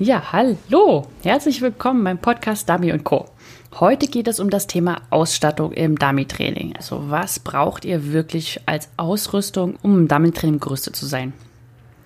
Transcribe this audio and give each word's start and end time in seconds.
Ja, 0.00 0.32
hallo. 0.32 1.06
Herzlich 1.22 1.60
willkommen 1.60 2.02
beim 2.02 2.18
Podcast 2.18 2.68
Dummy 2.68 2.98
Co. 2.98 3.26
Heute 3.78 4.08
geht 4.08 4.26
es 4.26 4.40
um 4.40 4.50
das 4.50 4.66
Thema 4.66 5.02
Ausstattung 5.10 5.70
im 5.70 5.96
Dummy-Training. 5.96 6.74
Also 6.76 7.10
was 7.10 7.38
braucht 7.38 7.84
ihr 7.84 8.12
wirklich 8.12 8.60
als 8.66 8.88
Ausrüstung, 8.96 9.78
um 9.82 9.96
im 9.96 10.08
Dummy-Training 10.08 10.58
gerüstet 10.58 10.96
zu 10.96 11.06
sein? 11.06 11.32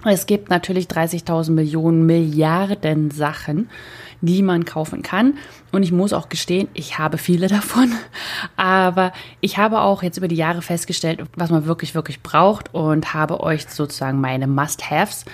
Es 0.05 0.27
gibt 0.27 0.51
natürlich 0.51 0.85
30.000 0.85 1.53
Millionen 1.53 2.05
Milliarden 2.05 3.11
Sachen, 3.11 3.71
die 4.21 4.43
man 4.43 4.67
kaufen 4.67 5.01
kann. 5.01 5.39
Und 5.73 5.83
ich 5.83 5.91
muss 5.91 6.13
auch 6.13 6.29
gestehen, 6.29 6.69
ich 6.75 6.99
habe 6.99 7.17
viele 7.17 7.47
davon. 7.49 7.91
Aber 8.57 9.15
ich 9.41 9.57
habe 9.57 9.81
auch 9.81 10.03
jetzt 10.03 10.19
über 10.19 10.29
die 10.29 10.37
Jahre 10.37 10.61
festgestellt, 10.61 11.25
was 11.37 11.49
man 11.49 11.65
wirklich, 11.65 11.95
wirklich 11.95 12.23
braucht 12.23 12.75
und 12.75 13.15
habe 13.15 13.41
euch 13.41 13.67
sozusagen 13.67 14.21
meine 14.21 14.47
Must-Haves 14.47 15.25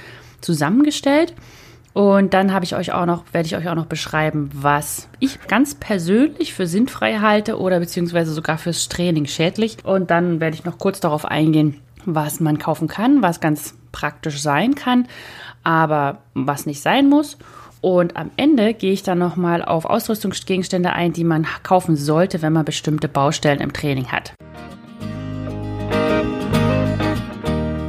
zusammengestellt. 0.41 1.35
Und 1.95 2.35
dann 2.35 2.53
habe 2.53 2.65
ich 2.65 2.75
euch 2.75 2.93
auch 2.93 3.07
noch, 3.07 3.23
werde 3.33 3.47
ich 3.47 3.57
euch 3.57 3.69
auch 3.69 3.77
noch 3.77 3.87
beschreiben, 3.87 4.51
was 4.53 5.09
ich 5.21 5.41
ganz 5.47 5.77
persönlich 5.77 6.53
für 6.53 6.67
sinnfrei 6.67 7.21
halte 7.21 7.59
oder 7.59 7.79
beziehungsweise 7.79 8.33
sogar 8.33 8.59
fürs 8.59 8.89
Training 8.89 9.27
schädlich. 9.27 9.77
Und 9.85 10.11
dann 10.11 10.41
werde 10.41 10.57
ich 10.57 10.65
noch 10.65 10.79
kurz 10.79 10.99
darauf 10.99 11.25
eingehen, 11.25 11.81
was 12.05 12.41
man 12.41 12.59
kaufen 12.59 12.89
kann, 12.89 13.23
was 13.23 13.41
ganz 13.41 13.77
praktisch 13.93 14.43
sein 14.43 14.75
kann, 14.75 15.07
aber 15.63 16.19
was 16.35 16.67
nicht 16.67 16.83
sein 16.83 17.09
muss. 17.09 17.39
Und 17.81 18.17
am 18.17 18.33
Ende 18.37 18.75
gehe 18.75 18.93
ich 18.93 19.05
dann 19.05 19.19
nochmal 19.19 19.65
auf 19.65 19.85
Ausrüstungsgegenstände 19.85 20.93
ein, 20.93 21.13
die 21.13 21.23
man 21.23 21.47
kaufen 21.63 21.95
sollte, 21.95 22.43
wenn 22.43 22.53
man 22.53 22.65
bestimmte 22.65 23.09
Baustellen 23.09 23.61
im 23.61 23.73
Training 23.73 24.11
hat. 24.11 24.35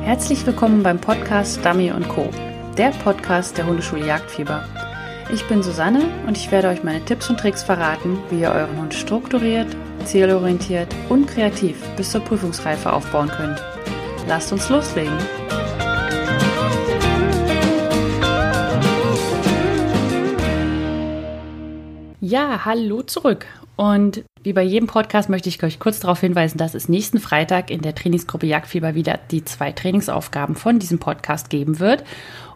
Herzlich 0.04 0.46
willkommen 0.46 0.84
beim 0.84 1.00
Podcast 1.00 1.66
Dummy 1.66 1.92
Co 2.08 2.30
der 2.78 2.90
Podcast 2.90 3.58
der 3.58 3.66
Hundeschule 3.68 4.06
Jagdfieber. 4.06 4.68
Ich 5.32 5.48
bin 5.48 5.64
Susanne 5.64 6.04
und 6.28 6.36
ich 6.36 6.52
werde 6.52 6.68
euch 6.68 6.84
meine 6.84 7.04
Tipps 7.06 7.30
und 7.30 7.40
Tricks 7.40 7.64
verraten, 7.64 8.18
wie 8.30 8.42
ihr 8.42 8.52
euren 8.52 8.78
Hund 8.78 8.94
strukturiert, 8.94 9.68
zielorientiert 10.04 10.94
und 11.08 11.26
kreativ 11.26 11.78
bis 11.96 12.12
zur 12.12 12.22
Prüfungsreife 12.22 12.92
aufbauen 12.92 13.30
könnt. 13.30 13.64
Lasst 14.28 14.52
uns 14.52 14.68
loslegen! 14.68 15.18
Ja, 22.20 22.66
hallo 22.66 23.04
zurück. 23.04 23.46
Und 23.78 24.24
wie 24.42 24.54
bei 24.54 24.64
jedem 24.64 24.88
Podcast 24.88 25.30
möchte 25.30 25.50
ich 25.50 25.62
euch 25.64 25.80
kurz 25.80 26.00
darauf 26.00 26.22
hinweisen, 26.22 26.58
dass 26.58 26.76
es 26.76 26.88
nächsten 26.88 27.20
Freitag 27.20 27.70
in 27.70 27.82
der 27.82 27.94
Trainingsgruppe 27.94 28.46
Jagdfieber 28.46 28.96
wieder 28.96 29.20
die 29.32 29.44
zwei 29.44 29.72
Trainingsaufgaben 29.72 30.56
von 30.56 30.80
diesem 30.80 31.00
Podcast 31.00 31.50
geben 31.50 31.80
wird. 31.80 32.04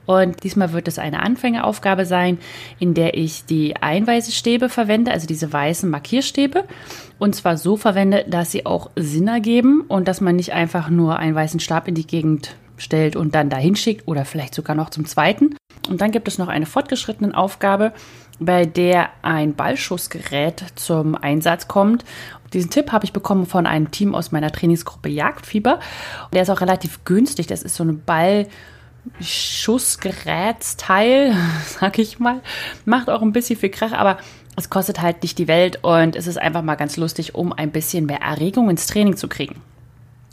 Und 0.09 0.43
diesmal 0.43 0.73
wird 0.73 0.88
es 0.88 0.97
eine 0.97 1.21
Anfängeraufgabe 1.21 2.03
sein, 2.03 2.39
in 2.79 2.95
der 2.95 3.15
ich 3.15 3.45
die 3.45 3.75
Einweisestäbe 3.75 4.67
verwende, 4.67 5.11
also 5.11 5.27
diese 5.27 5.53
weißen 5.53 5.88
Markierstäbe. 5.88 6.63
Und 7.19 7.35
zwar 7.35 7.57
so 7.57 7.77
verwende, 7.77 8.25
dass 8.27 8.49
sie 8.49 8.65
auch 8.65 8.89
Sinn 8.95 9.27
ergeben 9.27 9.81
und 9.81 10.07
dass 10.07 10.19
man 10.19 10.35
nicht 10.35 10.52
einfach 10.52 10.89
nur 10.89 11.19
einen 11.19 11.35
weißen 11.35 11.59
Stab 11.59 11.87
in 11.87 11.93
die 11.93 12.07
Gegend 12.07 12.55
stellt 12.77 13.15
und 13.15 13.35
dann 13.35 13.52
dahin 13.52 13.75
schickt 13.75 14.07
oder 14.07 14.25
vielleicht 14.25 14.55
sogar 14.55 14.75
noch 14.75 14.89
zum 14.89 15.05
zweiten. 15.05 15.55
Und 15.87 16.02
dann 16.02 16.09
gibt 16.09 16.27
es 16.27 16.39
noch 16.39 16.47
eine 16.47 16.65
fortgeschrittene 16.65 17.37
Aufgabe, 17.37 17.93
bei 18.39 18.65
der 18.65 19.09
ein 19.21 19.53
Ballschussgerät 19.53 20.63
zum 20.73 21.13
Einsatz 21.13 21.67
kommt. 21.67 22.03
Diesen 22.53 22.71
Tipp 22.71 22.91
habe 22.91 23.05
ich 23.05 23.13
bekommen 23.13 23.45
von 23.45 23.67
einem 23.67 23.91
Team 23.91 24.15
aus 24.15 24.31
meiner 24.31 24.52
Trainingsgruppe 24.52 25.09
Jagdfieber. 25.09 25.80
Der 26.33 26.41
ist 26.41 26.49
auch 26.49 26.61
relativ 26.61 27.03
günstig. 27.05 27.45
Das 27.45 27.61
ist 27.61 27.75
so 27.75 27.83
eine 27.83 27.93
Ball- 27.93 28.47
Schussgerätsteil, 29.21 31.35
sag 31.65 31.99
ich 31.99 32.19
mal. 32.19 32.41
Macht 32.85 33.09
auch 33.09 33.21
ein 33.21 33.31
bisschen 33.31 33.59
viel 33.59 33.69
Krach, 33.69 33.93
aber 33.93 34.17
es 34.55 34.69
kostet 34.69 35.02
halt 35.02 35.23
nicht 35.23 35.38
die 35.38 35.47
Welt 35.47 35.83
und 35.83 36.15
es 36.15 36.27
ist 36.27 36.38
einfach 36.38 36.61
mal 36.61 36.75
ganz 36.75 36.97
lustig, 36.97 37.35
um 37.35 37.53
ein 37.53 37.71
bisschen 37.71 38.05
mehr 38.05 38.21
Erregung 38.21 38.69
ins 38.69 38.87
Training 38.87 39.15
zu 39.15 39.27
kriegen. 39.27 39.61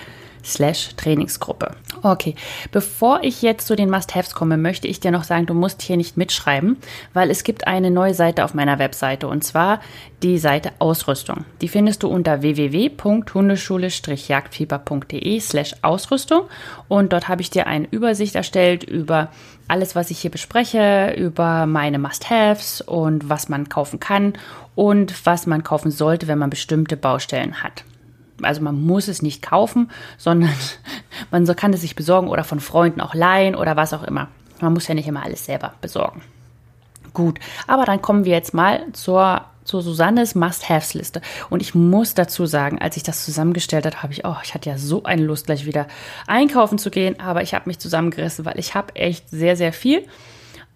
slash 0.45 0.95
Trainingsgruppe. 0.95 1.71
Okay, 2.03 2.35
bevor 2.71 3.23
ich 3.23 3.41
jetzt 3.41 3.67
zu 3.67 3.75
den 3.75 3.89
Must-Haves 3.89 4.35
komme, 4.35 4.57
möchte 4.57 4.87
ich 4.87 4.99
dir 4.99 5.11
noch 5.11 5.23
sagen, 5.23 5.45
du 5.45 5.53
musst 5.53 5.81
hier 5.81 5.95
nicht 5.97 6.17
mitschreiben, 6.17 6.77
weil 7.13 7.31
es 7.31 7.43
gibt 7.43 7.67
eine 7.67 7.91
neue 7.91 8.13
Seite 8.13 8.45
auf 8.45 8.53
meiner 8.53 8.79
Webseite 8.79 9.27
und 9.27 9.43
zwar 9.43 9.81
die 10.23 10.37
Seite 10.37 10.71
Ausrüstung. 10.79 11.43
Die 11.61 11.67
findest 11.67 12.03
du 12.03 12.07
unter 12.07 12.41
www.hundeschule-jagdfieber.de 12.41 15.39
slash 15.39 15.75
Ausrüstung 15.81 16.43
und 16.87 17.11
dort 17.13 17.27
habe 17.27 17.41
ich 17.41 17.49
dir 17.49 17.65
eine 17.67 17.87
Übersicht 17.89 18.35
erstellt 18.35 18.83
über 18.83 19.29
alles, 19.67 19.95
was 19.95 20.11
ich 20.11 20.19
hier 20.19 20.31
bespreche, 20.31 21.13
über 21.17 21.65
meine 21.65 21.99
Must-Haves 21.99 22.81
und 22.81 23.29
was 23.29 23.49
man 23.49 23.69
kaufen 23.69 23.99
kann 23.99 24.33
und 24.75 25.25
was 25.25 25.47
man 25.47 25.63
kaufen 25.63 25.91
sollte, 25.91 26.27
wenn 26.27 26.37
man 26.37 26.49
bestimmte 26.49 26.97
Baustellen 26.97 27.63
hat. 27.63 27.83
Also 28.41 28.61
man 28.61 28.81
muss 28.81 29.07
es 29.07 29.21
nicht 29.21 29.41
kaufen, 29.41 29.91
sondern 30.17 30.53
man 31.31 31.45
kann 31.55 31.73
es 31.73 31.81
sich 31.81 31.95
besorgen 31.95 32.27
oder 32.27 32.43
von 32.43 32.59
Freunden 32.59 33.01
auch 33.01 33.13
leihen 33.13 33.55
oder 33.55 33.75
was 33.75 33.93
auch 33.93 34.03
immer. 34.03 34.27
Man 34.61 34.73
muss 34.73 34.87
ja 34.87 34.95
nicht 34.95 35.07
immer 35.07 35.23
alles 35.23 35.45
selber 35.45 35.73
besorgen. 35.81 36.21
Gut, 37.13 37.39
aber 37.67 37.85
dann 37.85 38.01
kommen 38.01 38.25
wir 38.25 38.33
jetzt 38.33 38.53
mal 38.53 38.83
zur, 38.91 39.45
zur 39.63 39.81
Susannes 39.81 40.35
Must-Haves-Liste. 40.35 41.21
Und 41.49 41.61
ich 41.61 41.73
muss 41.73 42.13
dazu 42.13 42.45
sagen, 42.45 42.79
als 42.79 42.97
ich 42.97 43.03
das 43.03 43.23
zusammengestellt 43.23 43.85
habe, 43.85 44.03
habe 44.03 44.11
ich, 44.11 44.25
oh, 44.25 44.35
ich 44.43 44.53
hatte 44.53 44.69
ja 44.69 44.77
so 44.77 45.03
eine 45.03 45.23
Lust, 45.23 45.45
gleich 45.45 45.65
wieder 45.65 45.87
einkaufen 46.27 46.77
zu 46.77 46.91
gehen, 46.91 47.19
aber 47.19 47.41
ich 47.41 47.53
habe 47.53 47.69
mich 47.69 47.79
zusammengerissen, 47.79 48.43
weil 48.43 48.59
ich 48.59 48.75
habe 48.75 48.95
echt 48.95 49.29
sehr, 49.29 49.55
sehr 49.55 49.71
viel. 49.71 50.05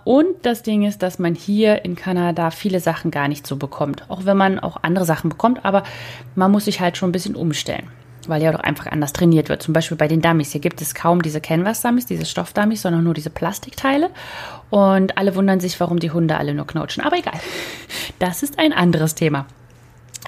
Und 0.04 0.44
das 0.44 0.64
Ding 0.64 0.84
ist, 0.84 1.04
dass 1.04 1.20
man 1.20 1.36
hier 1.36 1.84
in 1.86 1.96
Kanada 1.96 2.52
viele 2.52 2.80
Sachen 2.80 3.12
gar 3.12 3.28
nicht 3.28 3.46
so 3.46 3.58
bekommt. 3.58 4.10
Auch 4.10 4.26
wenn 4.26 4.38
man 4.38 4.60
auch 4.60 4.78
andere 4.82 5.06
Sachen 5.06 5.30
bekommt, 5.30 5.66
aber 5.66 5.84
man 6.36 6.52
muss 6.52 6.66
sich 6.66 6.80
halt 6.80 6.98
schon 6.98 7.10
ein 7.10 7.12
bisschen 7.14 7.36
umstellen, 7.36 7.88
weil 8.28 8.42
ja 8.42 8.52
doch 8.52 8.62
einfach 8.62 8.88
anders 8.88 9.14
trainiert 9.14 9.50
wird. 9.50 9.62
Zum 9.62 9.74
Beispiel 9.74 9.98
bei 9.98 10.08
den 10.08 10.22
Dummies. 10.22 10.52
Hier 10.52 10.62
gibt 10.62 10.82
es 10.82 10.96
kaum 10.96 11.22
diese 11.22 11.42
Canvas-Dummies, 11.42 12.06
diese 12.06 12.26
Stoff-Dummies, 12.26 12.82
sondern 12.82 13.04
nur 13.04 13.14
diese 13.14 13.30
Plastikteile. 13.30 14.10
Und 14.70 15.18
alle 15.18 15.36
wundern 15.36 15.60
sich, 15.60 15.80
warum 15.80 16.00
die 16.00 16.12
Hunde 16.12 16.38
alle 16.38 16.54
nur 16.54 16.66
knautschen. 16.66 17.04
Aber 17.04 17.18
egal. 17.18 17.40
Das 18.20 18.42
ist 18.42 18.58
ein 18.58 18.74
anderes 18.74 19.16
Thema. 19.16 19.46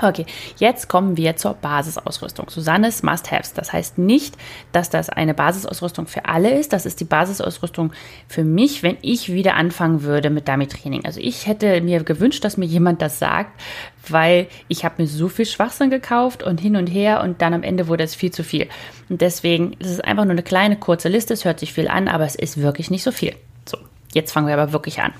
Okay, 0.01 0.25
jetzt 0.57 0.87
kommen 0.87 1.15
wir 1.15 1.35
zur 1.35 1.53
Basisausrüstung. 1.53 2.49
Susannes 2.49 3.03
Must-Haves. 3.03 3.53
Das 3.53 3.71
heißt 3.71 3.99
nicht, 3.99 4.35
dass 4.71 4.89
das 4.89 5.09
eine 5.09 5.33
Basisausrüstung 5.33 6.07
für 6.07 6.25
alle 6.25 6.57
ist. 6.57 6.73
Das 6.73 6.85
ist 6.87 6.99
die 6.99 7.05
Basisausrüstung 7.05 7.91
für 8.27 8.43
mich, 8.43 8.81
wenn 8.81 8.97
ich 9.01 9.31
wieder 9.31 9.55
anfangen 9.55 10.01
würde 10.01 10.31
mit 10.31 10.47
Dummy-Training. 10.47 11.05
Also 11.05 11.19
ich 11.19 11.45
hätte 11.45 11.81
mir 11.81 12.03
gewünscht, 12.03 12.43
dass 12.43 12.57
mir 12.57 12.65
jemand 12.65 13.01
das 13.01 13.19
sagt, 13.19 13.59
weil 14.07 14.47
ich 14.67 14.83
habe 14.83 15.01
mir 15.03 15.07
so 15.07 15.29
viel 15.29 15.45
Schwachsinn 15.45 15.91
gekauft 15.91 16.41
und 16.41 16.59
hin 16.59 16.75
und 16.75 16.87
her 16.87 17.21
und 17.21 17.41
dann 17.41 17.53
am 17.53 17.63
Ende 17.63 17.87
wurde 17.87 18.03
es 18.03 18.15
viel 18.15 18.31
zu 18.31 18.43
viel. 18.43 18.67
Und 19.09 19.21
deswegen 19.21 19.73
ist 19.73 19.89
es 19.89 19.99
einfach 19.99 20.23
nur 20.23 20.31
eine 20.31 20.43
kleine, 20.43 20.77
kurze 20.77 21.09
Liste. 21.09 21.33
Es 21.33 21.45
hört 21.45 21.59
sich 21.59 21.73
viel 21.73 21.87
an, 21.87 22.07
aber 22.07 22.25
es 22.25 22.35
ist 22.35 22.57
wirklich 22.57 22.89
nicht 22.89 23.03
so 23.03 23.11
viel. 23.11 23.35
So, 23.65 23.77
jetzt 24.13 24.31
fangen 24.31 24.47
wir 24.47 24.57
aber 24.57 24.73
wirklich 24.73 24.99
an. 25.01 25.13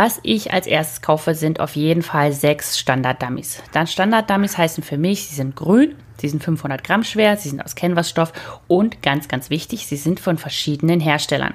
Was 0.00 0.20
ich 0.22 0.52
als 0.52 0.68
erstes 0.68 1.02
kaufe, 1.02 1.34
sind 1.34 1.58
auf 1.58 1.74
jeden 1.74 2.02
Fall 2.02 2.32
sechs 2.32 2.78
Standard-Dummies. 2.78 3.64
Dann 3.72 3.88
Standard-Dummies 3.88 4.56
heißen 4.56 4.84
für 4.84 4.96
mich, 4.96 5.26
sie 5.26 5.34
sind 5.34 5.56
grün, 5.56 5.96
sie 6.20 6.28
sind 6.28 6.40
500 6.40 6.84
Gramm 6.84 7.02
schwer, 7.02 7.36
sie 7.36 7.48
sind 7.48 7.60
aus 7.60 7.74
Canvasstoff 7.74 8.32
und 8.68 9.02
ganz, 9.02 9.26
ganz 9.26 9.50
wichtig, 9.50 9.88
sie 9.88 9.96
sind 9.96 10.20
von 10.20 10.38
verschiedenen 10.38 11.00
Herstellern. 11.00 11.54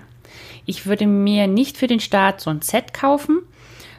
Ich 0.66 0.86
würde 0.86 1.08
mir 1.08 1.48
nicht 1.48 1.78
für 1.78 1.88
den 1.88 2.02
Start 2.02 2.42
so 2.42 2.50
ein 2.50 2.62
Set 2.62 2.94
kaufen, 2.94 3.44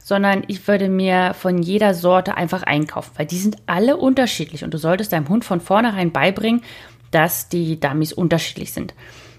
sondern 0.03 0.45
ich 0.47 0.69
würde 0.69 0.91
mir 0.91 1.33
von 1.33 1.63
jeder 1.63 1.95
Sorte 1.95 2.37
einfach 2.37 2.65
einkaufen, 2.65 3.13
weil 3.17 3.25
die 3.25 3.39
sind 3.39 3.57
alle 3.65 3.97
unterschiedlich 3.97 4.63
und 4.63 4.75
du 4.75 4.77
solltest 4.77 5.15
deinem 5.15 5.31
Hund 5.31 5.47
von 5.47 5.63
vornherein 5.63 6.13
beibringen, 6.13 6.61
dass 7.13 7.49
die 7.49 7.81
Dummies 7.81 8.13
unterschiedlich 8.13 8.75
sind. 8.75 8.93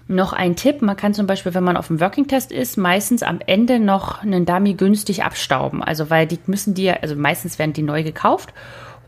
Noch 0.08 0.32
ein 0.32 0.54
Tipp, 0.54 0.82
man 0.82 0.96
kann 0.96 1.14
zum 1.14 1.26
Beispiel, 1.26 1.54
wenn 1.54 1.64
man 1.64 1.76
auf 1.76 1.88
dem 1.88 2.00
Working 2.00 2.28
Test 2.28 2.52
ist, 2.52 2.76
meistens 2.76 3.24
am 3.24 3.40
Ende 3.44 3.80
noch 3.80 4.22
einen 4.22 4.46
Dummy 4.46 4.74
günstig 4.74 5.24
abstauben. 5.24 5.82
Also 5.82 6.10
weil 6.10 6.26
die 6.26 6.38
müssen 6.46 6.74
die, 6.74 6.90
also 6.90 7.16
meistens 7.16 7.58
werden 7.58 7.72
die 7.72 7.82
neu 7.82 8.04
gekauft 8.04 8.52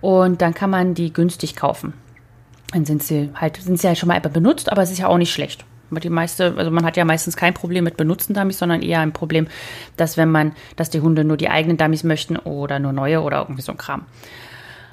Und 0.00 0.42
dann 0.42 0.54
kann 0.54 0.70
man 0.70 0.94
die 0.94 1.12
günstig 1.12 1.56
kaufen. 1.56 1.92
Dann 2.72 2.84
sind 2.84 3.02
sie 3.02 3.30
halt, 3.34 3.56
sind 3.56 3.80
sie 3.80 3.88
halt 3.88 3.98
schon 3.98 4.08
mal 4.08 4.20
benutzt, 4.20 4.70
aber 4.70 4.82
es 4.82 4.90
ist 4.90 4.98
ja 4.98 5.08
auch 5.08 5.18
nicht 5.18 5.32
schlecht. 5.32 5.64
Die 5.90 6.10
meiste, 6.10 6.54
also 6.56 6.70
man 6.70 6.84
hat 6.84 6.98
ja 6.98 7.04
meistens 7.06 7.36
kein 7.36 7.54
Problem 7.54 7.84
mit 7.84 7.96
benutzten 7.96 8.34
Dummies, 8.34 8.58
sondern 8.58 8.82
eher 8.82 9.00
ein 9.00 9.12
Problem, 9.12 9.48
dass 9.96 10.18
wenn 10.18 10.30
man, 10.30 10.54
dass 10.76 10.90
die 10.90 11.00
Hunde 11.00 11.24
nur 11.24 11.38
die 11.38 11.48
eigenen 11.48 11.78
Dummies 11.78 12.04
möchten 12.04 12.36
oder 12.36 12.78
nur 12.78 12.92
neue 12.92 13.22
oder 13.22 13.38
irgendwie 13.38 13.62
so 13.62 13.72
ein 13.72 13.78
Kram. 13.78 14.04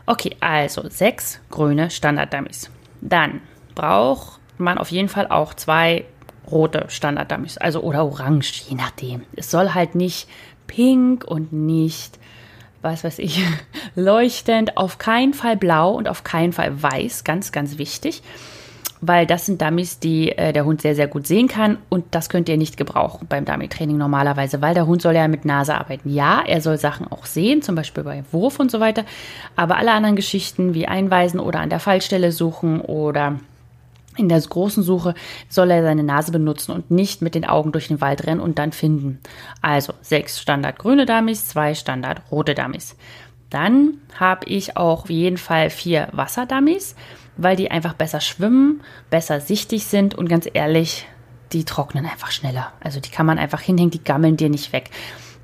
Okay, 0.05 0.37
also 0.39 0.89
sechs 0.89 1.41
grüne 1.49 1.89
Standard-Dummies. 1.89 2.69
Dann 3.01 3.41
braucht 3.73 4.34
man 4.57 4.77
auf 4.77 4.91
jeden 4.91 5.09
Fall 5.09 5.27
auch 5.27 5.53
zwei 5.53 6.05
rote 6.49 6.85
Standard-Dummies, 6.87 7.57
also 7.57 7.81
oder 7.81 8.05
orange, 8.05 8.63
je 8.69 8.75
nachdem. 8.75 9.23
Es 9.35 9.49
soll 9.49 9.73
halt 9.73 9.95
nicht 9.95 10.27
pink 10.67 11.23
und 11.25 11.53
nicht, 11.53 12.19
was 12.81 13.03
weiß 13.03 13.19
ich, 13.19 13.43
leuchtend, 13.95 14.77
auf 14.77 14.97
keinen 14.97 15.33
Fall 15.33 15.57
blau 15.57 15.91
und 15.91 16.07
auf 16.07 16.23
keinen 16.23 16.53
Fall 16.53 16.81
weiß, 16.81 17.23
ganz, 17.23 17.51
ganz 17.51 17.77
wichtig 17.77 18.21
weil 19.07 19.25
das 19.25 19.45
sind 19.45 19.61
Dummies, 19.61 19.99
die 19.99 20.31
äh, 20.31 20.53
der 20.53 20.65
Hund 20.65 20.81
sehr, 20.81 20.95
sehr 20.95 21.07
gut 21.07 21.27
sehen 21.27 21.47
kann 21.47 21.77
und 21.89 22.05
das 22.11 22.29
könnt 22.29 22.49
ihr 22.49 22.57
nicht 22.57 22.77
gebrauchen 22.77 23.27
beim 23.27 23.45
Dummy-Training 23.45 23.97
normalerweise, 23.97 24.61
weil 24.61 24.73
der 24.73 24.87
Hund 24.87 25.01
soll 25.01 25.15
ja 25.15 25.27
mit 25.27 25.45
Nase 25.45 25.75
arbeiten. 25.75 26.13
Ja, 26.13 26.43
er 26.45 26.61
soll 26.61 26.77
Sachen 26.77 27.07
auch 27.07 27.25
sehen, 27.25 27.61
zum 27.61 27.75
Beispiel 27.75 28.03
bei 28.03 28.23
Wurf 28.31 28.59
und 28.59 28.71
so 28.71 28.79
weiter, 28.79 29.05
aber 29.55 29.77
alle 29.77 29.91
anderen 29.91 30.15
Geschichten 30.15 30.73
wie 30.73 30.87
Einweisen 30.87 31.39
oder 31.39 31.59
an 31.59 31.69
der 31.69 31.79
Fallstelle 31.79 32.31
suchen 32.31 32.81
oder 32.81 33.39
in 34.17 34.29
der 34.29 34.39
großen 34.39 34.83
Suche 34.83 35.13
soll 35.49 35.71
er 35.71 35.83
seine 35.83 36.03
Nase 36.03 36.31
benutzen 36.31 36.71
und 36.71 36.91
nicht 36.91 37.21
mit 37.21 37.35
den 37.35 37.45
Augen 37.45 37.71
durch 37.71 37.87
den 37.87 38.01
Wald 38.01 38.25
rennen 38.25 38.41
und 38.41 38.59
dann 38.59 38.71
finden. 38.71 39.19
Also 39.61 39.93
sechs 40.01 40.39
Standard 40.39 40.79
grüne 40.79 41.05
Dummies, 41.05 41.47
zwei 41.47 41.73
Standard 41.73 42.21
rote 42.31 42.55
Dummies. 42.55 42.95
Dann 43.49 43.99
habe 44.19 44.47
ich 44.47 44.75
auch 44.75 45.03
auf 45.03 45.09
jeden 45.09 45.37
Fall 45.37 45.69
vier 45.69 46.09
Wasserdummies 46.11 46.95
weil 47.37 47.55
die 47.55 47.71
einfach 47.71 47.93
besser 47.93 48.21
schwimmen, 48.21 48.81
besser 49.09 49.41
sichtig 49.41 49.85
sind 49.85 50.15
und 50.15 50.29
ganz 50.29 50.47
ehrlich, 50.51 51.05
die 51.51 51.63
trocknen 51.63 52.05
einfach 52.05 52.31
schneller. 52.31 52.71
Also 52.79 52.99
die 52.99 53.09
kann 53.09 53.25
man 53.25 53.37
einfach 53.37 53.61
hinhängen, 53.61 53.91
die 53.91 54.03
gammeln 54.03 54.37
dir 54.37 54.49
nicht 54.49 54.73
weg. 54.73 54.89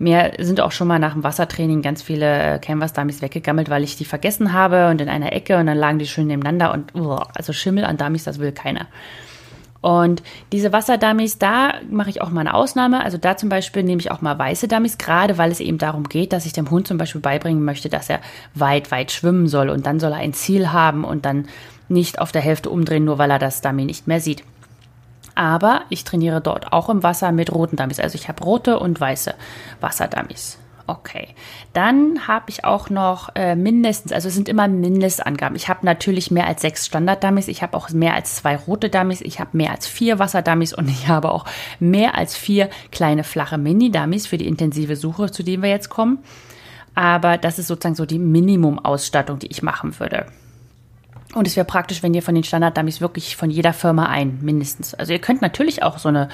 Mir 0.02 0.32
sind 0.40 0.62
auch 0.62 0.72
schon 0.72 0.88
mal 0.88 0.98
nach 0.98 1.14
dem 1.14 1.24
Wassertraining 1.24 1.84
ganz 1.84 2.02
viele 2.02 2.60
Canvas-Dummies 2.60 3.22
weggegammelt, 3.22 3.70
weil 3.70 3.84
ich 3.84 3.98
die 3.98 4.06
vergessen 4.06 4.52
habe 4.52 4.90
und 4.90 5.00
in 5.00 5.08
einer 5.08 5.32
Ecke 5.32 5.60
und 5.60 5.68
dann 5.68 5.78
lagen 5.78 6.00
die 6.00 6.08
schön 6.08 6.26
nebeneinander 6.26 6.74
und 6.74 6.96
uh, 6.96 7.20
also 7.36 7.54
Schimmel 7.54 7.86
an 7.86 7.98
Dummies, 7.98 8.24
das 8.24 8.40
will 8.40 8.52
keiner. 8.52 8.88
Und 9.80 10.24
diese 10.52 10.74
Wasserdummies, 10.74 11.38
da 11.38 11.76
mache 11.88 12.10
ich 12.10 12.20
auch 12.20 12.32
mal 12.32 12.42
eine 12.42 12.56
Ausnahme. 12.56 13.04
Also 13.04 13.20
da 13.20 13.38
zum 13.38 13.50
Beispiel 13.50 13.84
nehme 13.84 14.00
ich 14.00 14.10
auch 14.10 14.22
mal 14.22 14.40
weiße 14.40 14.68
Dummies, 14.68 14.98
gerade 14.98 15.38
weil 15.38 15.52
es 15.52 15.60
eben 15.60 15.78
darum 15.78 16.10
geht, 16.10 16.34
dass 16.34 16.48
ich 16.48 16.54
dem 16.54 16.72
Hund 16.72 16.88
zum 16.88 16.98
Beispiel 16.98 17.22
beibringen 17.22 17.64
möchte, 17.64 17.88
dass 17.88 18.10
er 18.10 18.22
weit, 18.56 18.90
weit 18.90 19.12
schwimmen 19.12 19.48
soll 19.48 19.70
und 19.70 19.86
dann 19.86 20.00
soll 20.00 20.14
er 20.14 20.18
ein 20.18 20.34
Ziel 20.34 20.72
haben 20.72 21.04
und 21.04 21.26
dann 21.26 21.48
nicht 21.90 22.18
auf 22.18 22.32
der 22.32 22.42
Hälfte 22.42 22.72
umdrehen, 22.72 23.06
nur 23.06 23.20
weil 23.20 23.30
er 23.30 23.38
das 23.40 23.62
Dummy 23.62 23.86
nicht 23.86 24.08
mehr 24.08 24.20
sieht. 24.20 24.44
Aber 25.36 25.84
ich 25.90 26.04
trainiere 26.04 26.42
dort 26.42 26.74
auch 26.74 26.90
im 26.90 27.04
Wasser 27.04 27.32
mit 27.32 27.54
roten 27.54 27.76
Dummies. 27.76 28.00
Also 28.00 28.16
ich 28.16 28.28
habe 28.28 28.44
rote 28.44 28.80
und 28.80 29.00
weiße 29.00 29.34
Wasserdummies. 29.80 30.58
Okay, 30.88 31.30
dann 31.72 32.28
habe 32.28 32.50
ich 32.50 32.66
auch 32.66 32.90
noch 32.90 33.30
äh, 33.36 33.56
mindestens, 33.56 34.12
also 34.12 34.28
es 34.28 34.36
sind 34.36 34.50
immer 34.50 34.68
Mindestangaben. 34.68 35.56
Ich 35.56 35.70
habe 35.70 35.86
natürlich 35.86 36.32
mehr 36.32 36.48
als 36.48 36.62
sechs 36.62 36.86
Standard-Dummies, 36.86 37.48
ich 37.48 37.62
habe 37.62 37.78
auch 37.78 37.90
mehr 37.92 38.14
als 38.14 38.36
zwei 38.36 38.58
rote 38.58 38.90
Dummies, 38.90 39.22
ich 39.22 39.40
habe 39.40 39.56
mehr 39.56 39.72
als 39.72 39.88
vier 39.88 40.20
Wasserdummies 40.20 40.74
und 40.74 40.90
ich 40.90 41.08
habe 41.08 41.32
auch 41.32 41.46
mehr 41.80 42.16
als 42.16 42.36
vier 42.36 42.70
kleine 42.92 43.24
flache 43.24 43.58
Mini-Dummies 43.58 44.28
für 44.28 44.38
die 44.38 44.48
intensive 44.48 44.96
Suche, 44.98 45.32
zu 45.32 45.44
denen 45.44 45.64
wir 45.64 45.70
jetzt 45.70 45.90
kommen. 45.90 46.20
Aber 46.94 47.38
das 47.38 47.58
ist 47.58 47.68
sozusagen 47.68 47.96
so 47.96 48.06
die 48.06 48.20
Minimum-Ausstattung, 48.20 49.40
die 49.40 49.48
ich 49.48 49.64
machen 49.64 49.98
würde. 49.98 50.26
Und 51.34 51.48
es 51.48 51.56
wäre 51.56 51.66
praktisch, 51.66 52.04
wenn 52.04 52.14
ihr 52.14 52.22
von 52.22 52.36
den 52.36 52.44
Standard-Dummies 52.44 53.00
wirklich 53.00 53.38
von 53.38 53.50
jeder 53.50 53.72
Firma 53.72 54.08
ein, 54.08 54.40
mindestens. 54.42 54.94
Also 54.94 55.14
ihr 55.14 55.20
könnt 55.20 55.42
natürlich 55.42 55.82
auch 55.82 55.98
so 55.98 56.10
eine, 56.10 56.28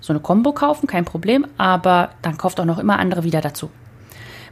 so 0.00 0.12
eine 0.12 0.20
Combo 0.20 0.52
kaufen, 0.52 0.86
kein 0.86 1.06
Problem, 1.06 1.46
aber 1.56 2.10
dann 2.20 2.36
kauft 2.36 2.60
auch 2.60 2.66
noch 2.66 2.78
immer 2.78 2.98
andere 2.98 3.24
wieder 3.24 3.40
dazu. 3.40 3.70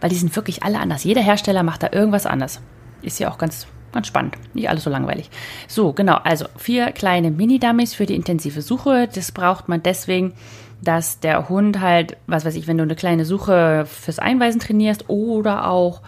Weil 0.01 0.09
die 0.09 0.17
sind 0.17 0.35
wirklich 0.35 0.63
alle 0.63 0.79
anders. 0.79 1.05
Jeder 1.05 1.21
Hersteller 1.21 1.63
macht 1.63 1.83
da 1.83 1.91
irgendwas 1.93 2.25
anders. 2.25 2.63
Ist 3.03 3.19
ja 3.21 3.31
auch 3.31 3.37
ganz, 3.37 3.67
ganz 3.93 4.07
spannend. 4.07 4.37
Nicht 4.55 4.71
alles 4.71 4.85
so 4.85 4.91
langweilig. 4.91 5.29
So, 5.69 5.93
genau. 5.93 6.15
Also 6.25 6.47
vier 6.57 6.93
kleine 6.93 7.31
Mini-Dummies 7.31 7.93
für 7.93 8.07
die 8.07 8.15
intensive 8.15 8.63
Suche. 8.63 9.07
Das 9.15 9.33
braucht 9.33 9.69
man 9.69 9.83
deswegen, 9.83 10.33
dass 10.81 11.21
der 11.21 11.51
Hund 11.51 11.81
halt, 11.81 12.17
was 12.27 12.47
weiß 12.47 12.55
ich, 12.55 12.67
wenn 12.67 12.79
du 12.79 12.85
eine 12.85 12.97
kleine 12.97 13.27
Suche 13.27 13.85
fürs 13.85 14.19
Einweisen 14.19 14.61
trainierst 14.61 15.11
oder 15.11 15.69
auch, 15.69 16.01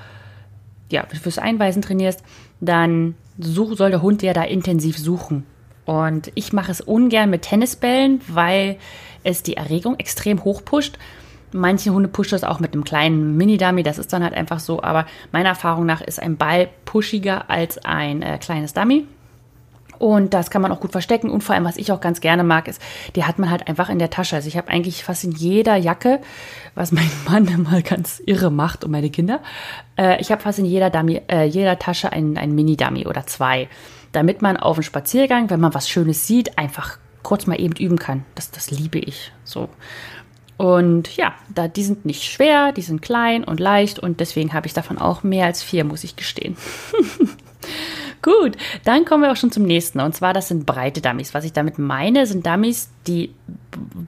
ja, 0.90 1.04
fürs 1.20 1.38
Einweisen 1.38 1.82
trainierst, 1.82 2.22
dann 2.60 3.16
such, 3.38 3.76
soll 3.76 3.90
der 3.90 4.02
Hund 4.02 4.22
ja 4.22 4.32
da 4.32 4.42
intensiv 4.42 4.98
suchen. 4.98 5.44
Und 5.84 6.30
ich 6.34 6.52
mache 6.52 6.70
es 6.70 6.80
ungern 6.80 7.30
mit 7.30 7.42
Tennisbällen, 7.42 8.20
weil 8.28 8.78
es 9.24 9.42
die 9.42 9.56
Erregung 9.56 9.98
extrem 9.98 10.44
hoch 10.44 10.64
pusht. 10.64 10.98
Manche 11.52 11.92
Hunde 11.92 12.08
pushen 12.08 12.30
das 12.30 12.44
auch 12.44 12.60
mit 12.60 12.72
einem 12.72 12.84
kleinen 12.84 13.36
Mini-Dummy, 13.36 13.82
das 13.82 13.98
ist 13.98 14.12
dann 14.12 14.22
halt 14.22 14.34
einfach 14.34 14.58
so. 14.58 14.82
Aber 14.82 15.06
meiner 15.32 15.50
Erfahrung 15.50 15.84
nach 15.84 16.00
ist 16.00 16.20
ein 16.20 16.36
Ball 16.36 16.68
pushiger 16.84 17.50
als 17.50 17.78
ein 17.84 18.22
äh, 18.22 18.38
kleines 18.38 18.72
Dummy. 18.72 19.06
Und 20.02 20.34
das 20.34 20.50
kann 20.50 20.62
man 20.62 20.72
auch 20.72 20.80
gut 20.80 20.90
verstecken. 20.90 21.30
Und 21.30 21.44
vor 21.44 21.54
allem, 21.54 21.64
was 21.64 21.76
ich 21.76 21.92
auch 21.92 22.00
ganz 22.00 22.20
gerne 22.20 22.42
mag, 22.42 22.66
ist, 22.66 22.82
die 23.14 23.22
hat 23.22 23.38
man 23.38 23.52
halt 23.52 23.68
einfach 23.68 23.88
in 23.88 24.00
der 24.00 24.10
Tasche. 24.10 24.34
Also 24.34 24.48
ich 24.48 24.56
habe 24.56 24.66
eigentlich 24.66 25.04
fast 25.04 25.22
in 25.22 25.30
jeder 25.30 25.76
Jacke, 25.76 26.20
was 26.74 26.90
mein 26.90 27.08
Mann 27.28 27.46
immer 27.46 27.82
ganz 27.82 28.20
irre 28.26 28.50
macht 28.50 28.82
und 28.82 28.90
meine 28.90 29.10
Kinder, 29.10 29.38
äh, 29.96 30.20
ich 30.20 30.32
habe 30.32 30.42
fast 30.42 30.58
in 30.58 30.64
jeder, 30.64 30.90
Dummy, 30.90 31.22
äh, 31.30 31.44
jeder 31.44 31.78
Tasche 31.78 32.10
ein, 32.10 32.36
ein 32.36 32.52
Mini-Dummy 32.52 33.06
oder 33.06 33.28
zwei. 33.28 33.68
Damit 34.10 34.42
man 34.42 34.56
auf 34.56 34.74
dem 34.74 34.82
Spaziergang, 34.82 35.50
wenn 35.50 35.60
man 35.60 35.72
was 35.72 35.88
Schönes 35.88 36.26
sieht, 36.26 36.58
einfach 36.58 36.98
kurz 37.22 37.46
mal 37.46 37.60
eben 37.60 37.76
üben 37.76 37.96
kann. 37.96 38.24
Das, 38.34 38.50
das 38.50 38.72
liebe 38.72 38.98
ich 38.98 39.30
so. 39.44 39.68
Und 40.56 41.16
ja, 41.16 41.32
da, 41.54 41.68
die 41.68 41.84
sind 41.84 42.06
nicht 42.06 42.24
schwer, 42.24 42.72
die 42.72 42.82
sind 42.82 43.02
klein 43.02 43.44
und 43.44 43.60
leicht 43.60 44.00
und 44.00 44.18
deswegen 44.18 44.52
habe 44.52 44.66
ich 44.66 44.74
davon 44.74 44.98
auch 44.98 45.22
mehr 45.22 45.46
als 45.46 45.62
vier, 45.62 45.84
muss 45.84 46.02
ich 46.02 46.16
gestehen. 46.16 46.56
Gut, 48.22 48.56
dann 48.84 49.04
kommen 49.04 49.24
wir 49.24 49.32
auch 49.32 49.36
schon 49.36 49.50
zum 49.50 49.64
nächsten. 49.64 50.00
Und 50.00 50.14
zwar, 50.14 50.32
das 50.32 50.48
sind 50.48 50.64
breite 50.64 51.00
Dummies. 51.00 51.34
Was 51.34 51.44
ich 51.44 51.52
damit 51.52 51.78
meine, 51.78 52.26
sind 52.26 52.46
Dummies, 52.46 52.90
die 53.06 53.34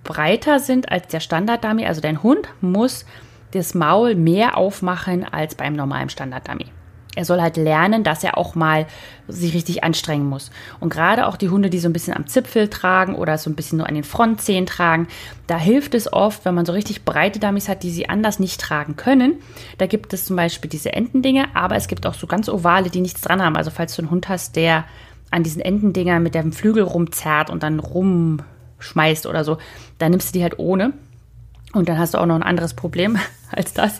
breiter 0.04 0.60
sind 0.60 0.90
als 0.90 1.08
der 1.08 1.20
Standard-Dummy. 1.20 1.84
Also 1.86 2.00
dein 2.00 2.22
Hund 2.22 2.48
muss 2.60 3.04
das 3.52 3.74
Maul 3.74 4.14
mehr 4.14 4.56
aufmachen 4.56 5.24
als 5.24 5.54
beim 5.54 5.74
normalen 5.74 6.08
Standard-Dummy 6.08 6.66
er 7.16 7.24
soll 7.24 7.40
halt 7.40 7.56
lernen, 7.56 8.02
dass 8.02 8.24
er 8.24 8.36
auch 8.36 8.54
mal 8.54 8.86
sich 9.28 9.54
richtig 9.54 9.84
anstrengen 9.84 10.28
muss. 10.28 10.50
Und 10.80 10.90
gerade 10.90 11.26
auch 11.26 11.36
die 11.36 11.48
Hunde, 11.48 11.70
die 11.70 11.78
so 11.78 11.88
ein 11.88 11.92
bisschen 11.92 12.14
am 12.14 12.26
Zipfel 12.26 12.68
tragen 12.68 13.14
oder 13.14 13.38
so 13.38 13.48
ein 13.48 13.54
bisschen 13.54 13.78
nur 13.78 13.88
an 13.88 13.94
den 13.94 14.04
Frontzehen 14.04 14.66
tragen, 14.66 15.08
da 15.46 15.56
hilft 15.56 15.94
es 15.94 16.12
oft, 16.12 16.44
wenn 16.44 16.54
man 16.54 16.66
so 16.66 16.72
richtig 16.72 17.04
breite 17.04 17.38
Dummies 17.38 17.68
hat, 17.68 17.82
die 17.82 17.90
sie 17.90 18.08
anders 18.08 18.40
nicht 18.40 18.60
tragen 18.60 18.96
können. 18.96 19.34
Da 19.78 19.86
gibt 19.86 20.12
es 20.12 20.24
zum 20.24 20.36
Beispiel 20.36 20.68
diese 20.68 20.92
Endendinge, 20.92 21.46
aber 21.54 21.76
es 21.76 21.88
gibt 21.88 22.06
auch 22.06 22.14
so 22.14 22.26
ganz 22.26 22.48
ovale, 22.48 22.90
die 22.90 23.00
nichts 23.00 23.20
dran 23.20 23.42
haben. 23.42 23.56
Also 23.56 23.70
falls 23.70 23.94
du 23.94 24.02
einen 24.02 24.10
Hund 24.10 24.28
hast, 24.28 24.56
der 24.56 24.84
an 25.30 25.42
diesen 25.42 25.62
Endendingern 25.62 26.22
mit 26.22 26.34
dem 26.34 26.52
Flügel 26.52 26.82
rumzerrt 26.82 27.50
und 27.50 27.62
dann 27.62 27.78
rumschmeißt 27.80 29.26
oder 29.26 29.44
so, 29.44 29.58
dann 29.98 30.10
nimmst 30.10 30.28
du 30.28 30.38
die 30.38 30.42
halt 30.42 30.58
ohne. 30.58 30.92
Und 31.72 31.88
dann 31.88 31.98
hast 31.98 32.14
du 32.14 32.18
auch 32.18 32.26
noch 32.26 32.36
ein 32.36 32.42
anderes 32.42 32.74
Problem 32.74 33.18
als 33.50 33.72
das. 33.72 33.98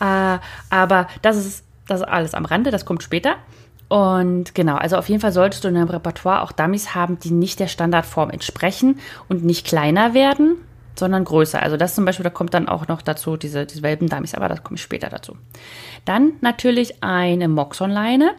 Äh, 0.00 0.38
aber 0.70 1.08
das 1.22 1.36
ist 1.36 1.63
das 1.86 2.00
ist 2.00 2.06
alles 2.06 2.34
am 2.34 2.44
Rande, 2.44 2.70
das 2.70 2.84
kommt 2.84 3.02
später. 3.02 3.36
Und 3.88 4.54
genau, 4.54 4.76
also 4.76 4.96
auf 4.96 5.08
jeden 5.08 5.20
Fall 5.20 5.32
solltest 5.32 5.64
du 5.64 5.68
in 5.68 5.74
deinem 5.74 5.88
Repertoire 5.88 6.42
auch 6.42 6.52
Dummies 6.52 6.94
haben, 6.94 7.18
die 7.18 7.30
nicht 7.30 7.60
der 7.60 7.68
Standardform 7.68 8.30
entsprechen 8.30 8.98
und 9.28 9.44
nicht 9.44 9.66
kleiner 9.66 10.14
werden, 10.14 10.56
sondern 10.96 11.24
größer. 11.24 11.62
Also 11.62 11.76
das 11.76 11.94
zum 11.94 12.04
Beispiel, 12.04 12.24
da 12.24 12.30
kommt 12.30 12.54
dann 12.54 12.68
auch 12.68 12.88
noch 12.88 13.02
dazu 13.02 13.36
diese, 13.36 13.66
diese 13.66 13.82
Welpen-Dummies, 13.82 14.34
aber 14.34 14.48
das 14.48 14.62
komme 14.62 14.76
ich 14.76 14.82
später 14.82 15.10
dazu. 15.10 15.36
Dann 16.04 16.32
natürlich 16.40 17.02
eine 17.02 17.48
Moxonleine 17.48 18.32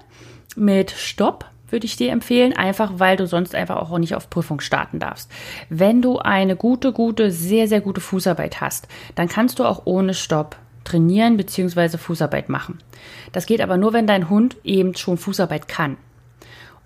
mit 0.56 0.92
Stopp, 0.92 1.46
würde 1.70 1.86
ich 1.86 1.96
dir 1.96 2.12
empfehlen, 2.12 2.54
einfach 2.54 2.94
weil 2.98 3.18
du 3.18 3.28
sonst 3.28 3.56
einfach 3.56 3.78
auch 3.78 3.98
nicht 3.98 4.16
auf 4.16 4.30
Prüfung 4.30 4.62
starten 4.62 5.00
darfst. 5.00 5.32
Wenn 5.70 6.02
du 6.02 6.20
eine 6.20 6.56
gute, 6.56 6.94
gute, 6.94 7.32
sehr, 7.32 7.68
sehr 7.68 7.82
gute 7.82 8.02
Fußarbeit 8.02 8.62
hast, 8.62 8.88
dann 9.16 9.28
kannst 9.28 9.60
du 9.60 9.66
auch 9.66 9.82
ohne 9.86 10.14
Stopp 10.14 10.56
trainieren 10.86 11.36
bzw. 11.36 11.98
Fußarbeit 11.98 12.48
machen. 12.48 12.80
Das 13.34 13.46
geht 13.46 13.60
aber 13.60 13.78
nur, 13.78 13.92
wenn 13.92 14.08
dein 14.08 14.30
Hund 14.30 14.56
eben 14.64 14.96
schon 14.96 15.18
Fußarbeit 15.18 15.68
kann. 15.68 15.98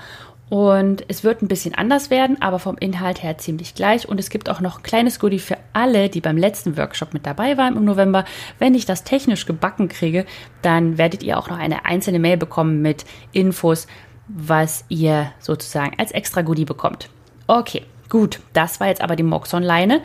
Und 0.49 1.05
es 1.09 1.25
wird 1.25 1.43
ein 1.43 1.49
bisschen 1.49 1.75
anders 1.75 2.11
werden, 2.11 2.41
aber 2.41 2.61
vom 2.61 2.79
Inhalt 2.79 3.23
her 3.23 3.37
ziemlich 3.37 3.75
gleich. 3.75 4.09
Und 4.09 4.21
es 4.21 4.31
gibt 4.31 4.49
auch 4.49 4.61
noch 4.61 4.79
ein 4.79 4.83
kleines 4.85 5.19
Goodie 5.19 5.41
für 5.41 5.57
alle, 5.73 6.09
die 6.09 6.21
beim 6.21 6.37
letzten 6.37 6.77
Workshop 6.77 7.13
mit 7.15 7.27
dabei 7.27 7.57
waren 7.57 7.77
im 7.77 7.85
November. 7.85 8.25
Wenn 8.61 8.75
ich 8.75 8.87
das 8.87 9.03
technisch 9.03 9.47
gebacken 9.47 9.89
kriege, 9.89 10.25
dann 10.63 10.99
werdet 10.99 11.25
ihr 11.25 11.39
auch 11.39 11.51
noch 11.51 11.59
eine 11.59 11.85
einzelne 11.85 12.21
Mail 12.21 12.37
bekommen 12.37 12.81
mit 12.81 13.05
Infos, 13.33 13.89
was 14.29 14.85
ihr 14.89 15.33
sozusagen 15.41 15.99
als 15.99 16.13
extra 16.13 16.43
Goodie 16.43 16.65
bekommt. 16.65 17.09
Okay, 17.49 17.83
gut. 18.09 18.41
Das 18.53 18.79
war 18.79 18.87
jetzt 18.87 19.01
aber 19.01 19.17
die 19.17 19.25
Moxon-Leine 19.25 20.01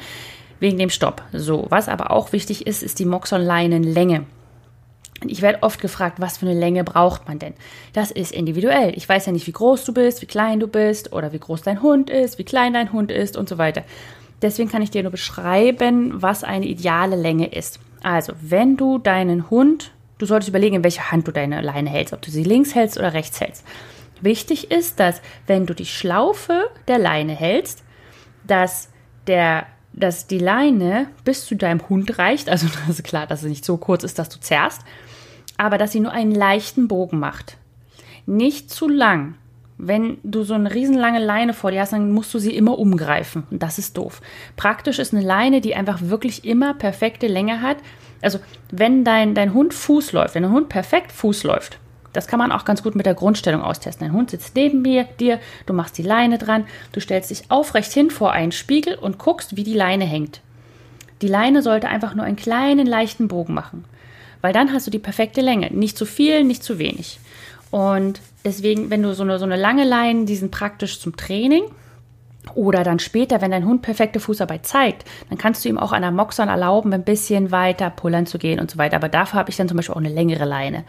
wegen 0.60 0.80
dem 0.80 0.90
Stopp. 0.90 1.22
So, 1.34 1.68
was 1.70 1.88
aber 1.88 2.10
auch 2.10 2.34
wichtig 2.34 2.66
ist, 2.66 2.82
ist 2.82 2.98
die 2.98 3.06
Moxon-Leinenlänge. 3.06 4.26
Ich 5.28 5.42
werde 5.42 5.62
oft 5.62 5.80
gefragt, 5.80 6.20
was 6.20 6.38
für 6.38 6.48
eine 6.48 6.60
Länge 6.60 6.84
braucht 6.84 7.28
man 7.28 7.38
denn? 7.38 7.54
Das 7.94 8.10
ist 8.10 8.32
individuell. 8.32 8.94
Ich 8.96 9.08
weiß 9.08 9.28
ja 9.28 9.32
nicht, 9.32 9.48
wie 9.48 9.52
groß 9.52 9.86
du 9.86 9.94
bist, 9.94 10.22
wie 10.22 10.26
klein 10.26 10.60
du 10.60 10.68
bist 10.68 11.14
oder 11.14 11.32
wie 11.32 11.40
groß 11.40 11.62
dein 11.62 11.82
Hund 11.82 12.10
ist, 12.10 12.40
wie 12.40 12.44
klein 12.44 12.74
dein 12.74 12.92
Hund 12.92 13.12
ist 13.12 13.38
und 13.38 13.48
so 13.48 13.58
weiter. 13.58 13.84
Deswegen 14.42 14.70
kann 14.70 14.82
ich 14.82 14.90
dir 14.90 15.04
nur 15.04 15.12
beschreiben, 15.12 16.22
was 16.22 16.44
eine 16.44 16.66
ideale 16.66 17.16
Länge 17.16 17.54
ist. 17.54 17.80
Also, 18.02 18.34
wenn 18.42 18.78
du 18.78 18.98
deinen 18.98 19.52
Hund, 19.52 19.92
du 20.18 20.26
solltest 20.26 20.50
überlegen, 20.50 20.78
in 20.78 20.84
welcher 20.84 21.12
Hand 21.12 21.28
du 21.28 21.32
deine 21.32 21.62
Leine 21.62 21.92
hältst, 21.92 22.14
ob 22.14 22.22
du 22.24 22.32
sie 22.32 22.44
links 22.44 22.74
hältst 22.74 22.98
oder 22.98 23.14
rechts 23.14 23.40
hältst. 23.40 23.64
Wichtig 24.22 24.72
ist, 24.72 25.00
dass 25.00 25.22
wenn 25.46 25.68
du 25.68 25.76
die 25.76 25.86
Schlaufe 25.86 26.70
der 26.88 26.98
Leine 26.98 27.34
hältst, 27.34 27.84
dass 28.46 28.90
der 29.28 29.68
dass 29.94 30.26
die 30.26 30.40
Leine 30.40 31.08
bis 31.26 31.46
zu 31.46 31.56
deinem 31.56 31.90
Hund 31.90 32.18
reicht, 32.18 32.50
also 32.50 32.68
klar, 33.04 33.28
dass 33.28 33.42
sie 33.42 33.50
nicht 33.50 33.66
so 33.66 33.78
kurz 33.78 34.04
ist, 34.04 34.18
dass 34.20 34.30
du 34.30 34.40
zerrst, 34.40 34.82
aber 35.62 35.78
dass 35.78 35.92
sie 35.92 36.00
nur 36.00 36.12
einen 36.12 36.34
leichten 36.34 36.88
Bogen 36.88 37.20
macht. 37.20 37.58
Nicht 38.26 38.72
zu 38.72 38.90
lang. 38.90 39.36
Wenn 39.78 40.18
du 40.24 40.42
so 40.42 40.56
eine 40.56 40.74
riesenlange 40.74 41.24
Leine 41.24 41.54
vor 41.54 41.70
dir 41.70 41.82
hast, 41.82 41.94
dann 41.94 42.12
musst 42.12 42.34
du 42.34 42.40
sie 42.40 42.56
immer 42.56 42.80
umgreifen. 42.80 43.44
Und 43.52 43.62
das 43.62 43.78
ist 43.78 43.96
doof. 43.96 44.24
Praktisch 44.56 44.98
ist 44.98 45.14
eine 45.14 45.24
Leine, 45.24 45.62
die 45.62 45.76
einfach 45.76 46.00
wirklich 46.02 46.46
immer 46.46 46.74
perfekte 46.74 47.28
Länge 47.28 47.62
hat. 47.62 47.78
Also, 48.24 48.40
wenn 48.72 49.04
dein, 49.04 49.36
dein 49.36 49.54
Hund 49.54 49.76
Fuß 49.76 50.14
läuft, 50.14 50.34
wenn 50.34 50.42
dein 50.42 50.52
Hund 50.52 50.68
perfekt 50.68 51.12
Fuß 51.12 51.44
läuft, 51.44 51.78
das 52.12 52.26
kann 52.26 52.40
man 52.40 52.52
auch 52.52 52.66
ganz 52.66 52.82
gut 52.82 52.96
mit 52.96 53.06
der 53.06 53.14
Grundstellung 53.14 53.62
austesten. 53.62 54.08
Dein 54.08 54.18
Hund 54.18 54.32
sitzt 54.32 54.56
neben 54.56 54.82
mir, 54.82 55.04
dir, 55.20 55.40
du 55.68 55.74
machst 55.74 55.96
die 55.96 56.04
Leine 56.04 56.40
dran, 56.40 56.66
du 56.92 57.00
stellst 57.00 57.30
dich 57.30 57.52
aufrecht 57.52 57.94
hin 57.94 58.10
vor 58.10 58.32
einen 58.32 58.52
Spiegel 58.52 58.96
und 58.96 59.20
guckst, 59.20 59.56
wie 59.58 59.64
die 59.64 59.76
Leine 59.76 60.06
hängt. 60.06 60.42
Die 61.22 61.28
Leine 61.28 61.62
sollte 61.62 61.88
einfach 61.88 62.16
nur 62.16 62.26
einen 62.26 62.36
kleinen, 62.36 62.88
leichten 62.88 63.28
Bogen 63.28 63.54
machen 63.54 63.86
weil 64.42 64.54
dann 64.54 64.74
hast 64.74 64.88
du 64.88 64.92
die 64.92 65.00
perfekte 65.00 65.42
Länge. 65.42 65.72
Nicht 65.72 65.98
zu 65.98 66.06
viel, 66.06 66.44
nicht 66.44 66.64
zu 66.64 66.80
wenig. 66.80 67.20
Und 67.70 68.20
deswegen, 68.44 68.90
wenn 68.90 69.02
du 69.02 69.14
so 69.14 69.24
eine, 69.24 69.40
so 69.40 69.46
eine 69.46 69.56
lange 69.56 69.86
Leine, 69.86 70.26
die 70.26 70.36
sind 70.36 70.52
praktisch 70.52 71.00
zum 71.00 71.16
Training. 71.16 71.64
Oder 72.56 72.84
dann 72.84 72.98
später, 73.00 73.40
wenn 73.42 73.52
dein 73.52 73.66
Hund 73.66 73.84
perfekte 73.84 74.20
Fußarbeit 74.20 74.66
zeigt, 74.66 75.08
dann 75.30 75.38
kannst 75.38 75.64
du 75.64 75.70
ihm 75.70 75.78
auch 75.78 75.92
an 75.92 76.02
der 76.02 76.12
Moxern 76.12 76.50
erlauben, 76.50 76.92
ein 76.92 77.04
bisschen 77.04 77.52
weiter 77.52 77.92
pullern 77.92 78.26
zu 78.26 78.40
gehen 78.40 78.60
und 78.60 78.72
so 78.72 78.80
weiter. 78.80 78.96
Aber 78.96 79.10
dafür 79.10 79.40
habe 79.40 79.52
ich 79.52 79.58
dann 79.58 79.68
zum 79.68 79.78
Beispiel 79.78 79.94
auch 79.94 80.00
eine 80.00 80.10
längere 80.10 80.46
Leine. 80.46 80.84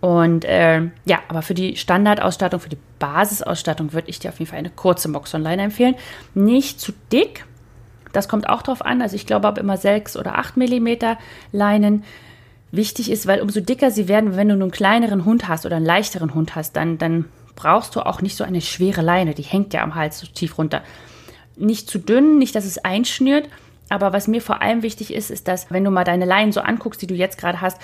Und 0.00 0.44
äh, 0.44 0.82
ja, 1.04 1.20
aber 1.28 1.42
für 1.42 1.54
die 1.54 1.76
Standardausstattung, 1.76 2.60
für 2.60 2.68
die 2.68 2.78
Basisausstattung 2.98 3.92
würde 3.92 4.10
ich 4.10 4.18
dir 4.18 4.30
auf 4.30 4.38
jeden 4.38 4.50
Fall 4.50 4.58
eine 4.58 4.70
kurze 4.70 5.08
Moxon-Leine 5.08 5.62
empfehlen. 5.62 5.94
Nicht 6.34 6.80
zu 6.80 6.92
dick, 7.12 7.44
das 8.12 8.28
kommt 8.28 8.48
auch 8.48 8.62
drauf 8.62 8.84
an. 8.84 9.02
Also 9.02 9.16
ich 9.16 9.26
glaube, 9.26 9.48
ab 9.48 9.58
immer 9.58 9.76
6 9.76 10.16
oder 10.16 10.38
8 10.38 10.56
Millimeter 10.56 11.18
Leinen 11.52 12.04
wichtig 12.70 13.10
ist, 13.10 13.26
weil 13.26 13.40
umso 13.40 13.60
dicker 13.60 13.90
sie 13.90 14.08
werden, 14.08 14.36
wenn 14.36 14.48
du 14.48 14.54
einen 14.54 14.70
kleineren 14.70 15.24
Hund 15.24 15.48
hast 15.48 15.66
oder 15.66 15.76
einen 15.76 15.86
leichteren 15.86 16.34
Hund 16.34 16.54
hast, 16.54 16.76
dann, 16.76 16.98
dann 16.98 17.26
brauchst 17.56 17.96
du 17.96 18.00
auch 18.00 18.22
nicht 18.22 18.36
so 18.36 18.44
eine 18.44 18.60
schwere 18.60 19.02
Leine, 19.02 19.34
die 19.34 19.42
hängt 19.42 19.74
ja 19.74 19.82
am 19.82 19.94
Hals 19.94 20.20
so 20.20 20.26
tief 20.26 20.58
runter. 20.58 20.82
Nicht 21.56 21.90
zu 21.90 21.98
dünn, 21.98 22.38
nicht, 22.38 22.54
dass 22.54 22.64
es 22.64 22.78
einschnürt, 22.78 23.48
aber 23.88 24.12
was 24.12 24.28
mir 24.28 24.42
vor 24.42 24.62
allem 24.62 24.82
wichtig 24.82 25.12
ist, 25.12 25.30
ist, 25.30 25.48
dass, 25.48 25.70
wenn 25.70 25.84
du 25.84 25.90
mal 25.90 26.04
deine 26.04 26.24
Leinen 26.24 26.52
so 26.52 26.60
anguckst, 26.60 27.00
die 27.02 27.06
du 27.06 27.14
jetzt 27.14 27.38
gerade 27.38 27.60
hast, 27.60 27.80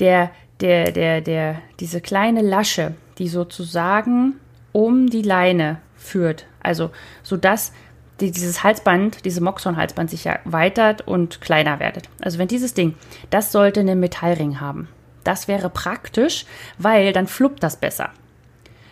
der, 0.00 0.30
der, 0.60 0.92
der, 0.92 1.20
der, 1.22 1.60
diese 1.80 2.00
kleine 2.00 2.42
Lasche, 2.42 2.94
die 3.18 3.28
sozusagen 3.28 4.34
um 4.72 5.08
die 5.08 5.22
Leine 5.22 5.80
führt, 5.96 6.46
also 6.62 6.90
so 7.22 7.36
dass 7.36 7.72
die, 8.20 8.30
dieses 8.30 8.62
Halsband, 8.62 9.24
diese 9.24 9.42
Moxon-Halsband 9.42 10.10
sich 10.10 10.24
ja 10.24 10.38
weitert 10.44 11.06
und 11.06 11.40
kleiner 11.40 11.80
werdet. 11.80 12.08
Also 12.20 12.38
wenn 12.38 12.48
dieses 12.48 12.74
Ding, 12.74 12.94
das 13.30 13.52
sollte 13.52 13.80
einen 13.80 14.00
Metallring 14.00 14.60
haben. 14.60 14.88
Das 15.24 15.48
wäre 15.48 15.70
praktisch, 15.70 16.46
weil 16.78 17.12
dann 17.12 17.26
fluppt 17.26 17.62
das 17.62 17.76
besser. 17.76 18.10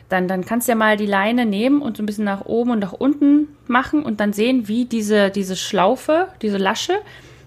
Dann, 0.08 0.28
dann 0.28 0.44
kannst 0.44 0.68
du 0.68 0.72
ja 0.72 0.76
mal 0.76 0.96
die 0.96 1.06
Leine 1.06 1.46
nehmen 1.46 1.80
und 1.80 1.96
so 1.96 2.02
ein 2.02 2.06
bisschen 2.06 2.24
nach 2.24 2.44
oben 2.44 2.72
und 2.72 2.80
nach 2.80 2.92
unten 2.92 3.48
machen 3.66 4.02
und 4.02 4.20
dann 4.20 4.32
sehen, 4.32 4.68
wie 4.68 4.84
diese, 4.84 5.30
diese 5.30 5.56
Schlaufe, 5.56 6.28
diese 6.42 6.58
Lasche 6.58 7.00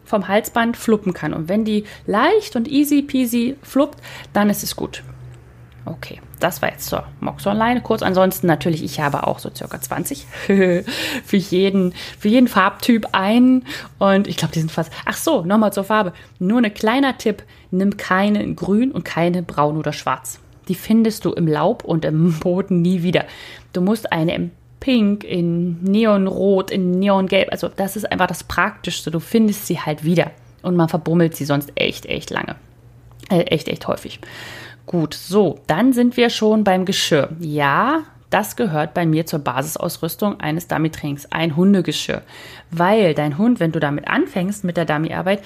vom 0.05 0.27
Halsband 0.27 0.77
fluppen 0.77 1.13
kann. 1.13 1.33
Und 1.33 1.49
wenn 1.49 1.65
die 1.65 1.83
leicht 2.05 2.55
und 2.55 2.67
easy 2.67 3.01
peasy 3.01 3.57
fluppt, 3.61 3.99
dann 4.33 4.49
ist 4.49 4.63
es 4.63 4.75
gut. 4.75 5.03
Okay, 5.87 6.19
das 6.41 6.61
war 6.61 6.69
jetzt 6.69 6.87
zur 6.87 7.05
Mox-Online. 7.21 7.81
Kurz 7.81 8.01
ansonsten 8.01 8.45
natürlich, 8.45 8.83
ich 8.83 8.99
habe 8.99 9.25
auch 9.25 9.39
so 9.39 9.49
circa 9.53 9.79
20 9.79 10.25
für 10.45 10.83
jeden, 11.37 11.93
für 12.19 12.27
jeden 12.27 12.49
Farbtyp 12.49 13.07
einen. 13.13 13.65
Und 13.97 14.27
ich 14.27 14.35
glaube, 14.35 14.53
die 14.53 14.59
sind 14.59 14.71
fast. 14.71 14.91
Ach 15.05 15.15
so, 15.15 15.43
nochmal 15.45 15.71
zur 15.71 15.85
Farbe. 15.85 16.11
Nur 16.39 16.61
ein 16.61 16.73
kleiner 16.73 17.17
Tipp: 17.17 17.43
Nimm 17.71 17.95
keine 17.95 18.43
in 18.43 18.57
grün 18.57 18.91
und 18.91 19.05
keine 19.05 19.43
braun 19.43 19.77
oder 19.77 19.93
schwarz. 19.93 20.39
Die 20.67 20.75
findest 20.75 21.23
du 21.23 21.31
im 21.31 21.47
Laub 21.47 21.85
und 21.85 22.03
im 22.03 22.33
Boden 22.39 22.81
nie 22.81 23.03
wieder. 23.03 23.25
Du 23.71 23.79
musst 23.79 24.11
eine 24.11 24.35
im 24.35 24.51
Pink, 24.81 25.23
in 25.23 25.81
Neonrot, 25.83 26.69
in 26.69 26.99
Neongelb. 26.99 27.49
Also, 27.51 27.69
das 27.69 27.95
ist 27.95 28.11
einfach 28.11 28.27
das 28.27 28.43
Praktischste. 28.43 29.09
Du 29.09 29.21
findest 29.21 29.67
sie 29.67 29.79
halt 29.79 30.03
wieder. 30.03 30.31
Und 30.63 30.75
man 30.75 30.89
verbummelt 30.89 31.35
sie 31.35 31.45
sonst 31.45 31.71
echt, 31.75 32.05
echt 32.07 32.29
lange. 32.29 32.57
Äh, 33.29 33.41
echt, 33.43 33.69
echt 33.69 33.87
häufig. 33.87 34.19
Gut, 34.87 35.13
so, 35.13 35.59
dann 35.67 35.91
sind 35.91 36.15
wir 36.15 36.29
schon 36.29 36.63
beim 36.63 36.85
Geschirr. 36.85 37.29
Ja, 37.39 38.03
das 38.29 38.55
gehört 38.55 38.93
bei 38.93 39.05
mir 39.05 39.25
zur 39.25 39.39
Basisausrüstung 39.39 40.39
eines 40.39 40.69
Dummy-Trainings, 40.69 41.29
ein 41.29 41.57
Hundegeschirr. 41.57 42.21
Weil 42.71 43.13
dein 43.13 43.37
Hund, 43.37 43.59
wenn 43.59 43.73
du 43.73 43.81
damit 43.81 44.07
anfängst 44.07 44.63
mit 44.63 44.77
der 44.77 44.85
Dummy-Arbeit, 44.85 45.43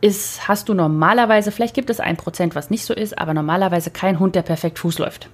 ist, 0.00 0.48
hast 0.48 0.70
du 0.70 0.74
normalerweise, 0.74 1.52
vielleicht 1.52 1.74
gibt 1.74 1.90
es 1.90 2.00
ein 2.00 2.16
Prozent, 2.16 2.54
was 2.54 2.70
nicht 2.70 2.86
so 2.86 2.94
ist, 2.94 3.18
aber 3.18 3.34
normalerweise 3.34 3.90
kein 3.90 4.18
Hund, 4.18 4.34
der 4.34 4.42
perfekt 4.42 4.78
Fuß 4.78 4.98
läuft. 4.98 5.28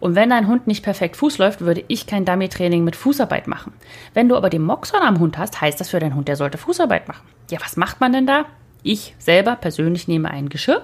Und 0.00 0.14
wenn 0.14 0.30
dein 0.30 0.48
Hund 0.48 0.66
nicht 0.66 0.82
perfekt 0.82 1.16
Fuß 1.16 1.36
läuft, 1.36 1.60
würde 1.60 1.84
ich 1.88 2.06
kein 2.06 2.24
Dummy-Training 2.24 2.82
mit 2.82 2.96
Fußarbeit 2.96 3.46
machen. 3.46 3.74
Wenn 4.14 4.30
du 4.30 4.36
aber 4.36 4.48
den 4.48 4.62
Moxon 4.62 5.00
am 5.00 5.20
Hund 5.20 5.36
hast, 5.36 5.60
heißt 5.60 5.78
das 5.80 5.90
für 5.90 6.00
deinen 6.00 6.14
Hund, 6.14 6.28
der 6.28 6.36
sollte 6.36 6.56
Fußarbeit 6.56 7.08
machen. 7.08 7.26
Ja, 7.50 7.58
was 7.62 7.76
macht 7.76 8.00
man 8.00 8.12
denn 8.12 8.26
da? 8.26 8.46
Ich 8.82 9.14
selber 9.18 9.54
persönlich 9.56 10.08
nehme 10.08 10.30
ein 10.30 10.48
Geschirr, 10.48 10.82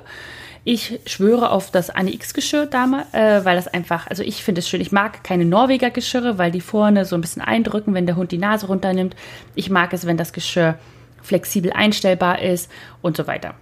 Ich 0.63 1.01
schwöre 1.07 1.51
auf 1.51 1.71
das 1.71 1.89
Anne 1.89 2.13
X-Geschirr 2.13 2.67
damals, 2.67 3.13
äh, 3.15 3.45
weil 3.45 3.57
das 3.57 3.67
einfach, 3.67 4.07
also 4.09 4.23
ich 4.23 4.43
finde 4.43 4.59
es 4.59 4.69
schön. 4.69 4.81
Ich 4.81 4.93
mag 4.93 5.25
keine 5.25 5.47
Norweger 5.47 5.91
Geschirre, 5.91 6.37
weil 6.37 6.51
die 6.51 6.61
vorne 6.61 7.05
so 7.07 7.15
ein 7.15 7.23
bisschen 7.23 7.43
eindrücken, 7.43 7.95
wenn 7.95 8.07
der 8.07 8.17
Hund 8.17 8.31
die 8.31 8.39
Nase 8.39 8.67
runternimmt. 8.67 9.17
Ich 9.55 9.71
mag 9.71 9.93
es, 9.93 10.07
wenn 10.07 10.19
das 10.19 10.33
Geschirr 10.33 10.79
flexibel 11.23 11.73
einstellbar 11.73 12.43
ist 12.43 12.71
und 13.01 13.17
so 13.17 13.27
weiter. 13.27 13.55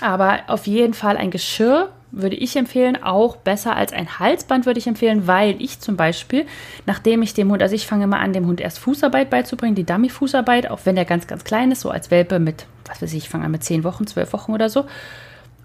Aber 0.00 0.40
auf 0.48 0.66
jeden 0.66 0.94
Fall 0.94 1.16
ein 1.16 1.30
Geschirr 1.30 1.90
würde 2.10 2.36
ich 2.36 2.56
empfehlen, 2.56 3.02
auch 3.02 3.36
besser 3.36 3.74
als 3.74 3.92
ein 3.92 4.18
Halsband 4.18 4.66
würde 4.66 4.78
ich 4.78 4.86
empfehlen, 4.86 5.26
weil 5.26 5.60
ich 5.60 5.80
zum 5.80 5.96
Beispiel, 5.96 6.46
nachdem 6.86 7.22
ich 7.22 7.34
dem 7.34 7.50
Hund, 7.50 7.62
also 7.62 7.74
ich 7.74 7.86
fange 7.86 8.06
mal 8.06 8.20
an, 8.20 8.32
dem 8.32 8.46
Hund 8.46 8.60
erst 8.60 8.78
Fußarbeit 8.78 9.30
beizubringen, 9.30 9.74
die 9.74 9.84
Dummy-Fußarbeit, 9.84 10.70
auch 10.70 10.80
wenn 10.84 10.94
der 10.94 11.04
ganz, 11.04 11.26
ganz 11.26 11.44
klein 11.44 11.72
ist, 11.72 11.80
so 11.80 11.90
als 11.90 12.10
Welpe 12.10 12.38
mit, 12.38 12.66
was 12.86 13.02
weiß 13.02 13.12
ich, 13.12 13.24
ich 13.24 13.28
fange 13.28 13.44
an 13.44 13.50
mit 13.50 13.64
zehn 13.64 13.82
Wochen, 13.82 14.06
zwölf 14.06 14.32
Wochen 14.32 14.52
oder 14.52 14.68
so. 14.68 14.84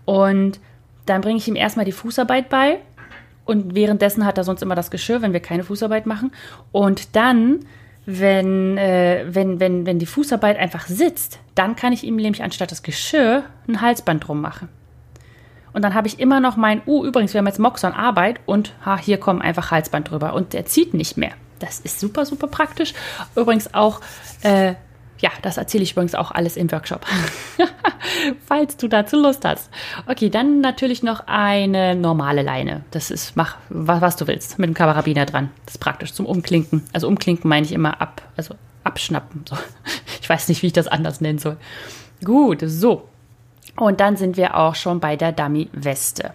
Und 0.09 0.59
dann 1.05 1.21
bringe 1.21 1.37
ich 1.37 1.47
ihm 1.47 1.55
erstmal 1.55 1.85
die 1.85 1.91
Fußarbeit 1.91 2.49
bei 2.49 2.79
und 3.45 3.75
währenddessen 3.75 4.25
hat 4.25 4.39
er 4.39 4.43
sonst 4.43 4.63
immer 4.63 4.73
das 4.73 4.89
Geschirr, 4.89 5.21
wenn 5.21 5.33
wir 5.33 5.39
keine 5.39 5.63
Fußarbeit 5.63 6.07
machen. 6.07 6.31
Und 6.71 7.15
dann 7.15 7.59
wenn, 8.07 8.75
äh, 8.79 9.25
wenn, 9.27 9.59
wenn, 9.59 9.85
wenn 9.85 9.99
die 9.99 10.07
Fußarbeit 10.07 10.57
einfach 10.57 10.87
sitzt, 10.87 11.37
dann 11.53 11.75
kann 11.75 11.93
ich 11.93 12.03
ihm 12.03 12.15
nämlich 12.15 12.41
anstatt 12.41 12.71
das 12.71 12.81
Geschirr 12.81 13.43
ein 13.67 13.81
Halsband 13.81 14.27
drum 14.27 14.41
machen. 14.41 14.67
Und 15.73 15.83
dann 15.83 15.93
habe 15.93 16.07
ich 16.07 16.19
immer 16.19 16.39
noch 16.39 16.57
mein, 16.57 16.81
uh, 16.87 17.05
übrigens, 17.05 17.35
wir 17.35 17.37
haben 17.37 17.45
jetzt 17.45 17.59
Moxon 17.59 17.93
Arbeit 17.93 18.39
und 18.47 18.73
ha, 18.83 18.97
hier 18.97 19.19
kommen 19.19 19.43
einfach 19.43 19.69
Halsband 19.69 20.09
drüber 20.09 20.33
und 20.33 20.53
der 20.53 20.65
zieht 20.65 20.95
nicht 20.95 21.17
mehr. 21.17 21.33
Das 21.59 21.81
ist 21.81 21.99
super, 21.99 22.25
super 22.25 22.47
praktisch. 22.47 22.95
Übrigens 23.35 23.75
auch 23.75 24.01
äh, 24.41 24.73
ja, 25.19 25.29
das 25.41 25.57
erzähle 25.57 25.83
ich 25.83 25.91
übrigens 25.91 26.15
auch 26.15 26.31
alles 26.31 26.57
im 26.57 26.71
Workshop, 26.71 27.05
falls 28.47 28.77
du 28.77 28.87
dazu 28.87 29.17
Lust 29.17 29.43
hast. 29.45 29.69
Okay, 30.07 30.29
dann 30.29 30.61
natürlich 30.61 31.03
noch 31.03 31.23
eine 31.27 31.95
normale 31.95 32.41
Leine. 32.41 32.83
Das 32.91 33.11
ist, 33.11 33.35
mach 33.35 33.57
was, 33.69 34.01
was 34.01 34.15
du 34.15 34.27
willst, 34.27 34.59
mit 34.59 34.67
dem 34.67 34.73
Karabiner 34.73 35.25
dran. 35.25 35.51
Das 35.65 35.75
ist 35.75 35.79
praktisch 35.79 36.13
zum 36.13 36.25
Umklinken. 36.25 36.83
Also 36.93 37.07
Umklinken 37.07 37.49
meine 37.49 37.65
ich 37.65 37.73
immer 37.73 38.01
ab, 38.01 38.21
also 38.37 38.55
abschnappen. 38.83 39.45
So. 39.47 39.57
Ich 40.21 40.29
weiß 40.29 40.47
nicht, 40.49 40.61
wie 40.61 40.67
ich 40.67 40.73
das 40.73 40.87
anders 40.87 41.21
nennen 41.21 41.39
soll. 41.39 41.57
Gut, 42.23 42.61
so. 42.63 43.09
Und 43.75 43.99
dann 43.99 44.15
sind 44.15 44.37
wir 44.37 44.55
auch 44.55 44.75
schon 44.75 44.99
bei 44.99 45.15
der 45.15 45.31
Dummy-Weste. 45.31 46.33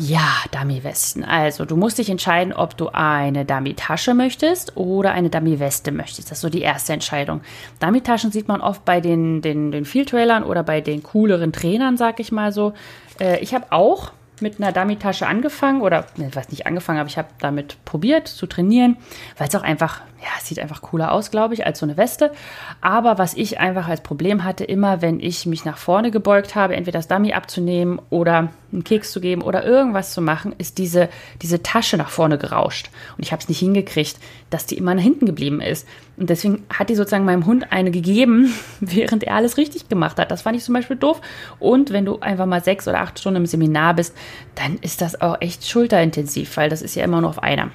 Ja, 0.00 0.28
Dummy-Westen. 0.52 1.24
Also, 1.24 1.64
du 1.64 1.76
musst 1.76 1.98
dich 1.98 2.08
entscheiden, 2.08 2.52
ob 2.52 2.76
du 2.76 2.90
eine 2.92 3.44
Dummy-Tasche 3.44 4.14
möchtest 4.14 4.76
oder 4.76 5.10
eine 5.10 5.28
Dummy-Weste 5.28 5.90
möchtest. 5.90 6.30
Das 6.30 6.38
ist 6.38 6.42
so 6.42 6.48
die 6.48 6.60
erste 6.60 6.92
Entscheidung. 6.92 7.40
Dummy-Taschen 7.80 8.30
sieht 8.30 8.46
man 8.46 8.60
oft 8.60 8.84
bei 8.84 9.00
den, 9.00 9.42
den, 9.42 9.72
den 9.72 9.84
Field-Trailern 9.84 10.44
oder 10.44 10.62
bei 10.62 10.80
den 10.80 11.02
cooleren 11.02 11.52
Trainern, 11.52 11.96
sag 11.96 12.20
ich 12.20 12.30
mal 12.30 12.52
so. 12.52 12.74
Äh, 13.18 13.40
ich 13.40 13.54
habe 13.54 13.66
auch 13.70 14.12
mit 14.40 14.60
einer 14.60 14.70
Dummy-Tasche 14.70 15.26
angefangen 15.26 15.80
oder, 15.80 16.06
ich 16.16 16.36
weiß 16.36 16.50
nicht 16.50 16.68
angefangen, 16.68 17.00
aber 17.00 17.08
ich 17.08 17.18
habe 17.18 17.28
damit 17.40 17.84
probiert 17.84 18.28
zu 18.28 18.46
trainieren, 18.46 18.96
weil 19.36 19.48
es 19.48 19.54
auch 19.56 19.62
einfach, 19.62 20.02
ja, 20.20 20.28
sieht 20.42 20.58
einfach 20.58 20.82
cooler 20.82 21.12
aus, 21.12 21.30
glaube 21.30 21.54
ich, 21.54 21.64
als 21.64 21.78
so 21.78 21.86
eine 21.86 21.96
Weste. 21.96 22.32
Aber 22.80 23.18
was 23.18 23.34
ich 23.34 23.60
einfach 23.60 23.86
als 23.86 24.00
Problem 24.00 24.42
hatte, 24.42 24.64
immer 24.64 25.00
wenn 25.00 25.20
ich 25.20 25.46
mich 25.46 25.64
nach 25.64 25.78
vorne 25.78 26.10
gebeugt 26.10 26.56
habe, 26.56 26.74
entweder 26.74 26.98
das 26.98 27.08
Dummy 27.08 27.32
abzunehmen 27.32 28.00
oder 28.10 28.50
einen 28.72 28.82
Keks 28.84 29.12
zu 29.12 29.20
geben 29.20 29.42
oder 29.42 29.64
irgendwas 29.64 30.12
zu 30.12 30.20
machen, 30.20 30.54
ist 30.58 30.78
diese, 30.78 31.08
diese 31.40 31.62
Tasche 31.62 31.96
nach 31.96 32.10
vorne 32.10 32.36
gerauscht. 32.36 32.90
Und 33.16 33.24
ich 33.24 33.30
habe 33.30 33.40
es 33.40 33.48
nicht 33.48 33.60
hingekriegt, 33.60 34.18
dass 34.50 34.66
die 34.66 34.76
immer 34.76 34.94
nach 34.94 35.02
hinten 35.02 35.26
geblieben 35.26 35.60
ist. 35.60 35.86
Und 36.16 36.30
deswegen 36.30 36.64
hat 36.68 36.88
die 36.88 36.96
sozusagen 36.96 37.24
meinem 37.24 37.46
Hund 37.46 37.70
eine 37.70 37.92
gegeben, 37.92 38.52
während 38.80 39.22
er 39.22 39.36
alles 39.36 39.56
richtig 39.56 39.88
gemacht 39.88 40.18
hat. 40.18 40.32
Das 40.32 40.42
fand 40.42 40.56
ich 40.56 40.64
zum 40.64 40.74
Beispiel 40.74 40.96
doof. 40.96 41.20
Und 41.60 41.92
wenn 41.92 42.04
du 42.04 42.18
einfach 42.18 42.46
mal 42.46 42.62
sechs 42.62 42.88
oder 42.88 43.00
acht 43.00 43.20
Stunden 43.20 43.42
im 43.42 43.46
Seminar 43.46 43.94
bist, 43.94 44.16
dann 44.56 44.78
ist 44.78 45.00
das 45.00 45.20
auch 45.20 45.40
echt 45.40 45.68
schulterintensiv, 45.68 46.56
weil 46.56 46.68
das 46.68 46.82
ist 46.82 46.96
ja 46.96 47.04
immer 47.04 47.20
nur 47.20 47.30
auf 47.30 47.42
einer. 47.42 47.70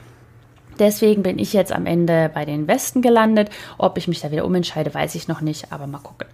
Deswegen 0.84 1.24
bin 1.24 1.40
ich 1.40 1.54
jetzt 1.54 1.72
am 1.72 1.86
Ende 1.86 2.30
bei 2.34 2.44
den 2.44 2.68
Westen 2.68 3.02
gelandet. 3.02 3.50
Ob 3.78 3.98
ich 3.98 4.10
mich 4.10 4.20
da 4.20 4.32
wieder 4.32 4.44
umentscheide, 4.44 4.94
weiß 4.94 5.16
ich 5.16 5.30
noch 5.30 5.40
nicht, 5.40 5.72
aber 5.72 5.88
mal 5.88 6.00
gucken. 6.00 6.28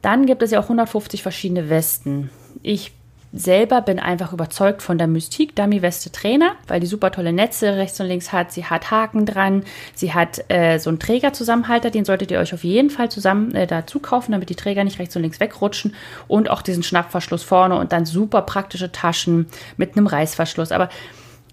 Dann 0.00 0.26
gibt 0.26 0.42
es 0.44 0.52
ja 0.52 0.60
auch 0.60 0.64
150 0.64 1.24
verschiedene 1.24 1.68
Westen. 1.68 2.30
Ich 2.62 2.92
selber 3.32 3.82
bin 3.82 3.98
einfach 3.98 4.32
überzeugt 4.32 4.80
von 4.80 4.96
der 4.96 5.08
Mystik 5.08 5.56
Dummy 5.56 5.82
Weste 5.82 6.12
Trainer, 6.12 6.52
weil 6.68 6.78
die 6.78 6.86
super 6.86 7.10
tolle 7.10 7.32
Netze 7.32 7.76
rechts 7.76 7.98
und 7.98 8.06
links 8.06 8.32
hat. 8.32 8.52
Sie 8.52 8.64
hat 8.64 8.92
Haken 8.92 9.26
dran. 9.26 9.64
Sie 9.92 10.14
hat 10.14 10.48
äh, 10.52 10.78
so 10.78 10.88
einen 10.88 11.00
Trägerzusammenhalter, 11.00 11.90
den 11.90 12.04
solltet 12.04 12.30
ihr 12.30 12.38
euch 12.38 12.54
auf 12.54 12.62
jeden 12.62 12.90
Fall 12.90 13.10
zusammen 13.10 13.56
äh, 13.56 13.66
dazu 13.66 13.98
kaufen, 13.98 14.30
damit 14.30 14.50
die 14.50 14.54
Träger 14.54 14.84
nicht 14.84 15.00
rechts 15.00 15.16
und 15.16 15.22
links 15.22 15.40
wegrutschen. 15.40 15.96
Und 16.28 16.48
auch 16.48 16.62
diesen 16.62 16.84
Schnappverschluss 16.84 17.42
vorne 17.42 17.76
und 17.76 17.90
dann 17.90 18.06
super 18.06 18.42
praktische 18.42 18.92
Taschen 18.92 19.46
mit 19.76 19.96
einem 19.96 20.06
Reißverschluss. 20.06 20.70
Aber 20.70 20.90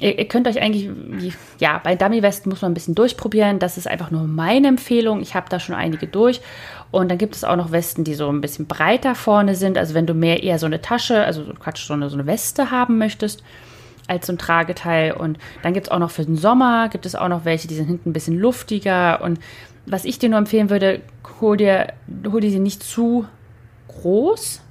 Ihr, 0.02 0.18
ihr, 0.18 0.28
könnt 0.28 0.48
euch 0.48 0.60
eigentlich, 0.60 0.90
ja, 1.60 1.80
bei 1.84 1.96
Dummy 1.96 2.24
Westen 2.24 2.50
muss 2.50 2.64
man 2.64 2.72
ein 2.72 2.74
bisschen 2.74 2.96
durchprobieren. 2.96 3.60
Das 3.60 3.78
ist 3.78 3.88
einfach 3.88 4.10
nur 4.10 4.24
meine 4.24 4.68
Empfehlung. 4.68 5.22
Ich 5.22 5.36
habe 5.36 5.46
da 5.48 5.60
schon 5.60 5.76
einige 5.76 6.08
durch. 6.08 6.42
Und 6.90 7.10
dann 7.10 7.20
gibt 7.20 7.36
es 7.36 7.44
auch 7.44 7.56
noch 7.56 7.72
Westen, 7.72 8.04
die 8.04 8.16
so 8.16 8.28
ein 8.28 8.42
bisschen 8.42 8.66
breiter 8.66 9.14
vorne 9.14 9.54
sind. 9.54 9.78
Also 9.78 9.94
wenn 9.94 10.08
du 10.08 10.16
mehr 10.16 10.42
eher 10.42 10.58
so 10.58 10.66
eine 10.66 10.82
Tasche, 10.82 11.24
also 11.24 11.44
Quatsch, 11.60 11.86
so 11.86 11.94
eine, 11.94 12.10
so 12.10 12.18
eine 12.18 12.26
Weste 12.26 12.72
haben 12.72 12.98
möchtest, 12.98 13.44
als 14.08 14.26
so 14.26 14.34
ein 14.34 14.40
Trageteil. 14.40 15.12
Und 15.12 15.38
dann 15.62 15.74
gibt 15.74 15.86
es 15.86 15.92
auch 15.92 16.00
noch 16.00 16.10
für 16.10 16.26
den 16.26 16.36
Sommer, 16.36 16.90
gibt 16.90 17.06
es 17.06 17.14
auch 17.14 17.30
noch 17.30 17.46
welche, 17.46 17.68
die 17.68 17.76
sind 17.76 17.86
hinten 17.86 18.10
ein 18.10 18.14
bisschen 18.14 18.40
luftiger. 18.40 19.22
Und 19.22 19.40
was 19.86 20.04
ich 20.04 20.18
dir 20.18 20.30
nur 20.30 20.40
empfehlen 20.40 20.72
würde, 20.72 21.02
hol 21.40 21.58
dir, 21.58 21.94
hol 22.26 22.42
dir 22.42 22.50
sie 22.50 22.58
nicht 22.58 22.82
zu 22.82 23.28
groß, 23.88 24.62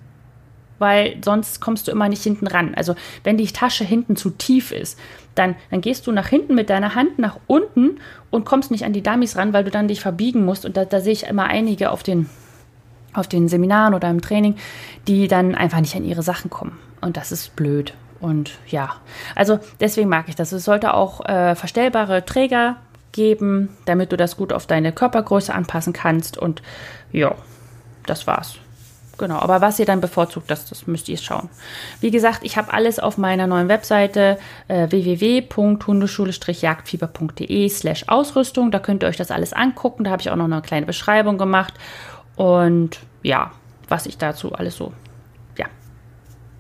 weil 0.81 1.19
sonst 1.25 1.61
kommst 1.61 1.87
du 1.87 1.93
immer 1.93 2.09
nicht 2.09 2.23
hinten 2.23 2.47
ran. 2.47 2.75
Also 2.75 2.97
wenn 3.23 3.37
die 3.37 3.47
Tasche 3.47 3.85
hinten 3.85 4.17
zu 4.17 4.31
tief 4.31 4.73
ist, 4.73 4.99
dann, 5.35 5.55
dann 5.71 5.81
gehst 5.81 6.07
du 6.07 6.13
nach 6.13 6.29
hinten 6.29 6.55
mit 6.55 6.71
deiner 6.71 6.95
Hand 6.95 7.19
nach 7.19 7.39
unten 7.47 7.99
und 8.31 8.45
kommst 8.45 8.71
nicht 8.71 8.85
an 8.85 8.93
die 8.93 9.03
Dummies 9.03 9.37
ran, 9.37 9.53
weil 9.53 9.65
du 9.65 9.71
dann 9.71 9.89
dich 9.89 10.01
verbiegen 10.01 10.45
musst. 10.45 10.65
Und 10.65 10.77
da, 10.77 10.85
da 10.85 11.01
sehe 11.01 11.13
ich 11.13 11.25
immer 11.25 11.45
einige 11.45 11.91
auf 11.91 12.03
den, 12.03 12.29
auf 13.15 13.29
den 13.29 13.49
Seminaren 13.49 13.95
oder 13.95 14.11
im 14.11 14.21
Training, 14.21 14.57
die 15.07 15.29
dann 15.29 15.55
einfach 15.55 15.81
nicht 15.81 15.97
an 15.97 16.05
ihre 16.05 16.23
Sachen 16.23 16.51
kommen. 16.51 16.79
Und 17.01 17.17
das 17.17 17.33
ist 17.33 17.57
blöd. 17.57 17.95
Und 18.21 18.59
ja, 18.67 18.97
also 19.35 19.59
deswegen 19.81 20.09
mag 20.09 20.29
ich 20.29 20.37
das. 20.37 20.53
Es 20.53 20.65
sollte 20.65 20.95
auch 20.95 21.25
äh, 21.27 21.55
verstellbare 21.55 22.25
Träger 22.25 22.77
geben, 23.13 23.71
damit 23.87 24.13
du 24.13 24.17
das 24.17 24.37
gut 24.37 24.53
auf 24.53 24.67
deine 24.67 24.93
Körpergröße 24.93 25.55
anpassen 25.55 25.93
kannst. 25.93 26.37
Und 26.37 26.63
ja, 27.13 27.35
das 28.07 28.27
war's. 28.27 28.59
Genau, 29.21 29.39
aber 29.39 29.61
was 29.61 29.79
ihr 29.79 29.85
dann 29.85 30.01
bevorzugt, 30.01 30.51
das, 30.51 30.65
das 30.65 30.87
müsst 30.87 31.11
ihr 31.11 31.19
schauen. 31.19 31.51
Wie 32.01 32.11
gesagt, 32.11 32.41
ich 32.43 32.57
habe 32.57 32.73
alles 32.73 32.99
auf 32.99 33.19
meiner 33.19 33.47
neuen 33.47 33.69
Webseite 33.69 34.39
äh, 34.67 34.91
www.hundeschule-jagdfieber.de 34.91 37.69
slash 37.69 38.09
Ausrüstung. 38.09 38.71
Da 38.71 38.79
könnt 38.79 39.03
ihr 39.03 39.09
euch 39.09 39.19
das 39.19 39.31
alles 39.31 39.53
angucken. 39.53 40.05
Da 40.05 40.11
habe 40.11 40.23
ich 40.23 40.31
auch 40.31 40.37
noch 40.37 40.47
eine 40.47 40.63
kleine 40.63 40.87
Beschreibung 40.87 41.37
gemacht. 41.37 41.75
Und 42.35 42.99
ja, 43.23 43.51
was 43.89 44.07
ich 44.07 44.17
dazu 44.17 44.55
alles 44.55 44.77
so, 44.77 44.95
ja, 45.59 45.67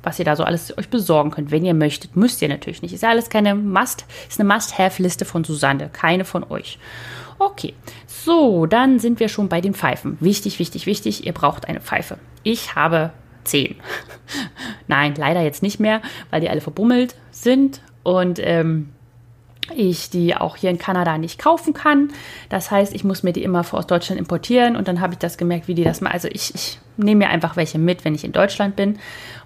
was 0.02 0.18
ihr 0.18 0.26
da 0.26 0.36
so 0.36 0.44
alles 0.44 0.76
euch 0.76 0.90
besorgen 0.90 1.30
könnt, 1.30 1.50
wenn 1.50 1.64
ihr 1.64 1.72
möchtet. 1.72 2.14
Müsst 2.14 2.42
ihr 2.42 2.50
natürlich 2.50 2.82
nicht. 2.82 2.92
Ist 2.92 3.04
ja 3.04 3.08
alles 3.08 3.30
keine 3.30 3.54
Must, 3.54 4.04
ist 4.28 4.38
eine 4.38 4.52
Must-Have-Liste 4.52 5.24
von 5.24 5.44
Susanne, 5.44 5.88
keine 5.90 6.26
von 6.26 6.44
euch. 6.44 6.78
Okay, 7.38 7.72
so, 8.06 8.66
dann 8.66 8.98
sind 8.98 9.18
wir 9.18 9.30
schon 9.30 9.48
bei 9.48 9.62
den 9.62 9.72
Pfeifen. 9.72 10.18
Wichtig, 10.20 10.58
wichtig, 10.58 10.84
wichtig, 10.84 11.24
ihr 11.24 11.32
braucht 11.32 11.66
eine 11.66 11.80
Pfeife. 11.80 12.18
Ich 12.42 12.74
habe 12.74 13.10
zehn. 13.44 13.76
Nein, 14.86 15.14
leider 15.16 15.40
jetzt 15.40 15.62
nicht 15.62 15.80
mehr, 15.80 16.00
weil 16.30 16.40
die 16.40 16.48
alle 16.48 16.60
verbummelt 16.60 17.14
sind 17.30 17.80
und 18.02 18.38
ähm, 18.42 18.90
ich 19.74 20.10
die 20.10 20.36
auch 20.36 20.56
hier 20.56 20.70
in 20.70 20.78
Kanada 20.78 21.18
nicht 21.18 21.38
kaufen 21.38 21.74
kann. 21.74 22.10
Das 22.48 22.70
heißt, 22.70 22.94
ich 22.94 23.04
muss 23.04 23.22
mir 23.22 23.32
die 23.32 23.42
immer 23.42 23.64
aus 23.70 23.86
Deutschland 23.86 24.18
importieren 24.18 24.76
und 24.76 24.88
dann 24.88 25.00
habe 25.00 25.14
ich 25.14 25.18
das 25.18 25.38
gemerkt, 25.38 25.68
wie 25.68 25.74
die 25.74 25.84
das 25.84 26.00
mal. 26.00 26.10
Also 26.10 26.28
ich, 26.28 26.54
ich 26.54 26.78
nehme 26.96 27.24
mir 27.24 27.30
einfach 27.30 27.56
welche 27.56 27.78
mit, 27.78 28.04
wenn 28.04 28.14
ich 28.14 28.24
in 28.24 28.32
Deutschland 28.32 28.76
bin. 28.76 28.98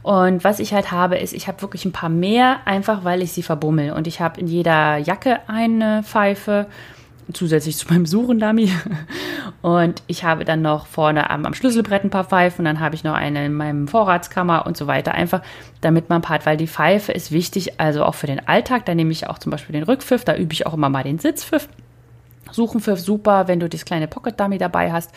Und 0.03 0.45
was 0.45 0.61
ich 0.61 0.73
halt 0.73 0.93
habe, 0.93 1.17
ist, 1.17 1.33
ich 1.33 1.49
habe 1.49 1.63
wirklich 1.63 1.85
ein 1.85 1.93
paar 1.93 2.09
mehr, 2.09 2.59
einfach 2.67 3.05
weil 3.05 3.23
ich 3.23 3.33
sie 3.33 3.43
verbummel. 3.43 3.93
Und 3.93 4.07
ich 4.07 4.21
habe 4.21 4.41
in 4.41 4.47
jeder 4.47 4.99
Jacke 4.99 5.41
eine 5.47 6.03
Pfeife 6.03 6.67
zusätzlich 7.33 7.77
zu 7.77 7.87
meinem 7.89 8.07
Suchendummy. 8.07 8.71
Und 9.63 10.03
ich 10.07 10.25
habe 10.25 10.45
dann 10.45 10.63
noch 10.63 10.87
vorne 10.87 11.31
am, 11.31 11.47
am, 11.47 11.55
Schlüsselbrett 11.55 12.05
ein 12.05 12.11
paar 12.11 12.25
Pfeifen, 12.25 12.65
dann 12.65 12.81
habe 12.81 12.95
ich 12.95 13.05
noch 13.05 13.15
eine 13.15 13.47
in 13.47 13.55
meinem 13.55 13.89
Vorratskammer 13.89 14.67
und 14.67 14.77
so 14.77 14.87
weiter. 14.87 15.13
Einfach, 15.13 15.41
damit 15.81 16.11
man 16.11 16.21
part, 16.21 16.45
weil 16.45 16.57
die 16.57 16.67
Pfeife 16.67 17.13
ist 17.13 17.33
wichtig, 17.33 17.81
also 17.81 18.05
auch 18.05 18.15
für 18.15 18.27
den 18.27 18.47
Alltag. 18.47 18.85
Da 18.85 18.95
nehme 18.95 19.13
ich 19.13 19.27
auch 19.27 19.39
zum 19.39 19.51
Beispiel 19.51 19.73
den 19.73 19.85
Rückpfiff, 19.85 20.25
da 20.25 20.37
übe 20.37 20.53
ich 20.53 20.67
auch 20.67 20.75
immer 20.75 20.91
mal 20.91 21.03
den 21.03 21.19
Sitzpfiff. 21.19 21.69
Suchenpfiff 22.51 23.01
super, 23.01 23.49
wenn 23.49 23.61
du 23.61 23.69
das 23.69 23.85
kleine 23.85 24.07
Pocket 24.07 24.39
Dummy 24.39 24.59
dabei 24.59 24.93
hast. 24.93 25.11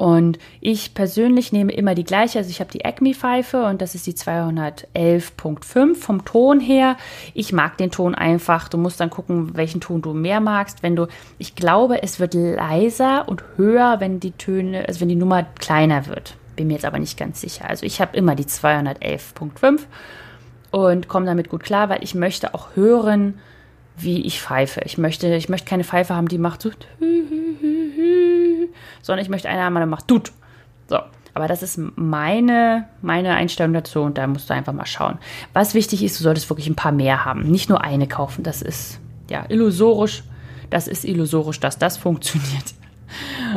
Und 0.00 0.38
ich 0.62 0.94
persönlich 0.94 1.52
nehme 1.52 1.72
immer 1.72 1.94
die 1.94 2.04
gleiche. 2.04 2.38
Also 2.38 2.48
ich 2.48 2.60
habe 2.60 2.70
die 2.70 2.86
Acme-Pfeife 2.86 3.64
und 3.64 3.82
das 3.82 3.94
ist 3.94 4.06
die 4.06 4.14
211.5 4.14 5.94
vom 5.94 6.24
Ton 6.24 6.58
her. 6.58 6.96
Ich 7.34 7.52
mag 7.52 7.76
den 7.76 7.90
Ton 7.90 8.14
einfach. 8.14 8.70
Du 8.70 8.78
musst 8.78 8.98
dann 8.98 9.10
gucken, 9.10 9.58
welchen 9.58 9.82
Ton 9.82 10.00
du 10.00 10.14
mehr 10.14 10.40
magst. 10.40 10.82
Wenn 10.82 10.96
du, 10.96 11.06
ich 11.36 11.54
glaube, 11.54 12.02
es 12.02 12.18
wird 12.18 12.32
leiser 12.32 13.28
und 13.28 13.44
höher, 13.58 13.96
wenn 14.00 14.20
die 14.20 14.32
Töne, 14.32 14.88
also 14.88 15.02
wenn 15.02 15.10
die 15.10 15.16
Nummer 15.16 15.42
kleiner 15.42 16.06
wird 16.06 16.34
bin 16.56 16.66
mir 16.66 16.74
jetzt 16.74 16.84
aber 16.84 16.98
nicht 16.98 17.16
ganz 17.16 17.40
sicher. 17.40 17.68
Also 17.68 17.86
ich 17.86 18.02
habe 18.02 18.14
immer 18.16 18.34
die 18.34 18.44
211.5 18.44 19.80
und 20.70 21.08
komme 21.08 21.24
damit 21.24 21.48
gut 21.48 21.62
klar, 21.62 21.88
weil 21.88 22.02
ich 22.02 22.14
möchte 22.14 22.52
auch 22.52 22.74
hören, 22.74 23.38
wie 24.02 24.22
ich 24.22 24.40
pfeife. 24.40 24.80
Ich 24.84 24.98
möchte, 24.98 25.34
ich 25.34 25.48
möchte 25.48 25.68
keine 25.68 25.84
Pfeife 25.84 26.14
haben, 26.14 26.28
die 26.28 26.38
macht 26.38 26.62
so, 26.62 26.70
sondern 29.02 29.24
ich 29.24 29.30
möchte 29.30 29.48
eine 29.48 29.62
haben, 29.62 29.74
die 29.74 29.86
macht 29.86 30.08
tut. 30.08 30.32
So. 30.88 30.98
Aber 31.32 31.46
das 31.46 31.62
ist 31.62 31.78
meine, 31.96 32.88
meine 33.02 33.34
Einstellung 33.34 33.72
dazu 33.72 34.00
und 34.00 34.18
da 34.18 34.26
musst 34.26 34.50
du 34.50 34.54
einfach 34.54 34.72
mal 34.72 34.86
schauen. 34.86 35.18
Was 35.52 35.74
wichtig 35.74 36.02
ist, 36.02 36.18
du 36.18 36.24
solltest 36.24 36.50
wirklich 36.50 36.66
ein 36.66 36.74
paar 36.74 36.92
mehr 36.92 37.24
haben. 37.24 37.42
Nicht 37.42 37.68
nur 37.68 37.82
eine 37.82 38.08
kaufen. 38.08 38.42
Das 38.42 38.62
ist 38.62 39.00
ja 39.28 39.44
illusorisch. 39.48 40.24
Das 40.70 40.88
ist 40.88 41.04
illusorisch, 41.04 41.60
dass 41.60 41.78
das 41.78 41.96
funktioniert. 41.96 42.74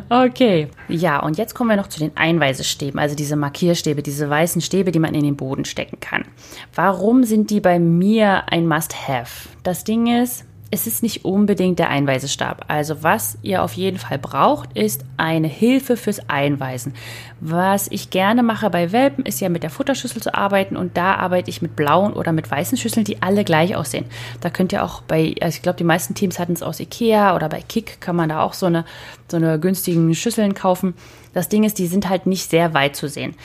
Okay, 0.09 0.69
ja, 0.87 1.19
und 1.19 1.37
jetzt 1.37 1.53
kommen 1.53 1.69
wir 1.69 1.77
noch 1.77 1.87
zu 1.87 1.99
den 1.99 2.15
Einweisestäben, 2.15 2.99
also 2.99 3.15
diese 3.15 3.35
Markierstäbe, 3.35 4.01
diese 4.01 4.29
weißen 4.29 4.61
Stäbe, 4.61 4.91
die 4.91 4.99
man 4.99 5.13
in 5.13 5.23
den 5.23 5.35
Boden 5.35 5.65
stecken 5.65 5.99
kann. 5.99 6.25
Warum 6.73 7.23
sind 7.23 7.49
die 7.49 7.59
bei 7.59 7.79
mir 7.79 8.51
ein 8.51 8.67
Must-Have? 8.67 9.49
Das 9.63 9.83
Ding 9.83 10.07
ist, 10.07 10.45
es 10.73 10.87
ist 10.87 11.03
nicht 11.03 11.23
unbedingt 11.23 11.77
der 11.77 11.91
Einweisestab. 11.91 12.65
Also 12.67 13.03
was 13.03 13.37
ihr 13.43 13.61
auf 13.61 13.73
jeden 13.73 13.99
Fall 13.99 14.17
braucht, 14.17 14.75
ist 14.75 15.05
eine 15.17 15.47
Hilfe 15.47 15.97
fürs 15.97 16.27
Einweisen. 16.29 16.95
Was 17.39 17.87
ich 17.91 18.09
gerne 18.09 18.41
mache 18.41 18.71
bei 18.71 18.91
Welpen, 18.91 19.23
ist 19.23 19.39
ja 19.39 19.49
mit 19.49 19.61
der 19.61 19.69
Futterschüssel 19.69 20.23
zu 20.23 20.33
arbeiten 20.33 20.75
und 20.75 20.97
da 20.97 21.13
arbeite 21.13 21.51
ich 21.51 21.61
mit 21.61 21.75
blauen 21.75 22.13
oder 22.13 22.31
mit 22.31 22.49
weißen 22.49 22.75
Schüsseln, 22.75 23.03
die 23.03 23.21
alle 23.21 23.43
gleich 23.43 23.75
aussehen. 23.75 24.05
Da 24.41 24.49
könnt 24.49 24.73
ihr 24.73 24.83
auch 24.83 25.03
bei, 25.03 25.35
also 25.41 25.55
ich 25.55 25.61
glaube, 25.61 25.77
die 25.77 25.83
meisten 25.83 26.15
Teams 26.15 26.39
hatten 26.39 26.53
es 26.53 26.63
aus 26.63 26.79
Ikea 26.79 27.35
oder 27.35 27.49
bei 27.49 27.61
Kick 27.61 28.01
kann 28.01 28.15
man 28.15 28.29
da 28.29 28.41
auch 28.41 28.53
so 28.53 28.65
eine, 28.65 28.83
so 29.29 29.37
eine 29.37 29.59
günstigen 29.59 30.15
Schüsseln 30.15 30.55
kaufen. 30.55 30.95
Das 31.35 31.49
Ding 31.49 31.65
ist, 31.65 31.77
die 31.77 31.85
sind 31.85 32.09
halt 32.09 32.25
nicht 32.25 32.49
sehr 32.49 32.73
weit 32.73 32.95
zu 32.95 33.07
sehen. 33.07 33.35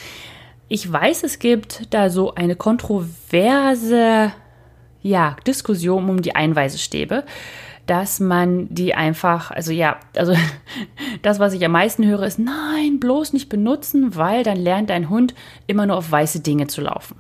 Ich 0.69 0.91
weiß, 0.91 1.25
es 1.25 1.39
gibt 1.39 1.93
da 1.93 2.09
so 2.09 2.35
eine 2.35 2.57
kontroverse 2.57 4.33
ja, 5.03 5.37
Diskussion 5.47 6.09
um 6.09 6.23
die 6.23 6.35
Einweisestäbe, 6.35 7.25
dass 7.87 8.21
man 8.21 8.73
die 8.73 8.95
einfach, 8.95 9.51
also 9.51 9.73
ja, 9.73 9.97
also 10.17 10.35
das, 11.23 11.39
was 11.39 11.55
ich 11.55 11.65
am 11.65 11.73
meisten 11.73 12.07
höre, 12.07 12.23
ist, 12.23 12.39
nein, 12.39 13.01
bloß 13.01 13.33
nicht 13.33 13.49
benutzen, 13.49 14.15
weil 14.15 14.43
dann 14.43 14.59
lernt 14.59 14.91
dein 14.91 15.09
Hund 15.09 15.35
immer 15.67 15.87
nur 15.87 15.97
auf 15.97 16.11
weiße 16.11 16.41
Dinge 16.41 16.67
zu 16.67 16.83
laufen. 16.83 17.17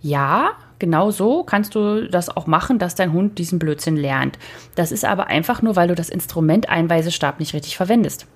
Ja, 0.00 0.52
genau 0.78 1.10
so 1.10 1.44
kannst 1.44 1.74
du 1.74 2.08
das 2.08 2.34
auch 2.36 2.46
machen, 2.46 2.78
dass 2.78 2.94
dein 2.94 3.12
Hund 3.12 3.38
diesen 3.38 3.58
Blödsinn 3.58 3.96
lernt. 3.96 4.38
Das 4.74 4.92
ist 4.92 5.04
aber 5.04 5.28
einfach 5.28 5.62
nur, 5.62 5.76
weil 5.76 5.88
du 5.88 5.94
das 5.94 6.10
Instrument 6.10 6.68
Einweisestab 6.68 7.38
nicht 7.38 7.54
richtig 7.54 7.76
verwendest. 7.76 8.26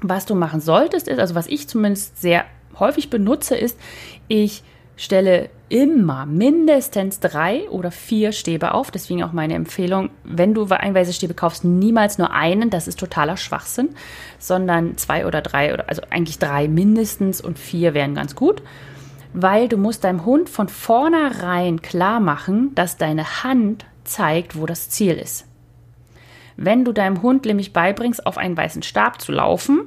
Was 0.00 0.26
du 0.26 0.34
machen 0.34 0.60
solltest, 0.60 1.06
ist, 1.06 1.20
also 1.20 1.34
was 1.34 1.46
ich 1.46 1.68
zumindest 1.68 2.20
sehr 2.20 2.46
häufig 2.80 3.10
benutze, 3.10 3.56
ist, 3.56 3.78
ich 4.26 4.64
stelle 4.96 5.48
immer 5.68 6.26
mindestens 6.26 7.18
drei 7.18 7.68
oder 7.70 7.90
vier 7.90 8.32
Stäbe 8.32 8.74
auf. 8.74 8.90
Deswegen 8.90 9.22
auch 9.24 9.32
meine 9.32 9.54
Empfehlung, 9.54 10.10
wenn 10.22 10.54
du 10.54 10.66
Einweisestäbe 10.66 11.34
kaufst, 11.34 11.64
niemals 11.64 12.18
nur 12.18 12.30
einen, 12.32 12.68
das 12.68 12.88
ist 12.88 13.00
totaler 13.00 13.36
Schwachsinn, 13.36 13.90
sondern 14.38 14.98
zwei 14.98 15.26
oder 15.26 15.40
drei 15.40 15.72
oder 15.72 15.88
also 15.88 16.02
eigentlich 16.10 16.38
drei 16.38 16.68
mindestens 16.68 17.40
und 17.40 17.58
vier 17.58 17.94
wären 17.94 18.14
ganz 18.14 18.36
gut. 18.36 18.62
Weil 19.32 19.68
du 19.68 19.78
musst 19.78 20.04
deinem 20.04 20.26
Hund 20.26 20.50
von 20.50 20.68
vornherein 20.68 21.80
klar 21.80 22.20
machen, 22.20 22.74
dass 22.74 22.98
deine 22.98 23.42
Hand 23.42 23.86
zeigt, 24.04 24.58
wo 24.58 24.66
das 24.66 24.90
Ziel 24.90 25.14
ist. 25.14 25.46
Wenn 26.58 26.84
du 26.84 26.92
deinem 26.92 27.22
Hund 27.22 27.46
nämlich 27.46 27.72
beibringst, 27.72 28.26
auf 28.26 28.36
einen 28.36 28.56
weißen 28.58 28.82
Stab 28.82 29.22
zu 29.22 29.32
laufen, 29.32 29.84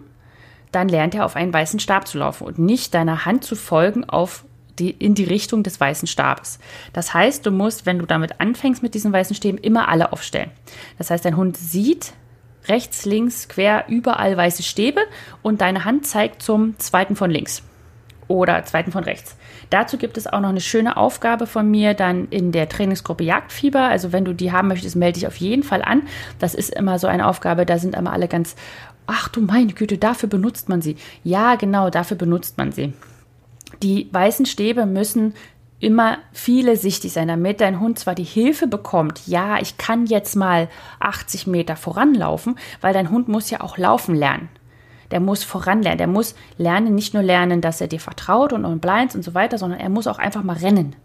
dann 0.72 0.90
lernt 0.90 1.14
er 1.14 1.26
auf 1.26 1.36
einen 1.36 1.54
weißen 1.54 1.80
Stab 1.80 2.08
zu 2.08 2.18
laufen 2.18 2.46
und 2.46 2.58
nicht 2.58 2.96
deiner 2.96 3.26
Hand 3.26 3.44
zu 3.44 3.56
folgen 3.56 4.04
auf 4.04 4.46
die, 4.80 4.92
in 4.92 5.16
die 5.16 5.24
Richtung 5.24 5.64
des 5.64 5.80
weißen 5.80 6.08
Stabes. 6.08 6.60
Das 6.94 7.14
heißt, 7.14 7.46
du 7.46 7.52
musst, 7.52 7.86
wenn 7.86 8.00
du 8.00 8.06
damit 8.06 8.40
anfängst 8.40 8.84
mit 8.84 8.94
diesen 8.94 9.14
weißen 9.14 9.36
Stäben, 9.36 9.58
immer 9.58 9.90
alle 9.90 10.12
aufstellen. 10.12 10.52
Das 10.98 11.10
heißt, 11.10 11.26
dein 11.26 11.38
Hund 11.38 11.58
sieht 11.58 12.14
rechts, 12.68 13.06
links, 13.06 13.48
quer, 13.48 13.86
überall 13.88 14.36
weiße 14.36 14.64
Stäbe 14.64 15.02
und 15.42 15.62
deine 15.62 15.86
Hand 15.86 16.08
zeigt 16.08 16.42
zum 16.42 16.78
zweiten 16.80 17.16
von 17.16 17.30
links 17.30 17.64
oder 18.28 18.66
zweiten 18.66 18.92
von 18.92 19.04
rechts. 19.04 19.36
Dazu 19.70 19.98
gibt 19.98 20.18
es 20.18 20.28
auch 20.28 20.40
noch 20.40 20.50
eine 20.50 20.62
schöne 20.62 20.98
Aufgabe 20.98 21.48
von 21.48 21.70
mir 21.70 21.94
dann 21.94 22.28
in 22.30 22.52
der 22.52 22.70
Trainingsgruppe 22.70 23.24
Jagdfieber. 23.24 23.82
Also 23.82 24.12
wenn 24.12 24.26
du 24.26 24.34
die 24.34 24.52
haben 24.52 24.68
möchtest, 24.68 24.96
melde 24.96 25.20
dich 25.20 25.28
auf 25.28 25.38
jeden 25.38 25.64
Fall 25.64 25.82
an. 25.82 26.04
Das 26.40 26.56
ist 26.56 26.74
immer 26.74 27.00
so 27.00 27.08
eine 27.08 27.28
Aufgabe, 27.28 27.66
da 27.66 27.78
sind 27.78 27.96
immer 27.96 28.14
alle 28.14 28.28
ganz, 28.28 28.56
ach 29.08 29.28
du 29.30 29.42
meine 29.42 29.74
Güte, 29.74 29.98
dafür 29.98 30.30
benutzt 30.30 30.70
man 30.70 30.82
sie. 30.82 30.98
Ja, 31.24 31.56
genau, 31.56 31.90
dafür 31.90 32.18
benutzt 32.18 32.58
man 32.58 32.72
sie. 32.72 32.94
Die 33.84 34.10
weißen 34.12 34.46
Stäbe 34.46 34.86
müssen 34.86 35.34
immer 35.80 36.18
viele 36.32 36.78
sichtig 36.78 37.14
sein, 37.14 37.28
damit 37.28 37.62
dein 37.62 37.80
Hund 37.80 38.00
zwar 38.00 38.16
die 38.16 38.24
Hilfe 38.24 38.68
bekommt, 38.68 39.28
ja, 39.28 39.60
ich 39.60 39.78
kann 39.78 40.06
jetzt 40.06 40.36
mal 40.36 40.70
80 41.00 41.48
Meter 41.48 41.76
voranlaufen, 41.76 42.58
weil 42.82 42.94
dein 42.94 43.12
Hund 43.12 43.28
muss 43.28 43.50
ja 43.50 43.62
auch 43.62 43.78
laufen 43.78 44.16
lernen. 44.16 44.50
Der 45.12 45.20
muss 45.20 45.44
voranlernen, 45.44 45.98
der 45.98 46.08
muss 46.08 46.34
lernen, 46.58 46.96
nicht 46.96 47.14
nur 47.14 47.22
lernen, 47.22 47.62
dass 47.62 47.82
er 47.82 47.88
dir 47.88 48.00
vertraut 48.00 48.54
und, 48.54 48.66
und 48.66 48.82
blinds 48.82 49.16
und 49.16 49.24
so 49.24 49.34
weiter, 49.34 49.58
sondern 49.58 49.80
er 49.80 49.90
muss 49.90 50.08
auch 50.08 50.18
einfach 50.18 50.44
mal 50.44 50.58
rennen. 50.58 50.96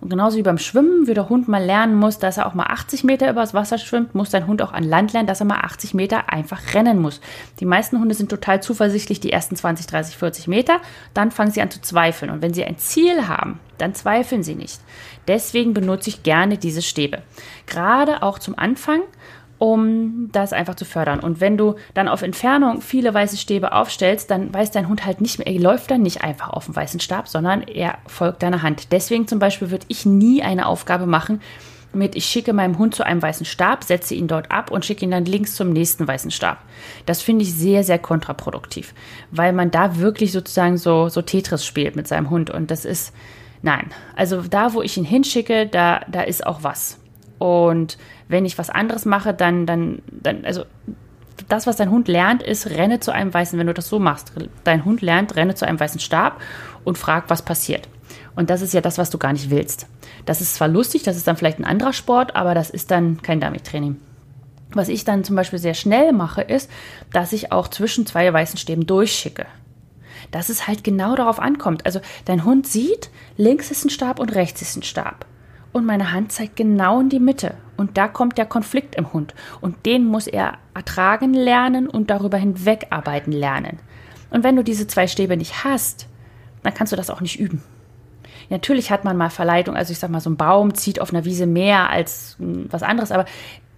Und 0.00 0.10
genauso 0.10 0.36
wie 0.36 0.42
beim 0.42 0.58
Schwimmen, 0.58 1.06
wie 1.06 1.14
der 1.14 1.28
Hund 1.28 1.48
mal 1.48 1.62
lernen 1.62 1.94
muss, 1.96 2.18
dass 2.18 2.38
er 2.38 2.46
auch 2.46 2.54
mal 2.54 2.66
80 2.66 3.04
Meter 3.04 3.30
übers 3.30 3.54
Wasser 3.54 3.78
schwimmt, 3.78 4.14
muss 4.14 4.30
dein 4.30 4.46
Hund 4.46 4.62
auch 4.62 4.72
an 4.72 4.84
Land 4.84 5.12
lernen, 5.12 5.26
dass 5.26 5.40
er 5.40 5.46
mal 5.46 5.60
80 5.60 5.94
Meter 5.94 6.32
einfach 6.32 6.74
rennen 6.74 7.00
muss. 7.00 7.20
Die 7.60 7.64
meisten 7.64 7.98
Hunde 7.98 8.14
sind 8.14 8.30
total 8.30 8.62
zuversichtlich 8.62 9.20
die 9.20 9.32
ersten 9.32 9.56
20, 9.56 9.86
30, 9.86 10.16
40 10.16 10.46
Meter, 10.48 10.80
dann 11.14 11.30
fangen 11.30 11.50
sie 11.50 11.62
an 11.62 11.70
zu 11.70 11.80
zweifeln. 11.80 12.30
Und 12.30 12.42
wenn 12.42 12.54
sie 12.54 12.64
ein 12.64 12.78
Ziel 12.78 13.28
haben, 13.28 13.60
dann 13.78 13.94
zweifeln 13.94 14.42
sie 14.42 14.54
nicht. 14.54 14.80
Deswegen 15.26 15.74
benutze 15.74 16.10
ich 16.10 16.22
gerne 16.22 16.58
diese 16.58 16.82
Stäbe. 16.82 17.22
Gerade 17.66 18.22
auch 18.22 18.38
zum 18.38 18.58
Anfang, 18.58 19.02
um 19.58 20.30
das 20.32 20.52
einfach 20.52 20.76
zu 20.76 20.84
fördern. 20.84 21.20
Und 21.20 21.40
wenn 21.40 21.56
du 21.56 21.74
dann 21.94 22.08
auf 22.08 22.22
Entfernung 22.22 22.80
viele 22.80 23.12
weiße 23.12 23.36
Stäbe 23.36 23.72
aufstellst, 23.72 24.30
dann 24.30 24.54
weiß 24.54 24.70
dein 24.70 24.88
Hund 24.88 25.04
halt 25.04 25.20
nicht 25.20 25.38
mehr, 25.38 25.48
er 25.48 25.60
läuft 25.60 25.90
dann 25.90 26.02
nicht 26.02 26.22
einfach 26.22 26.50
auf 26.50 26.66
dem 26.66 26.76
weißen 26.76 27.00
Stab, 27.00 27.28
sondern 27.28 27.62
er 27.62 27.98
folgt 28.06 28.42
deiner 28.42 28.62
Hand. 28.62 28.92
Deswegen 28.92 29.26
zum 29.26 29.38
Beispiel 29.38 29.70
würde 29.70 29.86
ich 29.88 30.06
nie 30.06 30.42
eine 30.42 30.66
Aufgabe 30.66 31.06
machen 31.06 31.40
mit, 31.92 32.16
ich 32.16 32.26
schicke 32.26 32.52
meinem 32.52 32.78
Hund 32.78 32.94
zu 32.94 33.04
einem 33.04 33.22
weißen 33.22 33.46
Stab, 33.46 33.82
setze 33.82 34.14
ihn 34.14 34.28
dort 34.28 34.50
ab 34.50 34.70
und 34.70 34.84
schicke 34.84 35.04
ihn 35.04 35.10
dann 35.10 35.24
links 35.24 35.54
zum 35.54 35.70
nächsten 35.70 36.06
weißen 36.06 36.30
Stab. 36.30 36.58
Das 37.06 37.22
finde 37.22 37.44
ich 37.44 37.54
sehr, 37.54 37.82
sehr 37.82 37.98
kontraproduktiv, 37.98 38.94
weil 39.30 39.52
man 39.52 39.70
da 39.70 39.96
wirklich 39.98 40.32
sozusagen 40.32 40.76
so, 40.76 41.08
so 41.08 41.22
Tetris 41.22 41.64
spielt 41.64 41.96
mit 41.96 42.06
seinem 42.06 42.30
Hund 42.30 42.50
und 42.50 42.70
das 42.70 42.84
ist, 42.84 43.14
nein, 43.62 43.90
also 44.14 44.42
da, 44.42 44.74
wo 44.74 44.82
ich 44.82 44.96
ihn 44.96 45.04
hinschicke, 45.04 45.66
da, 45.66 46.02
da 46.08 46.22
ist 46.22 46.46
auch 46.46 46.62
was. 46.62 47.00
Und 47.38 47.98
wenn 48.28 48.44
ich 48.44 48.58
was 48.58 48.70
anderes 48.70 49.04
mache, 49.04 49.34
dann, 49.34 49.66
dann, 49.66 50.02
dann, 50.10 50.44
also 50.44 50.64
das, 51.48 51.66
was 51.66 51.76
dein 51.76 51.90
Hund 51.90 52.08
lernt, 52.08 52.42
ist, 52.42 52.68
renne 52.70 53.00
zu 53.00 53.12
einem 53.12 53.32
weißen, 53.32 53.58
wenn 53.58 53.66
du 53.66 53.74
das 53.74 53.88
so 53.88 53.98
machst. 53.98 54.32
Dein 54.64 54.84
Hund 54.84 55.00
lernt, 55.02 55.36
renne 55.36 55.54
zu 55.54 55.66
einem 55.66 55.80
weißen 55.80 56.00
Stab 56.00 56.40
und 56.84 56.98
frag, 56.98 57.30
was 57.30 57.42
passiert. 57.42 57.88
Und 58.36 58.50
das 58.50 58.60
ist 58.60 58.74
ja 58.74 58.80
das, 58.80 58.98
was 58.98 59.10
du 59.10 59.18
gar 59.18 59.32
nicht 59.32 59.50
willst. 59.50 59.86
Das 60.26 60.40
ist 60.40 60.54
zwar 60.54 60.68
lustig, 60.68 61.02
das 61.02 61.16
ist 61.16 61.26
dann 61.26 61.36
vielleicht 61.36 61.58
ein 61.58 61.64
anderer 61.64 61.92
Sport, 61.92 62.36
aber 62.36 62.54
das 62.54 62.70
ist 62.70 62.90
dann 62.90 63.22
kein 63.22 63.40
Dummy-Training. 63.40 63.96
Was 64.72 64.88
ich 64.88 65.04
dann 65.04 65.24
zum 65.24 65.34
Beispiel 65.34 65.58
sehr 65.58 65.74
schnell 65.74 66.12
mache, 66.12 66.42
ist, 66.42 66.70
dass 67.12 67.32
ich 67.32 67.52
auch 67.52 67.68
zwischen 67.68 68.04
zwei 68.04 68.30
weißen 68.30 68.58
Stäben 68.58 68.86
durchschicke. 68.86 69.46
Dass 70.30 70.50
es 70.50 70.66
halt 70.66 70.84
genau 70.84 71.16
darauf 71.16 71.40
ankommt. 71.40 71.86
Also 71.86 72.00
dein 72.26 72.44
Hund 72.44 72.66
sieht, 72.66 73.10
links 73.36 73.70
ist 73.70 73.86
ein 73.86 73.90
Stab 73.90 74.18
und 74.20 74.34
rechts 74.34 74.60
ist 74.60 74.76
ein 74.76 74.82
Stab 74.82 75.24
und 75.72 75.86
meine 75.86 76.12
Hand 76.12 76.32
zeigt 76.32 76.56
genau 76.56 77.00
in 77.00 77.08
die 77.08 77.20
Mitte. 77.20 77.54
Und 77.78 77.96
da 77.96 78.08
kommt 78.08 78.36
der 78.36 78.44
Konflikt 78.44 78.96
im 78.96 79.12
Hund. 79.14 79.34
Und 79.62 79.86
den 79.86 80.04
muss 80.04 80.26
er 80.26 80.58
ertragen 80.74 81.32
lernen 81.32 81.88
und 81.88 82.10
darüber 82.10 82.36
hinwegarbeiten 82.36 83.32
lernen. 83.32 83.78
Und 84.30 84.44
wenn 84.44 84.56
du 84.56 84.62
diese 84.62 84.86
zwei 84.86 85.06
Stäbe 85.06 85.36
nicht 85.36 85.64
hast, 85.64 86.08
dann 86.62 86.74
kannst 86.74 86.92
du 86.92 86.96
das 86.96 87.08
auch 87.08 87.22
nicht 87.22 87.40
üben. 87.40 87.62
Natürlich 88.50 88.90
hat 88.90 89.04
man 89.04 89.16
mal 89.16 89.30
Verleitung, 89.30 89.76
also 89.76 89.92
ich 89.92 89.98
sag 89.98 90.10
mal, 90.10 90.20
so 90.20 90.30
ein 90.30 90.36
Baum 90.36 90.74
zieht 90.74 91.00
auf 91.00 91.12
einer 91.12 91.24
Wiese 91.24 91.46
mehr 91.46 91.90
als 91.90 92.36
hm, 92.38 92.66
was 92.70 92.82
anderes, 92.82 93.12
aber 93.12 93.26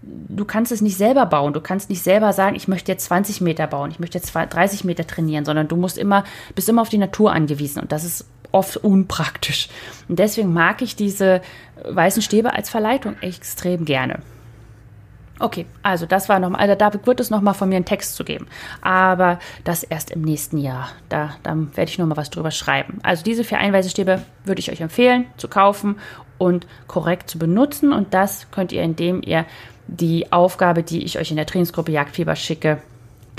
du 0.02 0.44
kannst 0.44 0.72
es 0.72 0.80
nicht 0.80 0.96
selber 0.96 1.26
bauen. 1.26 1.52
Du 1.52 1.60
kannst 1.60 1.90
nicht 1.90 2.02
selber 2.02 2.32
sagen, 2.32 2.56
ich 2.56 2.68
möchte 2.68 2.90
jetzt 2.90 3.04
20 3.04 3.40
Meter 3.40 3.66
bauen, 3.66 3.90
ich 3.90 3.98
möchte 4.00 4.18
jetzt 4.18 4.32
30 4.34 4.84
Meter 4.84 5.06
trainieren, 5.06 5.44
sondern 5.44 5.68
du 5.68 5.76
musst 5.76 5.98
immer, 5.98 6.24
bist 6.54 6.68
immer 6.68 6.82
auf 6.82 6.88
die 6.88 6.98
Natur 6.98 7.32
angewiesen. 7.32 7.82
Und 7.82 7.92
das 7.92 8.04
ist 8.04 8.26
oft 8.52 8.76
unpraktisch. 8.76 9.68
Und 10.08 10.18
deswegen 10.18 10.52
mag 10.52 10.82
ich 10.82 10.96
diese 10.96 11.40
weißen 11.84 12.22
Stäbe 12.22 12.52
als 12.52 12.68
Verleitung 12.68 13.16
extrem 13.20 13.84
gerne. 13.84 14.20
Okay, 15.40 15.64
also 15.82 16.04
das 16.04 16.28
war 16.28 16.38
nochmal, 16.38 16.60
also 16.60 16.74
da 16.74 16.92
wird 17.06 17.18
es 17.18 17.30
nochmal 17.30 17.54
von 17.54 17.70
mir 17.70 17.76
einen 17.76 17.86
Text 17.86 18.14
zu 18.14 18.24
geben. 18.24 18.46
Aber 18.82 19.38
das 19.64 19.82
erst 19.82 20.10
im 20.10 20.20
nächsten 20.20 20.58
Jahr. 20.58 20.90
Da, 21.08 21.36
da 21.42 21.56
werde 21.74 21.90
ich 21.90 21.98
nochmal 21.98 22.18
was 22.18 22.28
drüber 22.28 22.50
schreiben. 22.50 22.98
Also 23.02 23.24
diese 23.24 23.42
vier 23.42 23.58
Einweisestäbe 23.58 24.22
würde 24.44 24.60
ich 24.60 24.70
euch 24.70 24.82
empfehlen 24.82 25.24
zu 25.38 25.48
kaufen 25.48 25.96
und 26.36 26.66
korrekt 26.86 27.30
zu 27.30 27.38
benutzen. 27.38 27.92
Und 27.92 28.12
das 28.12 28.50
könnt 28.50 28.70
ihr, 28.70 28.82
indem 28.82 29.22
ihr 29.22 29.46
die 29.86 30.30
Aufgabe, 30.30 30.82
die 30.82 31.04
ich 31.04 31.18
euch 31.18 31.30
in 31.30 31.36
der 31.36 31.46
Trainingsgruppe 31.46 31.90
Jagdfieber 31.90 32.36
schicke, 32.36 32.82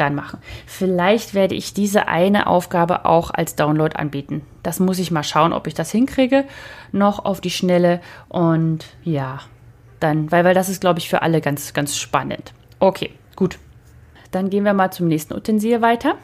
dann 0.02 0.16
machen. 0.16 0.40
Vielleicht 0.66 1.34
werde 1.34 1.56
ich 1.56 1.74
diese 1.74 2.08
eine 2.08 2.48
Aufgabe 2.48 3.06
auch 3.06 3.32
als 3.32 3.56
Download 3.56 3.96
anbieten. 3.96 4.42
Das 4.64 4.80
muss 4.80 5.00
ich 5.00 5.12
mal 5.12 5.24
schauen, 5.24 5.54
ob 5.54 5.68
ich 5.68 5.76
das 5.76 5.92
hinkriege, 5.92 6.46
noch 6.92 7.24
auf 7.24 7.40
die 7.40 7.52
Schnelle. 7.52 8.02
Und 8.28 8.86
ja, 9.04 9.40
dann, 10.00 10.32
weil, 10.32 10.44
weil 10.44 10.56
das 10.56 10.70
ist, 10.70 10.82
glaube 10.82 11.00
ich, 11.00 11.08
für 11.08 11.22
alle 11.22 11.40
ganz, 11.40 11.74
ganz 11.74 11.96
spannend. 11.96 12.54
Okay, 12.80 13.12
gut. 13.36 13.60
Dann 14.32 14.50
gehen 14.50 14.66
wir 14.66 14.74
mal 14.74 14.92
zum 14.92 15.08
nächsten 15.08 15.36
Utensil 15.36 15.82
weiter. 15.82 16.16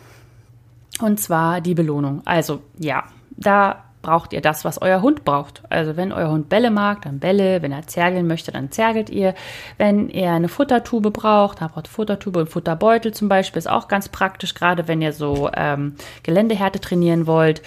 Und 1.00 1.20
zwar 1.20 1.62
die 1.62 1.76
Belohnung. 1.76 2.24
Also 2.26 2.62
ja, 2.80 3.04
da 3.32 3.84
braucht 4.02 4.32
ihr 4.32 4.42
das, 4.42 4.64
was 4.64 4.82
euer 4.82 5.02
Hund 5.02 5.26
braucht. 5.26 5.64
Also 5.70 5.98
wenn 5.98 6.12
euer 6.12 6.30
Hund 6.30 6.50
Bälle 6.50 6.72
mag, 6.72 7.02
dann 7.02 7.20
Bälle. 7.20 7.62
Wenn 7.62 7.72
er 7.72 7.88
zergeln 7.88 8.28
möchte, 8.28 8.52
dann 8.52 8.72
zergelt 8.72 9.10
ihr. 9.10 9.34
Wenn 9.78 10.10
er 10.10 10.34
eine 10.34 10.48
Futtertube 10.48 11.12
braucht, 11.12 11.62
dann 11.62 11.70
braucht 11.70 11.88
Futtertube 11.88 12.40
und 12.40 12.50
Futterbeutel 12.50 13.14
zum 13.14 13.28
Beispiel. 13.28 13.60
Ist 13.60 13.70
auch 13.70 13.88
ganz 13.88 14.08
praktisch, 14.08 14.54
gerade 14.54 14.88
wenn 14.88 15.02
ihr 15.02 15.14
so 15.14 15.50
ähm, 15.54 15.96
Geländehärte 16.24 16.80
trainieren 16.80 17.28
wollt. 17.28 17.62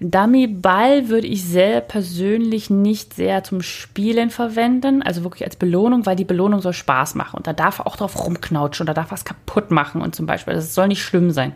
Dummy-Ball 0.00 1.08
würde 1.08 1.26
ich 1.26 1.44
sehr 1.44 1.80
persönlich 1.80 2.70
nicht 2.70 3.14
sehr 3.14 3.44
zum 3.44 3.60
Spielen 3.60 4.30
verwenden. 4.30 5.02
Also 5.02 5.24
wirklich 5.24 5.44
als 5.44 5.56
Belohnung, 5.56 6.06
weil 6.06 6.16
die 6.16 6.24
Belohnung 6.24 6.62
soll 6.62 6.72
Spaß 6.72 7.16
machen. 7.16 7.36
Und 7.36 7.46
da 7.46 7.52
darf 7.52 7.80
er 7.80 7.86
auch 7.86 7.96
drauf 7.96 8.24
rumknautschen 8.24 8.84
oder 8.84 8.94
darf 8.94 9.10
was 9.10 9.24
kaputt 9.24 9.70
machen 9.70 10.00
und 10.00 10.14
zum 10.14 10.26
Beispiel. 10.26 10.54
Das 10.54 10.74
soll 10.74 10.88
nicht 10.88 11.02
schlimm 11.02 11.32
sein. 11.32 11.52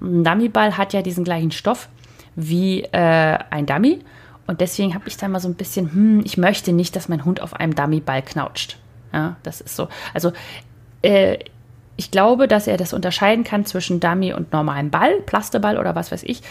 Ein 0.00 0.24
Dummyball 0.24 0.76
hat 0.76 0.92
ja 0.92 1.02
diesen 1.02 1.24
gleichen 1.24 1.52
Stoff 1.52 1.88
wie 2.36 2.82
äh, 2.82 3.38
ein 3.50 3.66
Dummy. 3.66 4.00
Und 4.46 4.60
deswegen 4.60 4.94
habe 4.94 5.08
ich 5.08 5.16
da 5.16 5.26
mal 5.26 5.40
so 5.40 5.48
ein 5.48 5.54
bisschen, 5.54 5.92
hm, 5.92 6.22
ich 6.24 6.36
möchte 6.36 6.72
nicht, 6.72 6.94
dass 6.94 7.08
mein 7.08 7.24
Hund 7.24 7.40
auf 7.40 7.54
einem 7.54 7.74
Dummyball 7.74 8.22
knautscht. 8.22 8.78
Ja, 9.12 9.36
das 9.42 9.60
ist 9.60 9.74
so. 9.74 9.88
Also, 10.14 10.32
äh, 11.02 11.38
ich 11.96 12.10
glaube, 12.10 12.46
dass 12.46 12.66
er 12.66 12.76
das 12.76 12.92
unterscheiden 12.92 13.42
kann 13.42 13.64
zwischen 13.64 14.00
Dummy 14.00 14.32
und 14.34 14.52
normalem 14.52 14.90
Ball, 14.90 15.20
Plasteball 15.22 15.78
oder 15.78 15.94
was 15.94 16.12
weiß 16.12 16.22
ich. 16.24 16.42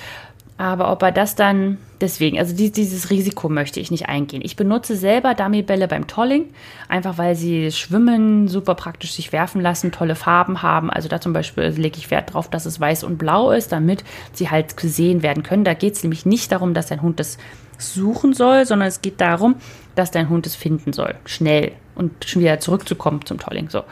Aber 0.58 0.90
ob 0.90 1.04
er 1.04 1.12
das 1.12 1.36
dann, 1.36 1.80
deswegen, 2.00 2.40
also 2.40 2.56
die, 2.56 2.72
dieses 2.72 3.10
Risiko 3.10 3.50
möchte 3.50 3.82
ich 3.82 3.92
nicht 3.92 4.08
eingehen. 4.08 4.42
Ich 4.42 4.56
benutze 4.56 4.96
selber 4.96 5.34
Dummybälle 5.34 5.90
beim 5.90 6.08
Tolling, 6.08 6.46
einfach 6.88 7.18
weil 7.18 7.36
sie 7.36 7.74
schwimmen, 7.74 8.48
super 8.48 8.76
praktisch 8.76 9.14
sich 9.14 9.34
werfen 9.34 9.60
lassen, 9.60 9.92
tolle 9.92 10.16
Farben 10.16 10.62
haben. 10.62 10.90
Also 10.90 11.10
da 11.10 11.20
zum 11.20 11.34
Beispiel 11.34 11.66
lege 11.66 11.98
ich 11.98 12.10
Wert 12.10 12.34
drauf, 12.34 12.50
dass 12.50 12.66
es 12.66 12.80
weiß 12.80 13.04
und 13.04 13.18
blau 13.18 13.52
ist, 13.52 13.74
damit 13.74 14.06
sie 14.32 14.50
halt 14.50 14.78
gesehen 14.78 15.24
werden 15.24 15.44
können. 15.44 15.66
Da 15.66 15.74
geht 15.74 15.96
es 15.96 16.04
nämlich 16.04 16.26
nicht 16.26 16.54
darum, 16.54 16.74
dass 16.74 16.88
dein 16.88 17.02
Hund 17.02 17.20
das 17.20 17.38
suchen 17.78 18.34
soll, 18.34 18.66
sondern 18.66 18.88
es 18.88 19.02
geht 19.02 19.20
darum, 19.20 19.56
dass 19.96 20.12
dein 20.12 20.30
Hund 20.30 20.48
es 20.48 20.56
finden 20.56 20.94
soll. 20.94 21.16
Schnell 21.26 21.74
und 21.96 22.24
schon 22.26 22.42
wieder 22.42 22.62
zurückzukommen 22.62 23.26
zum 23.26 23.40
Tolling. 23.40 23.70
So. 23.70 23.84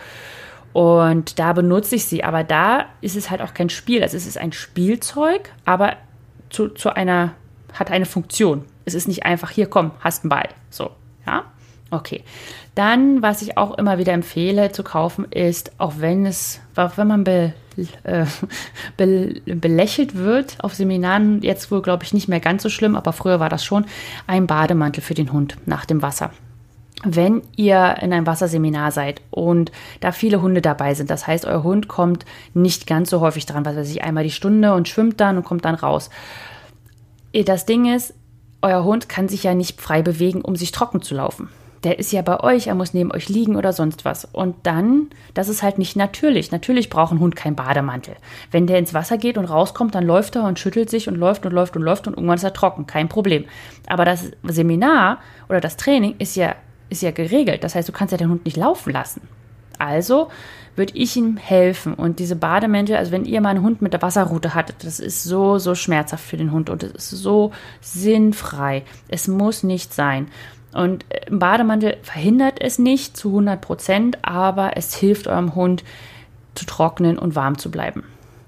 Und 0.72 1.40
da 1.40 1.52
benutze 1.52 1.96
ich 1.96 2.06
sie. 2.06 2.24
Aber 2.24 2.46
da 2.46 2.86
ist 3.02 3.18
es 3.18 3.30
halt 3.30 3.42
auch 3.42 3.54
kein 3.54 3.70
Spiel. 3.70 4.02
Also 4.02 4.16
es 4.16 4.26
ist 4.26 4.38
ein 4.38 4.54
Spielzeug, 4.54 5.52
aber 5.66 5.98
zu, 6.54 6.70
zu 6.70 6.96
einer, 6.96 7.34
hat 7.74 7.92
eine 7.92 8.06
Funktion. 8.06 8.64
Es 8.86 8.94
ist 8.94 9.08
nicht 9.08 9.26
einfach, 9.26 9.50
hier 9.50 9.68
komm, 9.68 9.92
hast 10.00 10.24
einen 10.24 10.30
Ball. 10.30 10.50
So, 10.70 10.92
ja. 11.26 11.44
Okay. 11.92 12.24
Dann, 12.74 13.22
was 13.22 13.44
ich 13.44 13.56
auch 13.58 13.78
immer 13.78 14.00
wieder 14.00 14.14
empfehle 14.14 14.72
zu 14.72 14.84
kaufen, 14.84 15.26
ist, 15.30 15.74
auch 15.78 15.94
wenn 16.00 16.26
es, 16.26 16.60
wenn 16.74 17.08
man 17.08 17.24
be, 17.24 17.54
äh, 18.04 18.26
be, 18.98 19.42
belächelt 19.46 20.16
wird 20.16 20.58
auf 20.64 20.74
Seminaren, 20.74 21.44
jetzt 21.44 21.70
wohl, 21.70 21.84
glaube 21.84 22.04
ich, 22.04 22.14
nicht 22.14 22.28
mehr 22.28 22.40
ganz 22.40 22.64
so 22.64 22.70
schlimm, 22.70 22.96
aber 22.96 23.14
früher 23.14 23.40
war 23.40 23.50
das 23.50 23.64
schon, 23.64 23.86
ein 24.26 24.48
Bademantel 24.48 25.04
für 25.04 25.14
den 25.14 25.32
Hund 25.32 25.58
nach 25.68 25.86
dem 25.86 26.02
Wasser. 26.02 26.32
Wenn 27.06 27.42
ihr 27.58 27.98
in 28.02 28.14
einem 28.14 28.26
Wasserseminar 28.26 28.92
seid 28.92 29.22
und 29.30 29.72
da 30.00 30.14
viele 30.14 30.42
Hunde 30.42 30.62
dabei 30.62 30.94
sind, 30.94 31.10
das 31.10 31.28
heißt, 31.28 31.46
euer 31.46 31.64
Hund 31.64 31.90
kommt 31.90 32.26
nicht 32.54 32.88
ganz 32.88 33.10
so 33.10 33.20
häufig 33.20 33.46
dran, 33.46 33.66
was 33.66 33.76
weiß 33.76 33.90
ich, 33.90 34.04
einmal 34.04 34.24
die 34.24 34.32
Stunde 34.32 34.74
und 34.74 34.88
schwimmt 34.88 35.20
dann 35.20 35.38
und 35.38 35.44
kommt 35.44 35.66
dann 35.66 35.76
raus. 35.76 36.10
Das 37.34 37.66
Ding 37.66 37.94
ist, 37.94 38.14
euer 38.62 38.86
Hund 38.86 39.10
kann 39.10 39.28
sich 39.28 39.44
ja 39.44 39.54
nicht 39.54 39.82
frei 39.82 40.02
bewegen, 40.02 40.42
um 40.42 40.56
sich 40.56 40.72
trocken 40.72 41.02
zu 41.02 41.14
laufen. 41.16 41.50
Der 41.84 42.00
ist 42.00 42.14
ja 42.14 42.22
bei 42.22 42.40
euch, 42.40 42.68
er 42.68 42.76
muss 42.76 42.94
neben 42.94 43.12
euch 43.12 43.28
liegen 43.28 43.58
oder 43.58 43.74
sonst 43.74 44.06
was. 44.06 44.24
Und 44.24 44.56
dann, 44.64 45.10
das 45.34 45.50
ist 45.50 45.64
halt 45.64 45.78
nicht 45.78 45.98
natürlich. 45.98 46.52
Natürlich 46.52 46.90
braucht 46.90 47.12
ein 47.12 47.20
Hund 47.20 47.36
keinen 47.36 47.58
Bademantel. 47.58 48.16
Wenn 48.52 48.68
der 48.68 48.80
ins 48.80 48.94
Wasser 48.94 49.18
geht 49.18 49.38
und 49.38 49.46
rauskommt, 49.46 49.94
dann 49.94 50.06
läuft 50.06 50.38
er 50.38 50.46
und 50.46 50.60
schüttelt 50.60 50.90
sich 50.90 51.10
und 51.10 51.16
läuft 51.16 51.46
und 51.46 51.52
läuft 51.52 51.76
und 51.76 51.82
läuft 51.82 52.08
und 52.08 52.14
irgendwann 52.14 52.38
ist 52.38 52.46
er 52.46 52.54
trocken. 52.54 52.88
Kein 52.88 53.10
Problem. 53.10 53.44
Aber 53.88 54.06
das 54.06 54.32
Seminar 54.44 55.18
oder 55.50 55.60
das 55.60 55.76
Training 55.76 56.16
ist 56.20 56.38
ja, 56.38 56.56
ist 56.94 57.02
ja 57.02 57.12
geregelt. 57.12 57.64
Das 57.64 57.76
heißt, 57.76 57.90
du 57.90 57.92
kannst 57.92 58.14
ja 58.14 58.18
den 58.18 58.30
Hund 58.30 58.46
nicht 58.46 58.58
laufen 58.58 58.94
lassen. 58.94 59.22
Also 59.78 60.30
würde 60.76 60.94
ich 60.96 61.16
ihm 61.18 61.38
helfen. 61.38 61.94
Und 61.94 62.20
diese 62.20 62.36
Bademäntel, 62.36 62.96
also 62.96 63.12
wenn 63.12 63.26
ihr 63.26 63.42
mal 63.42 63.50
einen 63.50 63.64
Hund 63.64 63.82
mit 63.82 63.94
der 63.94 64.02
Wasserrute 64.02 64.54
hattet, 64.56 64.78
das 64.84 65.00
ist 65.00 65.24
so, 65.24 65.58
so 65.58 65.76
schmerzhaft 65.76 66.24
für 66.24 66.38
den 66.38 66.52
Hund 66.52 66.70
und 66.70 66.84
es 66.84 66.94
ist 66.94 67.10
so 67.10 67.52
sinnfrei. 67.82 68.84
Es 69.10 69.28
muss 69.28 69.64
nicht 69.64 69.94
sein. 69.94 70.28
Und 70.74 71.06
ein 71.30 71.40
Bademantel 71.40 71.98
verhindert 72.02 72.60
es 72.60 72.80
nicht 72.80 73.16
zu 73.16 73.30
100 73.30 73.62
Prozent, 73.62 74.18
aber 74.24 74.76
es 74.78 74.96
hilft 74.96 75.28
eurem 75.28 75.54
Hund 75.54 75.84
zu 76.56 76.66
trocknen 76.66 77.20
und 77.20 77.36
warm 77.36 77.58
zu 77.58 77.70
bleiben. 77.70 78.04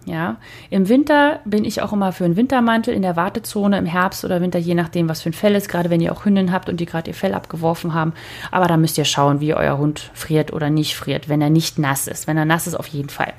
Ja, 0.05 0.37
im 0.69 0.87
Winter 0.87 1.39
bin 1.45 1.65
ich 1.65 1.81
auch 1.81 1.91
immer 1.91 2.11
für 2.11 2.25
einen 2.25 2.35
Wintermantel 2.35 2.93
in 2.93 3.01
der 3.01 3.15
Wartezone, 3.15 3.79
im 3.79 3.87
Herbst 3.87 4.23
oder 4.23 4.39
Winter, 4.39 4.59
je 4.59 4.75
nachdem, 4.75 5.09
was 5.09 5.23
für 5.23 5.31
ein 5.31 5.33
Fell 5.33 5.55
ist, 5.55 5.67
gerade 5.67 5.89
wenn 5.89 5.99
ihr 5.99 6.11
auch 6.11 6.25
Hündinnen 6.25 6.51
habt 6.51 6.69
und 6.69 6.79
die 6.79 6.85
gerade 6.85 7.09
ihr 7.09 7.15
Fell 7.15 7.33
abgeworfen 7.33 7.95
haben. 7.95 8.13
Aber 8.51 8.67
da 8.67 8.77
müsst 8.77 8.99
ihr 8.99 9.05
schauen, 9.05 9.39
wie 9.39 9.55
euer 9.55 9.79
Hund 9.79 10.11
friert 10.13 10.53
oder 10.53 10.69
nicht 10.69 10.95
friert, 10.95 11.27
wenn 11.27 11.41
er 11.41 11.49
nicht 11.49 11.79
nass 11.79 12.07
ist. 12.07 12.27
Wenn 12.27 12.37
er 12.37 12.45
nass 12.45 12.67
ist, 12.67 12.75
auf 12.75 12.85
jeden 12.87 13.09
Fall. 13.09 13.33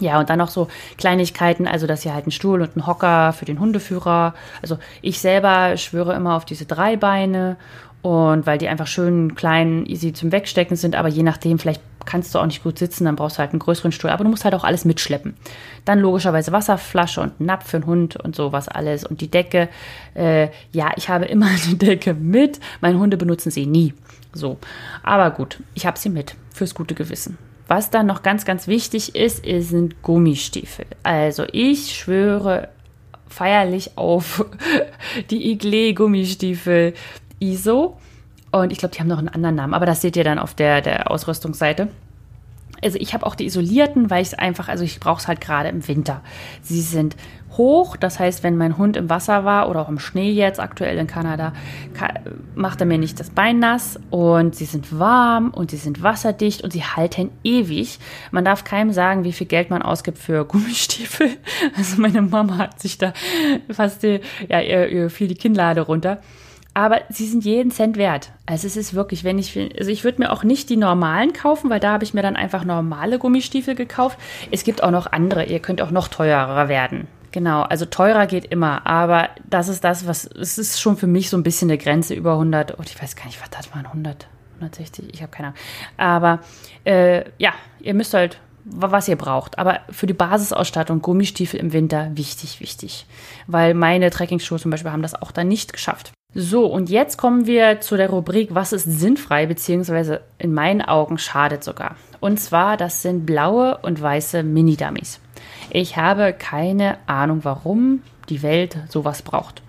Ja, 0.00 0.18
und 0.18 0.28
dann 0.28 0.38
noch 0.38 0.50
so 0.50 0.66
Kleinigkeiten, 0.98 1.68
also 1.68 1.86
dass 1.86 2.04
ihr 2.04 2.12
halt 2.12 2.24
einen 2.24 2.32
Stuhl 2.32 2.60
und 2.60 2.76
einen 2.76 2.86
Hocker 2.86 3.32
für 3.32 3.44
den 3.44 3.60
Hundeführer. 3.60 4.34
Also 4.62 4.78
ich 5.02 5.20
selber 5.20 5.76
schwöre 5.76 6.14
immer 6.14 6.36
auf 6.36 6.44
diese 6.44 6.66
drei 6.66 6.96
Beine 6.96 7.56
und 8.02 8.44
weil 8.44 8.58
die 8.58 8.68
einfach 8.68 8.88
schön 8.88 9.36
klein, 9.36 9.86
easy 9.86 10.12
zum 10.12 10.32
Wegstecken 10.32 10.76
sind, 10.76 10.96
aber 10.96 11.08
je 11.08 11.22
nachdem, 11.22 11.58
vielleicht 11.58 11.80
kannst 12.06 12.34
du 12.34 12.38
auch 12.38 12.46
nicht 12.46 12.62
gut 12.62 12.78
sitzen, 12.78 13.04
dann 13.04 13.16
brauchst 13.16 13.36
du 13.36 13.40
halt 13.40 13.50
einen 13.50 13.58
größeren 13.58 13.92
Stuhl. 13.92 14.10
Aber 14.10 14.24
du 14.24 14.30
musst 14.30 14.44
halt 14.44 14.54
auch 14.54 14.64
alles 14.64 14.84
mitschleppen. 14.84 15.34
Dann 15.84 15.98
logischerweise 15.98 16.52
Wasserflasche 16.52 17.20
und 17.20 17.40
Napf 17.40 17.68
für 17.68 17.80
den 17.80 17.86
Hund 17.86 18.16
und 18.16 18.34
sowas 18.34 18.68
alles. 18.68 19.04
Und 19.04 19.20
die 19.20 19.30
Decke, 19.30 19.68
äh, 20.14 20.48
ja, 20.72 20.92
ich 20.96 21.08
habe 21.08 21.26
immer 21.26 21.46
eine 21.66 21.76
Decke 21.76 22.14
mit. 22.14 22.60
Meine 22.80 22.98
Hunde 22.98 23.16
benutzen 23.16 23.50
sie 23.50 23.66
nie. 23.66 23.92
So. 24.32 24.58
Aber 25.02 25.30
gut, 25.30 25.62
ich 25.74 25.86
habe 25.86 25.98
sie 25.98 26.08
mit. 26.08 26.34
Fürs 26.54 26.74
gute 26.74 26.94
Gewissen. 26.94 27.36
Was 27.68 27.90
dann 27.90 28.06
noch 28.06 28.22
ganz, 28.22 28.44
ganz 28.44 28.68
wichtig 28.68 29.14
ist, 29.16 29.44
sind 29.44 30.02
Gummistiefel. 30.02 30.86
Also 31.02 31.44
ich 31.52 31.94
schwöre 31.94 32.68
feierlich 33.28 33.98
auf 33.98 34.44
die 35.30 35.50
Igle 35.50 35.94
Gummistiefel 35.94 36.94
ISO. 37.40 37.98
Und 38.52 38.72
ich 38.72 38.78
glaube, 38.78 38.94
die 38.94 39.00
haben 39.00 39.08
noch 39.08 39.18
einen 39.18 39.28
anderen 39.28 39.56
Namen, 39.56 39.74
aber 39.74 39.86
das 39.86 40.00
seht 40.00 40.16
ihr 40.16 40.24
dann 40.24 40.38
auf 40.38 40.54
der, 40.54 40.80
der 40.80 41.10
Ausrüstungsseite. 41.10 41.88
Also 42.82 42.98
ich 43.00 43.14
habe 43.14 43.24
auch 43.26 43.34
die 43.34 43.46
isolierten, 43.46 44.10
weil 44.10 44.22
ich 44.22 44.28
es 44.28 44.34
einfach, 44.34 44.68
also 44.68 44.84
ich 44.84 45.00
brauche 45.00 45.20
es 45.20 45.28
halt 45.28 45.40
gerade 45.40 45.68
im 45.68 45.86
Winter. 45.88 46.20
Sie 46.62 46.82
sind 46.82 47.16
hoch, 47.56 47.96
das 47.96 48.18
heißt, 48.18 48.42
wenn 48.42 48.56
mein 48.56 48.76
Hund 48.76 48.96
im 48.96 49.08
Wasser 49.08 49.44
war 49.44 49.70
oder 49.70 49.80
auch 49.80 49.88
im 49.88 49.98
Schnee 49.98 50.30
jetzt 50.30 50.60
aktuell 50.60 50.98
in 50.98 51.06
Kanada, 51.06 51.54
macht 52.54 52.80
er 52.80 52.86
mir 52.86 52.98
nicht 52.98 53.18
das 53.18 53.30
Bein 53.30 53.60
nass 53.60 53.98
und 54.10 54.54
sie 54.54 54.66
sind 54.66 54.98
warm 54.98 55.50
und 55.50 55.70
sie 55.70 55.78
sind 55.78 56.02
wasserdicht 56.02 56.62
und 56.62 56.72
sie 56.72 56.84
halten 56.84 57.30
ewig. 57.44 57.98
Man 58.30 58.44
darf 58.44 58.64
keinem 58.64 58.92
sagen, 58.92 59.24
wie 59.24 59.32
viel 59.32 59.46
Geld 59.46 59.70
man 59.70 59.80
ausgibt 59.80 60.18
für 60.18 60.44
Gummistiefel. 60.48 61.30
Also 61.76 62.00
meine 62.00 62.22
Mama 62.22 62.58
hat 62.58 62.80
sich 62.80 62.98
da 62.98 63.12
fast 63.70 64.02
die, 64.02 64.20
ja, 64.48 64.60
ihr, 64.60 64.88
ihr 64.88 65.10
fiel 65.10 65.28
die 65.28 65.34
Kinnlade 65.34 65.80
runter 65.80 66.20
aber 66.76 67.00
sie 67.08 67.26
sind 67.26 67.42
jeden 67.42 67.70
Cent 67.70 67.96
wert. 67.96 68.32
Also 68.44 68.66
es 68.66 68.76
ist 68.76 68.92
wirklich, 68.92 69.24
wenn 69.24 69.38
ich, 69.38 69.58
also 69.78 69.90
ich 69.90 70.04
würde 70.04 70.20
mir 70.20 70.30
auch 70.30 70.44
nicht 70.44 70.68
die 70.68 70.76
normalen 70.76 71.32
kaufen, 71.32 71.70
weil 71.70 71.80
da 71.80 71.92
habe 71.92 72.04
ich 72.04 72.12
mir 72.12 72.20
dann 72.20 72.36
einfach 72.36 72.66
normale 72.66 73.18
Gummistiefel 73.18 73.74
gekauft. 73.74 74.18
Es 74.50 74.62
gibt 74.62 74.82
auch 74.82 74.90
noch 74.90 75.10
andere, 75.10 75.46
ihr 75.46 75.60
könnt 75.60 75.80
auch 75.80 75.90
noch 75.90 76.08
teurer 76.08 76.68
werden. 76.68 77.08
Genau, 77.32 77.62
also 77.62 77.86
teurer 77.86 78.26
geht 78.26 78.44
immer, 78.44 78.86
aber 78.86 79.30
das 79.48 79.68
ist 79.68 79.84
das, 79.84 80.06
was, 80.06 80.26
es 80.26 80.58
ist 80.58 80.78
schon 80.78 80.98
für 80.98 81.06
mich 81.06 81.30
so 81.30 81.38
ein 81.38 81.42
bisschen 81.42 81.70
eine 81.70 81.78
Grenze 81.78 82.12
über 82.12 82.32
100, 82.32 82.78
oh, 82.78 82.82
ich 82.84 83.02
weiß 83.02 83.16
gar 83.16 83.24
nicht, 83.24 83.40
was 83.40 83.48
das 83.48 83.74
waren, 83.74 83.86
100, 83.86 84.28
160, 84.56 85.14
ich 85.14 85.22
habe 85.22 85.32
keine 85.32 85.48
Ahnung. 85.48 85.60
Aber 85.96 86.40
äh, 86.84 87.24
ja, 87.38 87.54
ihr 87.80 87.94
müsst 87.94 88.12
halt 88.12 88.38
was 88.68 89.06
ihr 89.06 89.14
braucht. 89.14 89.60
Aber 89.60 89.78
für 89.90 90.08
die 90.08 90.12
Basisausstattung 90.12 91.00
Gummistiefel 91.00 91.60
im 91.60 91.72
Winter 91.72 92.10
wichtig, 92.14 92.60
wichtig. 92.60 93.06
Weil 93.46 93.74
meine 93.74 94.10
Trekkingschuhe 94.10 94.58
zum 94.58 94.72
Beispiel 94.72 94.90
haben 94.90 95.02
das 95.02 95.14
auch 95.14 95.30
dann 95.30 95.46
nicht 95.46 95.72
geschafft. 95.72 96.12
So, 96.38 96.66
und 96.66 96.90
jetzt 96.90 97.16
kommen 97.16 97.46
wir 97.46 97.80
zu 97.80 97.96
der 97.96 98.10
Rubrik, 98.10 98.50
was 98.52 98.74
ist 98.74 98.84
sinnfrei, 98.84 99.46
beziehungsweise 99.46 100.20
in 100.36 100.52
meinen 100.52 100.82
Augen 100.82 101.16
schadet 101.16 101.64
sogar. 101.64 101.96
Und 102.20 102.38
zwar, 102.38 102.76
das 102.76 103.00
sind 103.00 103.24
blaue 103.24 103.78
und 103.78 104.02
weiße 104.02 104.42
Mini-Dummies. 104.42 105.18
Ich 105.70 105.96
habe 105.96 106.34
keine 106.34 106.98
Ahnung, 107.06 107.40
warum 107.44 108.02
die 108.28 108.42
Welt 108.42 108.76
sowas 108.90 109.22
braucht. 109.22 109.62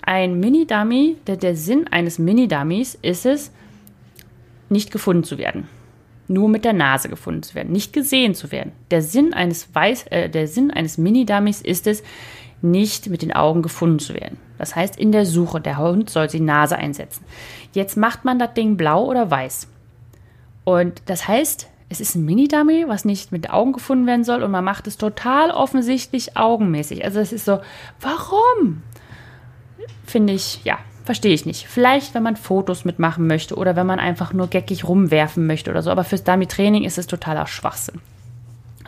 Ein 0.00 0.38
Mini-Dummy, 0.38 1.16
der, 1.26 1.38
der 1.38 1.56
Sinn 1.56 1.88
eines 1.88 2.20
Mini-Dummies 2.20 2.96
ist 3.02 3.26
es, 3.26 3.50
nicht 4.68 4.92
gefunden 4.92 5.24
zu 5.24 5.38
werden. 5.38 5.66
nur 6.28 6.48
mit 6.48 6.64
der 6.64 6.72
Nase 6.72 7.08
gefunden 7.08 7.42
zu 7.42 7.54
werden, 7.54 7.72
nicht 7.72 7.92
gesehen 7.92 8.34
zu 8.34 8.50
werden. 8.50 8.72
Der 8.90 9.02
Sinn 9.02 9.34
eines 9.34 9.74
Weiß, 9.74 10.06
äh, 10.08 10.28
der 10.28 10.48
Sinn 10.48 10.70
eines 10.70 10.98
Mini-Dummies 10.98 11.62
ist 11.62 11.86
es, 11.86 12.02
nicht 12.62 13.08
mit 13.08 13.22
den 13.22 13.32
Augen 13.32 13.62
gefunden 13.62 13.98
zu 13.98 14.14
werden. 14.14 14.38
Das 14.58 14.76
heißt, 14.76 14.96
in 14.96 15.12
der 15.12 15.26
Suche, 15.26 15.60
der 15.60 15.78
Hund 15.78 16.10
soll 16.10 16.28
die 16.28 16.40
Nase 16.40 16.76
einsetzen. 16.76 17.24
Jetzt 17.72 17.96
macht 17.96 18.24
man 18.24 18.38
das 18.38 18.54
Ding 18.54 18.76
blau 18.76 19.04
oder 19.04 19.30
weiß. 19.30 19.68
Und 20.64 21.02
das 21.06 21.28
heißt, 21.28 21.68
es 21.88 22.00
ist 22.00 22.16
ein 22.16 22.24
Mini-Dummy, 22.24 22.86
was 22.88 23.04
nicht 23.04 23.30
mit 23.30 23.50
Augen 23.50 23.72
gefunden 23.72 24.06
werden 24.06 24.24
soll 24.24 24.42
und 24.42 24.50
man 24.50 24.64
macht 24.64 24.86
es 24.86 24.96
total 24.96 25.50
offensichtlich 25.50 26.36
augenmäßig. 26.36 27.04
Also 27.04 27.20
es 27.20 27.32
ist 27.32 27.44
so, 27.44 27.60
warum? 28.00 28.82
Finde 30.04 30.32
ich, 30.32 30.64
ja, 30.64 30.78
verstehe 31.04 31.32
ich 31.32 31.46
nicht. 31.46 31.68
Vielleicht, 31.68 32.14
wenn 32.14 32.24
man 32.24 32.36
Fotos 32.36 32.84
mitmachen 32.84 33.28
möchte 33.28 33.54
oder 33.54 33.76
wenn 33.76 33.86
man 33.86 34.00
einfach 34.00 34.32
nur 34.32 34.48
geckig 34.48 34.88
rumwerfen 34.88 35.46
möchte 35.46 35.70
oder 35.70 35.82
so. 35.82 35.90
Aber 35.90 36.02
fürs 36.02 36.24
Dummy-Training 36.24 36.82
ist 36.82 36.98
es 36.98 37.06
totaler 37.06 37.46
Schwachsinn. 37.46 38.00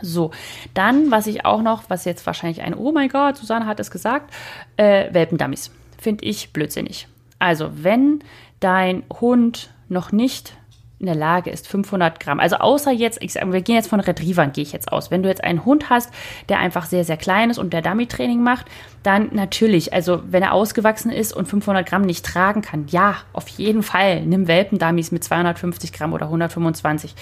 So, 0.01 0.31
dann, 0.73 1.11
was 1.11 1.27
ich 1.27 1.45
auch 1.45 1.61
noch, 1.61 1.83
was 1.89 2.05
jetzt 2.05 2.25
wahrscheinlich 2.25 2.61
ein, 2.61 2.73
oh 2.73 2.91
mein 2.91 3.09
Gott, 3.09 3.37
Susanne 3.37 3.65
hat 3.65 3.79
es 3.79 3.91
gesagt, 3.91 4.33
äh, 4.77 5.13
Welpendummies. 5.13 5.71
Finde 5.97 6.25
ich 6.25 6.53
blödsinnig. 6.53 7.07
Also, 7.39 7.71
wenn 7.83 8.19
dein 8.59 9.03
Hund 9.19 9.69
noch 9.87 10.11
nicht 10.11 10.53
in 10.99 11.05
der 11.05 11.15
Lage 11.15 11.49
ist, 11.49 11.67
500 11.67 12.19
Gramm. 12.19 12.39
Also 12.39 12.57
außer 12.57 12.91
jetzt, 12.91 13.21
ich 13.21 13.33
sage, 13.33 13.51
wir 13.53 13.61
gehen 13.61 13.75
jetzt 13.75 13.89
von 13.89 14.01
Retrievern, 14.01 14.51
gehe 14.51 14.63
ich 14.63 14.73
jetzt 14.73 14.91
aus. 14.91 15.11
Wenn 15.11 15.23
du 15.23 15.29
jetzt 15.29 15.43
einen 15.43 15.63
Hund 15.63 15.89
hast, 15.89 16.11
der 16.49 16.59
einfach 16.59 16.85
sehr, 16.85 17.05
sehr 17.05 17.15
klein 17.15 17.49
ist 17.49 17.57
und 17.57 17.71
der 17.71 17.81
Dummy-Training 17.81 18.43
macht, 18.43 18.65
dann 19.01 19.29
natürlich, 19.31 19.93
also 19.93 20.21
wenn 20.27 20.43
er 20.43 20.53
ausgewachsen 20.53 21.09
ist 21.09 21.31
und 21.31 21.47
500 21.47 21.87
Gramm 21.87 22.01
nicht 22.01 22.25
tragen 22.25 22.61
kann, 22.61 22.87
ja, 22.89 23.15
auf 23.31 23.47
jeden 23.47 23.81
Fall, 23.81 24.21
nimm 24.21 24.47
Welpen-Dummies 24.47 25.11
mit 25.11 25.23
250 25.23 25.93
Gramm 25.93 26.11
oder 26.11 26.25
125. 26.25 27.15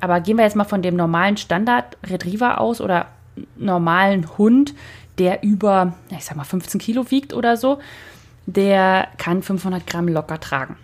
Aber 0.00 0.20
gehen 0.20 0.36
wir 0.36 0.44
jetzt 0.44 0.56
mal 0.56 0.64
von 0.64 0.82
dem 0.82 0.94
normalen 0.94 1.38
Standard-Retriever 1.38 2.60
aus 2.60 2.82
oder 2.82 3.06
normalen 3.56 4.36
Hund, 4.36 4.74
der 5.18 5.42
über, 5.42 5.94
ich 6.10 6.24
sag 6.24 6.36
mal, 6.36 6.44
15 6.44 6.80
Kilo 6.80 7.10
wiegt 7.10 7.32
oder 7.32 7.56
so, 7.56 7.78
der 8.44 9.08
kann 9.16 9.42
500 9.42 9.86
Gramm 9.86 10.08
locker 10.08 10.38
tragen 10.38 10.76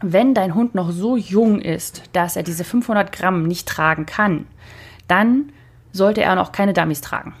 wenn 0.00 0.34
dein 0.34 0.54
Hund 0.54 0.74
noch 0.74 0.90
so 0.90 1.16
jung 1.16 1.60
ist, 1.60 2.02
dass 2.12 2.36
er 2.36 2.42
diese 2.42 2.64
500 2.64 3.12
Gramm 3.12 3.44
nicht 3.44 3.68
tragen 3.68 4.06
kann, 4.06 4.46
dann 5.06 5.52
sollte 5.92 6.22
er 6.22 6.34
noch 6.34 6.52
keine 6.52 6.72
Dummies 6.72 7.00
tragen. 7.00 7.34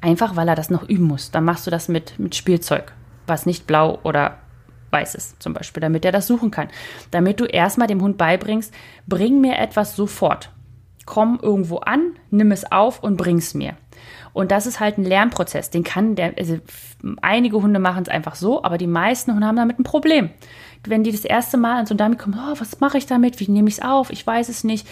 Einfach 0.00 0.36
weil 0.36 0.48
er 0.48 0.54
das 0.54 0.70
noch 0.70 0.88
üben 0.88 1.04
muss. 1.06 1.30
Dann 1.30 1.44
machst 1.44 1.66
du 1.66 1.70
das 1.70 1.88
mit, 1.88 2.18
mit 2.18 2.34
Spielzeug, 2.34 2.92
was 3.26 3.46
nicht 3.46 3.66
blau 3.66 3.98
oder 4.02 4.38
weiß 4.90 5.14
ist, 5.14 5.42
zum 5.42 5.54
Beispiel, 5.54 5.80
damit 5.80 6.04
er 6.04 6.12
das 6.12 6.26
suchen 6.26 6.50
kann. 6.50 6.68
Damit 7.10 7.40
du 7.40 7.46
erstmal 7.46 7.88
dem 7.88 8.02
Hund 8.02 8.18
beibringst, 8.18 8.72
bring 9.06 9.40
mir 9.40 9.58
etwas 9.58 9.96
sofort. 9.96 10.50
Komm 11.06 11.38
irgendwo 11.42 11.78
an, 11.78 12.16
nimm 12.30 12.52
es 12.52 12.70
auf 12.70 13.02
und 13.02 13.16
bring 13.16 13.38
es 13.38 13.54
mir. 13.54 13.74
Und 14.32 14.50
das 14.50 14.66
ist 14.66 14.80
halt 14.80 14.98
ein 14.98 15.04
Lernprozess. 15.04 15.70
Den 15.70 15.84
kann 15.84 16.16
der, 16.16 16.34
also 16.38 16.58
einige 17.22 17.60
Hunde 17.60 17.78
machen 17.78 18.02
es 18.02 18.08
einfach 18.08 18.34
so, 18.34 18.62
aber 18.62 18.78
die 18.78 18.86
meisten 18.86 19.32
Hunde 19.32 19.46
haben 19.46 19.56
damit 19.56 19.78
ein 19.78 19.84
Problem 19.84 20.30
wenn 20.88 21.04
die 21.04 21.12
das 21.12 21.24
erste 21.24 21.56
Mal 21.56 21.78
an 21.78 21.86
so 21.86 21.94
Dummy 21.94 22.16
kommen, 22.16 22.38
oh, 22.38 22.54
was 22.58 22.80
mache 22.80 22.98
ich 22.98 23.06
damit? 23.06 23.40
Wie 23.40 23.50
nehme 23.50 23.68
ich 23.68 23.78
es 23.78 23.82
auf? 23.82 24.10
Ich 24.10 24.26
weiß 24.26 24.48
es 24.48 24.64
nicht. 24.64 24.86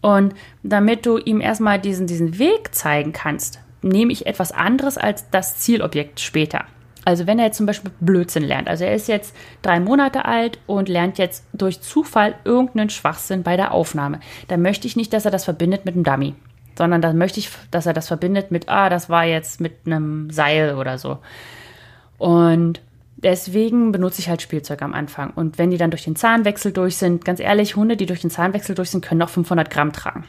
Und 0.00 0.34
damit 0.62 1.06
du 1.06 1.18
ihm 1.18 1.40
erstmal 1.40 1.78
diesen, 1.78 2.06
diesen 2.06 2.38
Weg 2.38 2.74
zeigen 2.74 3.12
kannst, 3.12 3.60
nehme 3.82 4.12
ich 4.12 4.26
etwas 4.26 4.52
anderes 4.52 4.98
als 4.98 5.30
das 5.30 5.58
Zielobjekt 5.58 6.20
später. 6.20 6.64
Also 7.04 7.26
wenn 7.26 7.38
er 7.38 7.46
jetzt 7.46 7.58
zum 7.58 7.66
Beispiel 7.66 7.90
Blödsinn 8.00 8.44
lernt, 8.44 8.68
also 8.68 8.84
er 8.84 8.94
ist 8.94 9.08
jetzt 9.08 9.36
drei 9.62 9.78
Monate 9.78 10.24
alt 10.24 10.58
und 10.66 10.88
lernt 10.88 11.18
jetzt 11.18 11.44
durch 11.52 11.80
Zufall 11.82 12.34
irgendeinen 12.44 12.88
Schwachsinn 12.88 13.42
bei 13.42 13.56
der 13.56 13.72
Aufnahme, 13.72 14.20
dann 14.48 14.62
möchte 14.62 14.86
ich 14.86 14.96
nicht, 14.96 15.12
dass 15.12 15.26
er 15.26 15.30
das 15.30 15.44
verbindet 15.44 15.84
mit 15.84 15.94
einem 15.94 16.04
Dummy, 16.04 16.34
sondern 16.78 17.02
dann 17.02 17.18
möchte 17.18 17.40
ich, 17.40 17.50
dass 17.70 17.86
er 17.86 17.92
das 17.92 18.08
verbindet 18.08 18.50
mit, 18.50 18.68
ah, 18.70 18.88
das 18.88 19.10
war 19.10 19.24
jetzt 19.24 19.60
mit 19.60 19.72
einem 19.84 20.30
Seil 20.30 20.76
oder 20.76 20.96
so. 20.96 21.18
Und 22.16 22.80
Deswegen 23.24 23.90
benutze 23.90 24.20
ich 24.20 24.28
halt 24.28 24.42
Spielzeug 24.42 24.82
am 24.82 24.92
Anfang. 24.92 25.30
Und 25.30 25.56
wenn 25.56 25.70
die 25.70 25.78
dann 25.78 25.90
durch 25.90 26.04
den 26.04 26.14
Zahnwechsel 26.14 26.72
durch 26.72 26.98
sind, 26.98 27.24
ganz 27.24 27.40
ehrlich, 27.40 27.74
Hunde, 27.74 27.96
die 27.96 28.04
durch 28.04 28.20
den 28.20 28.30
Zahnwechsel 28.30 28.74
durch 28.74 28.90
sind, 28.90 29.02
können 29.02 29.22
auch 29.22 29.30
500 29.30 29.70
Gramm 29.70 29.94
tragen. 29.94 30.24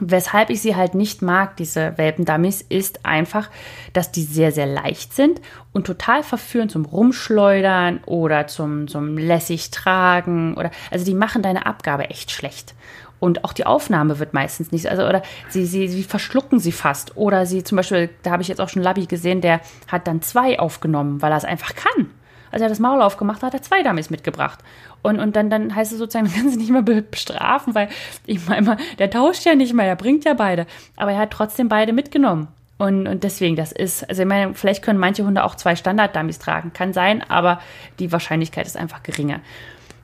Weshalb 0.00 0.48
ich 0.48 0.62
sie 0.62 0.74
halt 0.74 0.94
nicht 0.94 1.20
mag, 1.20 1.56
diese 1.58 1.98
Welpendummies, 1.98 2.62
ist 2.62 3.04
einfach, 3.04 3.50
dass 3.92 4.10
die 4.10 4.22
sehr, 4.22 4.52
sehr 4.52 4.66
leicht 4.66 5.12
sind 5.12 5.42
und 5.72 5.86
total 5.86 6.22
verführen 6.22 6.70
zum 6.70 6.86
Rumschleudern 6.86 8.00
oder 8.06 8.46
zum, 8.46 8.88
zum 8.88 9.18
lässig 9.18 9.70
tragen 9.70 10.54
oder, 10.54 10.70
also 10.90 11.04
die 11.04 11.14
machen 11.14 11.42
deine 11.42 11.66
Abgabe 11.66 12.08
echt 12.08 12.30
schlecht. 12.30 12.74
Und 13.20 13.44
auch 13.44 13.52
die 13.52 13.66
Aufnahme 13.66 14.18
wird 14.18 14.32
meistens 14.32 14.70
nicht, 14.70 14.88
also 14.88 15.06
oder 15.06 15.22
sie, 15.48 15.66
sie, 15.66 15.88
sie 15.88 16.04
verschlucken 16.04 16.60
sie 16.60 16.72
fast. 16.72 17.16
Oder 17.16 17.46
sie 17.46 17.64
zum 17.64 17.76
Beispiel, 17.76 18.10
da 18.22 18.30
habe 18.30 18.42
ich 18.42 18.48
jetzt 18.48 18.60
auch 18.60 18.68
schon 18.68 18.82
Labby 18.82 19.06
gesehen, 19.06 19.40
der 19.40 19.60
hat 19.88 20.06
dann 20.06 20.22
zwei 20.22 20.58
aufgenommen, 20.58 21.20
weil 21.20 21.32
er 21.32 21.38
es 21.38 21.44
einfach 21.44 21.74
kann. 21.74 22.10
Also 22.50 22.62
er 22.62 22.66
hat 22.66 22.70
das 22.70 22.78
Maul 22.78 23.02
aufgemacht, 23.02 23.42
hat 23.42 23.54
er 23.54 23.62
zwei 23.62 23.82
Dummies 23.82 24.10
mitgebracht. 24.10 24.60
Und, 25.02 25.18
und 25.18 25.36
dann, 25.36 25.50
dann 25.50 25.74
heißt 25.74 25.92
es 25.92 25.98
sozusagen, 25.98 26.26
man 26.30 26.34
kann 26.34 26.50
sie 26.50 26.56
nicht 26.56 26.70
mehr 26.70 26.82
bestrafen, 26.82 27.74
weil 27.74 27.88
ich 28.26 28.46
meine, 28.48 28.76
der 28.98 29.10
tauscht 29.10 29.44
ja 29.44 29.54
nicht 29.54 29.74
mehr, 29.74 29.86
er 29.86 29.96
bringt 29.96 30.24
ja 30.24 30.34
beide. 30.34 30.66
Aber 30.96 31.12
er 31.12 31.18
hat 31.18 31.30
trotzdem 31.30 31.68
beide 31.68 31.92
mitgenommen. 31.92 32.48
Und, 32.78 33.08
und 33.08 33.24
deswegen, 33.24 33.56
das 33.56 33.72
ist, 33.72 34.08
also 34.08 34.22
ich 34.22 34.28
meine, 34.28 34.54
vielleicht 34.54 34.84
können 34.84 35.00
manche 35.00 35.26
Hunde 35.26 35.42
auch 35.42 35.56
zwei 35.56 35.74
Standard-Dummies 35.74 36.38
tragen, 36.38 36.72
kann 36.72 36.92
sein, 36.92 37.28
aber 37.28 37.60
die 37.98 38.12
Wahrscheinlichkeit 38.12 38.66
ist 38.66 38.76
einfach 38.76 39.02
geringer. 39.02 39.40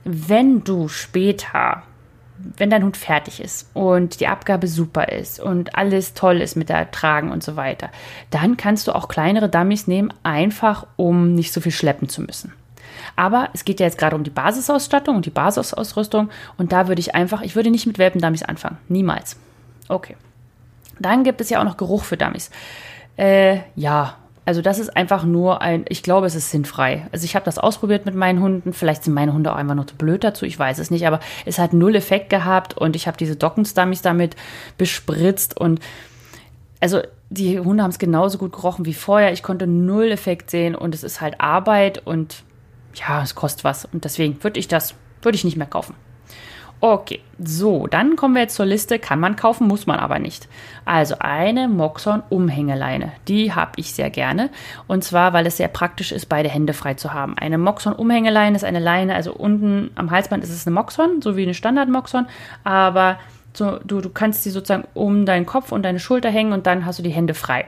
Wenn 0.03 0.65
du 0.65 0.89
später 0.89 1.83
wenn 2.37 2.69
dein 2.69 2.83
Hund 2.83 2.97
fertig 2.97 3.39
ist 3.39 3.69
und 3.73 4.19
die 4.19 4.27
Abgabe 4.27 4.67
super 4.67 5.09
ist 5.09 5.39
und 5.39 5.75
alles 5.75 6.13
toll 6.13 6.41
ist 6.41 6.55
mit 6.55 6.69
der 6.69 6.91
Tragen 6.91 7.31
und 7.31 7.43
so 7.43 7.55
weiter, 7.55 7.89
dann 8.29 8.57
kannst 8.57 8.87
du 8.87 8.93
auch 8.93 9.07
kleinere 9.07 9.49
Dummies 9.49 9.87
nehmen, 9.87 10.13
einfach 10.23 10.85
um 10.95 11.33
nicht 11.33 11.53
so 11.53 11.61
viel 11.61 11.71
schleppen 11.71 12.09
zu 12.09 12.21
müssen. 12.21 12.53
Aber 13.15 13.49
es 13.53 13.65
geht 13.65 13.79
ja 13.79 13.85
jetzt 13.85 13.97
gerade 13.97 14.15
um 14.15 14.23
die 14.23 14.29
Basisausstattung 14.29 15.15
und 15.15 15.25
die 15.25 15.31
Basisausrüstung 15.31 16.29
und 16.57 16.71
da 16.71 16.87
würde 16.87 16.99
ich 16.99 17.15
einfach, 17.15 17.41
ich 17.41 17.55
würde 17.55 17.71
nicht 17.71 17.87
mit 17.87 17.97
Welpen-Dummies 17.97 18.43
anfangen. 18.43 18.77
Niemals. 18.87 19.37
Okay. 19.87 20.15
Dann 20.99 21.23
gibt 21.23 21.41
es 21.41 21.49
ja 21.49 21.59
auch 21.59 21.65
noch 21.65 21.77
Geruch 21.77 22.03
für 22.03 22.17
Dummies. 22.17 22.49
Äh, 23.17 23.59
ja, 23.75 24.15
also 24.45 24.61
das 24.61 24.77
ist 24.77 24.95
einfach 24.95 25.23
nur 25.23 25.61
ein, 25.61 25.85
ich 25.89 26.03
glaube, 26.03 26.27
es 26.27 26.35
ist 26.35 26.51
sinnfrei. 26.51 27.07
Also 27.11 27.25
ich 27.25 27.35
habe 27.35 27.45
das 27.45 27.57
ausprobiert 27.57 28.05
mit 28.05 28.13
meinen 28.13 28.41
Hunden. 28.41 28.73
Vielleicht 28.73 29.03
sind 29.03 29.13
meine 29.13 29.33
Hunde 29.33 29.51
auch 29.51 29.55
einfach 29.57 29.73
nur 29.73 29.87
zu 29.87 29.95
blöd 29.95 30.23
dazu, 30.23 30.45
ich 30.45 30.57
weiß 30.57 30.77
es 30.77 30.91
nicht. 30.91 31.07
Aber 31.07 31.19
es 31.45 31.57
hat 31.57 31.73
null 31.73 31.95
Effekt 31.95 32.29
gehabt 32.29 32.77
und 32.77 32.95
ich 32.95 33.07
habe 33.07 33.17
diese 33.17 33.35
Dockenstummies 33.35 34.03
damit 34.03 34.35
bespritzt 34.77 35.57
und 35.57 35.79
also 36.79 37.01
die 37.31 37.59
Hunde 37.59 37.81
haben 37.81 37.89
es 37.89 37.97
genauso 37.97 38.37
gut 38.37 38.53
gerochen 38.53 38.85
wie 38.85 38.93
vorher. 38.93 39.33
Ich 39.33 39.41
konnte 39.41 39.65
null 39.65 40.11
Effekt 40.11 40.51
sehen 40.51 40.75
und 40.75 40.93
es 40.93 41.03
ist 41.03 41.21
halt 41.21 41.41
Arbeit 41.41 42.05
und 42.05 42.43
ja, 42.93 43.23
es 43.23 43.33
kostet 43.33 43.63
was. 43.63 43.85
Und 43.85 44.05
deswegen 44.05 44.43
würde 44.43 44.59
ich 44.59 44.67
das, 44.67 44.93
würde 45.23 45.35
ich 45.35 45.43
nicht 45.43 45.57
mehr 45.57 45.65
kaufen. 45.65 45.95
Okay, 46.87 47.21
so, 47.39 47.87
dann 47.87 48.15
kommen 48.15 48.35
wir 48.35 48.43
jetzt 48.43 48.53
zur 48.53 48.67
Liste. 48.67 48.99
Kann 48.99 49.19
man 49.19 49.35
kaufen, 49.35 49.67
muss 49.67 49.87
man 49.87 49.97
aber 49.97 50.19
nicht. 50.19 50.47
Also 50.85 51.15
eine 51.17 51.67
Moxon-Umhängeleine. 51.67 53.11
Die 53.27 53.53
habe 53.53 53.71
ich 53.77 53.91
sehr 53.91 54.11
gerne. 54.11 54.51
Und 54.85 55.03
zwar, 55.03 55.33
weil 55.33 55.47
es 55.47 55.57
sehr 55.57 55.67
praktisch 55.67 56.11
ist, 56.11 56.27
beide 56.27 56.47
Hände 56.47 56.73
frei 56.73 56.93
zu 56.93 57.11
haben. 57.11 57.39
Eine 57.39 57.57
Moxon-Umhängeleine 57.57 58.55
ist 58.55 58.63
eine 58.63 58.77
Leine, 58.77 59.15
also 59.15 59.33
unten 59.33 59.89
am 59.95 60.11
Halsband 60.11 60.43
ist 60.43 60.51
es 60.51 60.67
eine 60.67 60.75
Moxon, 60.75 61.23
so 61.23 61.35
wie 61.35 61.41
eine 61.41 61.55
Standard-Moxon. 61.55 62.27
Aber 62.63 63.17
so, 63.53 63.79
du, 63.83 63.99
du 63.99 64.11
kannst 64.11 64.43
sie 64.43 64.51
sozusagen 64.51 64.87
um 64.93 65.25
deinen 65.25 65.47
Kopf 65.47 65.71
und 65.71 65.81
deine 65.81 65.99
Schulter 65.99 66.29
hängen 66.29 66.53
und 66.53 66.67
dann 66.67 66.85
hast 66.85 66.99
du 66.99 67.03
die 67.03 67.09
Hände 67.09 67.33
frei. 67.33 67.65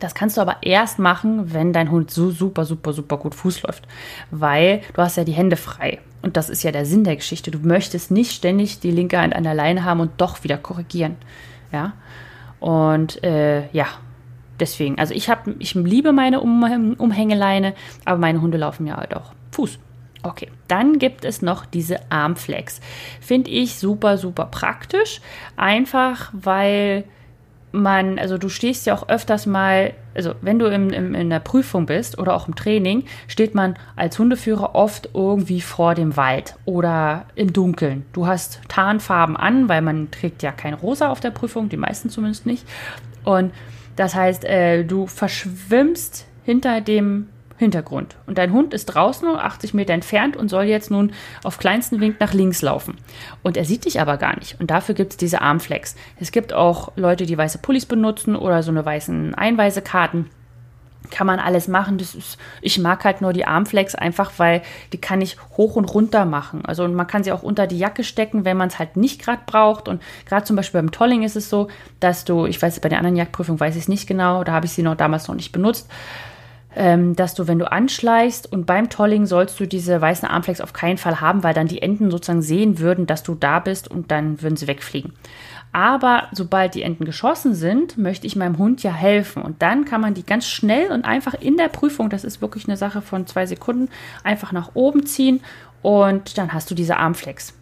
Das 0.00 0.14
kannst 0.14 0.36
du 0.36 0.40
aber 0.40 0.58
erst 0.62 0.98
machen, 0.98 1.54
wenn 1.54 1.72
dein 1.72 1.90
Hund 1.90 2.10
so 2.10 2.30
super, 2.30 2.64
super, 2.64 2.92
super 2.92 3.16
gut 3.16 3.34
Fuß 3.34 3.62
läuft. 3.62 3.86
Weil 4.30 4.82
du 4.94 5.02
hast 5.02 5.16
ja 5.16 5.24
die 5.24 5.32
Hände 5.32 5.56
frei. 5.56 6.00
Und 6.22 6.36
das 6.36 6.50
ist 6.50 6.62
ja 6.62 6.72
der 6.72 6.84
Sinn 6.84 7.04
der 7.04 7.16
Geschichte. 7.16 7.50
Du 7.50 7.60
möchtest 7.60 8.10
nicht 8.10 8.32
ständig 8.32 8.80
die 8.80 8.90
linke 8.90 9.18
Hand 9.18 9.34
an 9.34 9.44
der 9.44 9.54
Leine 9.54 9.84
haben 9.84 10.00
und 10.00 10.12
doch 10.18 10.44
wieder 10.44 10.58
korrigieren. 10.58 11.16
Ja. 11.72 11.94
Und 12.60 13.22
äh, 13.24 13.68
ja, 13.72 13.86
deswegen. 14.60 14.98
Also 14.98 15.14
ich 15.14 15.30
habe, 15.30 15.54
ich 15.58 15.74
liebe 15.74 16.12
meine 16.12 16.40
um 16.40 16.94
Umhängeleine, 16.98 17.74
aber 18.04 18.18
meine 18.18 18.40
Hunde 18.40 18.58
laufen 18.58 18.86
ja 18.86 18.96
halt 18.96 19.14
auch 19.14 19.32
Fuß. 19.52 19.78
Okay, 20.22 20.50
dann 20.66 20.98
gibt 20.98 21.24
es 21.24 21.40
noch 21.40 21.64
diese 21.64 22.10
Armflex. 22.10 22.80
Finde 23.20 23.50
ich 23.50 23.76
super, 23.76 24.18
super 24.18 24.46
praktisch. 24.46 25.20
Einfach, 25.56 26.30
weil 26.32 27.04
man, 27.76 28.18
also 28.18 28.38
du 28.38 28.48
stehst 28.48 28.86
ja 28.86 28.94
auch 28.94 29.08
öfters 29.08 29.46
mal, 29.46 29.92
also 30.14 30.34
wenn 30.40 30.58
du 30.58 30.66
im, 30.66 30.90
im, 30.90 31.14
in 31.14 31.30
der 31.30 31.40
Prüfung 31.40 31.86
bist 31.86 32.18
oder 32.18 32.34
auch 32.34 32.48
im 32.48 32.54
Training, 32.54 33.04
steht 33.28 33.54
man 33.54 33.76
als 33.94 34.18
Hundeführer 34.18 34.74
oft 34.74 35.10
irgendwie 35.14 35.60
vor 35.60 35.94
dem 35.94 36.16
Wald 36.16 36.56
oder 36.64 37.26
im 37.34 37.52
Dunkeln. 37.52 38.04
Du 38.12 38.26
hast 38.26 38.60
Tarnfarben 38.68 39.36
an, 39.36 39.68
weil 39.68 39.82
man 39.82 40.10
trägt 40.10 40.42
ja 40.42 40.52
kein 40.52 40.74
Rosa 40.74 41.10
auf 41.10 41.20
der 41.20 41.30
Prüfung, 41.30 41.68
die 41.68 41.76
meisten 41.76 42.10
zumindest 42.10 42.46
nicht. 42.46 42.66
Und 43.24 43.52
das 43.96 44.14
heißt, 44.14 44.44
äh, 44.44 44.84
du 44.84 45.06
verschwimmst 45.06 46.26
hinter 46.44 46.80
dem 46.80 47.28
Hintergrund. 47.56 48.16
Und 48.26 48.38
dein 48.38 48.52
Hund 48.52 48.74
ist 48.74 48.86
draußen 48.86 49.28
80 49.28 49.74
Meter 49.74 49.94
entfernt 49.94 50.36
und 50.36 50.48
soll 50.48 50.64
jetzt 50.64 50.90
nun 50.90 51.12
auf 51.42 51.58
kleinsten 51.58 52.00
Wink 52.00 52.20
nach 52.20 52.34
links 52.34 52.62
laufen. 52.62 52.96
Und 53.42 53.56
er 53.56 53.64
sieht 53.64 53.84
dich 53.84 54.00
aber 54.00 54.16
gar 54.16 54.36
nicht. 54.38 54.60
Und 54.60 54.70
dafür 54.70 54.94
gibt 54.94 55.12
es 55.12 55.16
diese 55.16 55.40
Armflex. 55.40 55.96
Es 56.20 56.32
gibt 56.32 56.52
auch 56.52 56.92
Leute, 56.96 57.26
die 57.26 57.38
weiße 57.38 57.58
Pullis 57.58 57.86
benutzen 57.86 58.36
oder 58.36 58.62
so 58.62 58.70
eine 58.70 58.84
weißen 58.84 59.34
Einweisekarten 59.34 60.26
kann 61.10 61.26
man 61.26 61.38
alles 61.38 61.68
machen. 61.68 61.98
Das 61.98 62.14
ist, 62.14 62.38
ich 62.60 62.78
mag 62.78 63.04
halt 63.04 63.20
nur 63.20 63.32
die 63.32 63.46
Armflex 63.46 63.94
einfach, 63.94 64.32
weil 64.38 64.62
die 64.92 65.00
kann 65.00 65.20
ich 65.20 65.36
hoch 65.56 65.76
und 65.76 65.84
runter 65.86 66.24
machen. 66.24 66.64
Also 66.64 66.86
man 66.88 67.06
kann 67.06 67.24
sie 67.24 67.32
auch 67.32 67.42
unter 67.42 67.66
die 67.66 67.78
Jacke 67.78 68.04
stecken, 68.04 68.44
wenn 68.44 68.56
man 68.56 68.68
es 68.68 68.78
halt 68.78 68.96
nicht 68.96 69.22
gerade 69.22 69.42
braucht. 69.46 69.88
Und 69.88 70.02
gerade 70.26 70.44
zum 70.44 70.56
Beispiel 70.56 70.80
beim 70.80 70.90
Tolling 70.90 71.22
ist 71.22 71.36
es 71.36 71.48
so, 71.48 71.68
dass 72.00 72.24
du, 72.24 72.46
ich 72.46 72.60
weiß, 72.60 72.80
bei 72.80 72.88
der 72.88 72.98
anderen 72.98 73.16
Jagdprüfung 73.16 73.58
weiß 73.58 73.76
ich 73.76 73.82
es 73.82 73.88
nicht 73.88 74.06
genau, 74.06 74.44
da 74.44 74.52
habe 74.52 74.66
ich 74.66 74.72
sie 74.72 74.82
noch 74.82 74.96
damals 74.96 75.28
noch 75.28 75.34
nicht 75.34 75.52
benutzt, 75.52 75.88
ähm, 76.76 77.16
dass 77.16 77.34
du, 77.34 77.48
wenn 77.48 77.58
du 77.58 77.70
anschleichst 77.70 78.52
und 78.52 78.66
beim 78.66 78.90
Tolling 78.90 79.26
sollst 79.26 79.58
du 79.58 79.66
diese 79.66 80.00
weißen 80.00 80.28
Armflex 80.28 80.60
auf 80.60 80.72
keinen 80.72 80.98
Fall 80.98 81.20
haben, 81.20 81.42
weil 81.42 81.54
dann 81.54 81.66
die 81.66 81.82
Enten 81.82 82.10
sozusagen 82.10 82.42
sehen 82.42 82.78
würden, 82.78 83.06
dass 83.06 83.22
du 83.22 83.34
da 83.34 83.58
bist 83.58 83.90
und 83.90 84.10
dann 84.10 84.42
würden 84.42 84.56
sie 84.56 84.68
wegfliegen. 84.68 85.14
Aber 85.72 86.28
sobald 86.32 86.74
die 86.74 86.82
Enten 86.82 87.04
geschossen 87.04 87.54
sind, 87.54 87.98
möchte 87.98 88.26
ich 88.26 88.36
meinem 88.36 88.58
Hund 88.58 88.82
ja 88.82 88.92
helfen. 88.92 89.42
Und 89.42 89.60
dann 89.60 89.84
kann 89.84 90.00
man 90.00 90.14
die 90.14 90.24
ganz 90.24 90.46
schnell 90.46 90.90
und 90.90 91.04
einfach 91.04 91.34
in 91.34 91.56
der 91.56 91.68
Prüfung, 91.68 92.08
das 92.08 92.24
ist 92.24 92.40
wirklich 92.40 92.66
eine 92.66 92.76
Sache 92.76 93.02
von 93.02 93.26
zwei 93.26 93.46
Sekunden, 93.46 93.88
einfach 94.22 94.52
nach 94.52 94.70
oben 94.74 95.04
ziehen 95.06 95.40
und 95.82 96.38
dann 96.38 96.52
hast 96.52 96.70
du 96.70 96.74
diese 96.74 96.96
Armflex. 96.96 97.54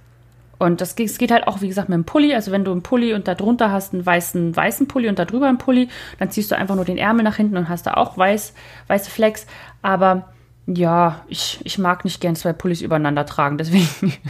Und 0.65 0.81
das 0.81 0.97
geht, 0.97 1.11
das 1.11 1.19
geht 1.19 1.31
halt 1.31 1.47
auch, 1.47 1.61
wie 1.61 1.69
gesagt, 1.69 1.89
mit 1.89 1.97
dem 1.97 2.05
Pulli. 2.05 2.35
Also 2.35 2.51
wenn 2.51 2.65
du 2.65 2.73
einen 2.73 2.83
Pulli 2.83 3.15
und 3.15 3.29
da 3.29 3.35
drunter 3.35 3.71
hast 3.71 3.93
einen 3.93 4.05
weißen, 4.05 4.57
weißen 4.57 4.89
Pulli 4.89 5.09
und 5.09 5.19
da 5.19 5.25
drüber 5.25 5.49
einen 5.49 5.59
Pulli, 5.59 5.89
dann 6.19 6.31
ziehst 6.31 6.51
du 6.51 6.57
einfach 6.57 6.75
nur 6.75 6.85
den 6.85 6.99
Ärmel 6.99 7.25
nach 7.25 7.37
hinten 7.37 7.57
und 7.57 7.69
hast 7.69 7.87
da 7.87 7.95
auch 7.95 8.17
weiß, 8.17 8.55
weiße 8.89 9.11
Flex. 9.11 9.47
Aber 9.83 10.29
ja, 10.67 11.21
ich, 11.29 11.61
ich 11.65 11.79
mag 11.79 12.05
nicht 12.05 12.21
gern 12.21 12.37
zwei 12.37 12.53
Pullis 12.53 12.81
übereinander 12.81 13.27
tragen, 13.27 13.59
deswegen. 13.59 14.15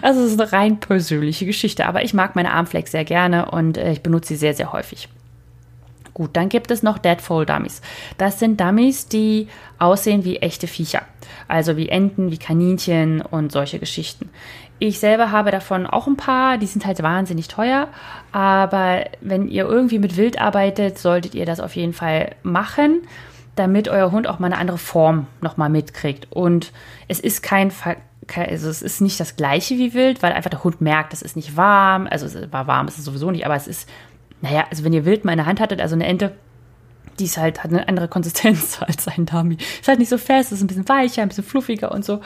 Also 0.00 0.20
es 0.22 0.32
ist 0.32 0.40
eine 0.40 0.52
rein 0.52 0.80
persönliche 0.80 1.46
Geschichte, 1.46 1.86
aber 1.86 2.02
ich 2.02 2.14
mag 2.14 2.34
meine 2.34 2.52
Armflex 2.52 2.90
sehr 2.90 3.04
gerne 3.04 3.50
und 3.50 3.76
äh, 3.76 3.92
ich 3.92 4.02
benutze 4.02 4.28
sie 4.28 4.36
sehr, 4.36 4.54
sehr 4.54 4.72
häufig. 4.72 5.08
Gut, 6.14 6.30
dann 6.34 6.48
gibt 6.48 6.70
es 6.70 6.82
noch 6.82 6.98
Deadfold 6.98 7.48
Dummies. 7.48 7.80
Das 8.18 8.38
sind 8.38 8.60
Dummies, 8.60 9.06
die 9.06 9.48
aussehen 9.78 10.24
wie 10.24 10.38
echte 10.38 10.66
Viecher. 10.66 11.02
Also 11.48 11.76
wie 11.76 11.88
Enten, 11.88 12.30
wie 12.30 12.38
Kaninchen 12.38 13.22
und 13.22 13.52
solche 13.52 13.78
Geschichten. 13.78 14.28
Ich 14.84 14.98
selber 14.98 15.30
habe 15.30 15.52
davon 15.52 15.86
auch 15.86 16.08
ein 16.08 16.16
paar, 16.16 16.58
die 16.58 16.66
sind 16.66 16.84
halt 16.84 17.00
wahnsinnig 17.04 17.46
teuer, 17.46 17.86
aber 18.32 19.04
wenn 19.20 19.46
ihr 19.46 19.64
irgendwie 19.64 20.00
mit 20.00 20.16
Wild 20.16 20.40
arbeitet, 20.40 20.98
solltet 20.98 21.36
ihr 21.36 21.46
das 21.46 21.60
auf 21.60 21.76
jeden 21.76 21.92
Fall 21.92 22.34
machen 22.42 23.02
damit 23.54 23.88
euer 23.88 24.10
Hund 24.10 24.26
auch 24.26 24.38
mal 24.38 24.46
eine 24.46 24.58
andere 24.58 24.78
Form 24.78 25.26
nochmal 25.40 25.68
mitkriegt. 25.68 26.26
Und 26.32 26.72
es 27.06 27.20
ist 27.20 27.42
kein, 27.42 27.70
also 28.34 28.70
es 28.70 28.82
ist 28.82 29.00
nicht 29.00 29.20
das 29.20 29.36
gleiche 29.36 29.76
wie 29.76 29.92
wild, 29.92 30.22
weil 30.22 30.32
einfach 30.32 30.50
der 30.50 30.64
Hund 30.64 30.80
merkt, 30.80 31.12
es 31.12 31.22
ist 31.22 31.36
nicht 31.36 31.56
warm. 31.56 32.08
Also 32.10 32.26
es 32.26 32.50
war 32.50 32.66
warm, 32.66 32.88
ist 32.88 32.98
es 32.98 33.04
sowieso 33.04 33.30
nicht, 33.30 33.44
aber 33.44 33.54
es 33.54 33.68
ist, 33.68 33.88
naja, 34.40 34.64
also 34.70 34.84
wenn 34.84 34.94
ihr 34.94 35.04
wild 35.04 35.24
mal 35.24 35.32
in 35.32 35.38
der 35.38 35.46
Hand 35.46 35.60
hattet, 35.60 35.82
also 35.82 35.94
eine 35.94 36.06
Ente, 36.06 36.32
die 37.18 37.26
ist 37.26 37.36
halt, 37.36 37.62
hat 37.62 37.70
eine 37.70 37.86
andere 37.88 38.08
Konsistenz 38.08 38.80
als 38.86 39.06
ein 39.06 39.26
Dummy. 39.26 39.58
Ist 39.80 39.86
halt 39.86 39.98
nicht 39.98 40.08
so 40.08 40.18
fest, 40.18 40.50
ist 40.50 40.62
ein 40.62 40.66
bisschen 40.66 40.88
weicher, 40.88 41.20
ein 41.20 41.28
bisschen 41.28 41.44
fluffiger 41.44 41.92
und 41.92 42.06
so. 42.06 42.22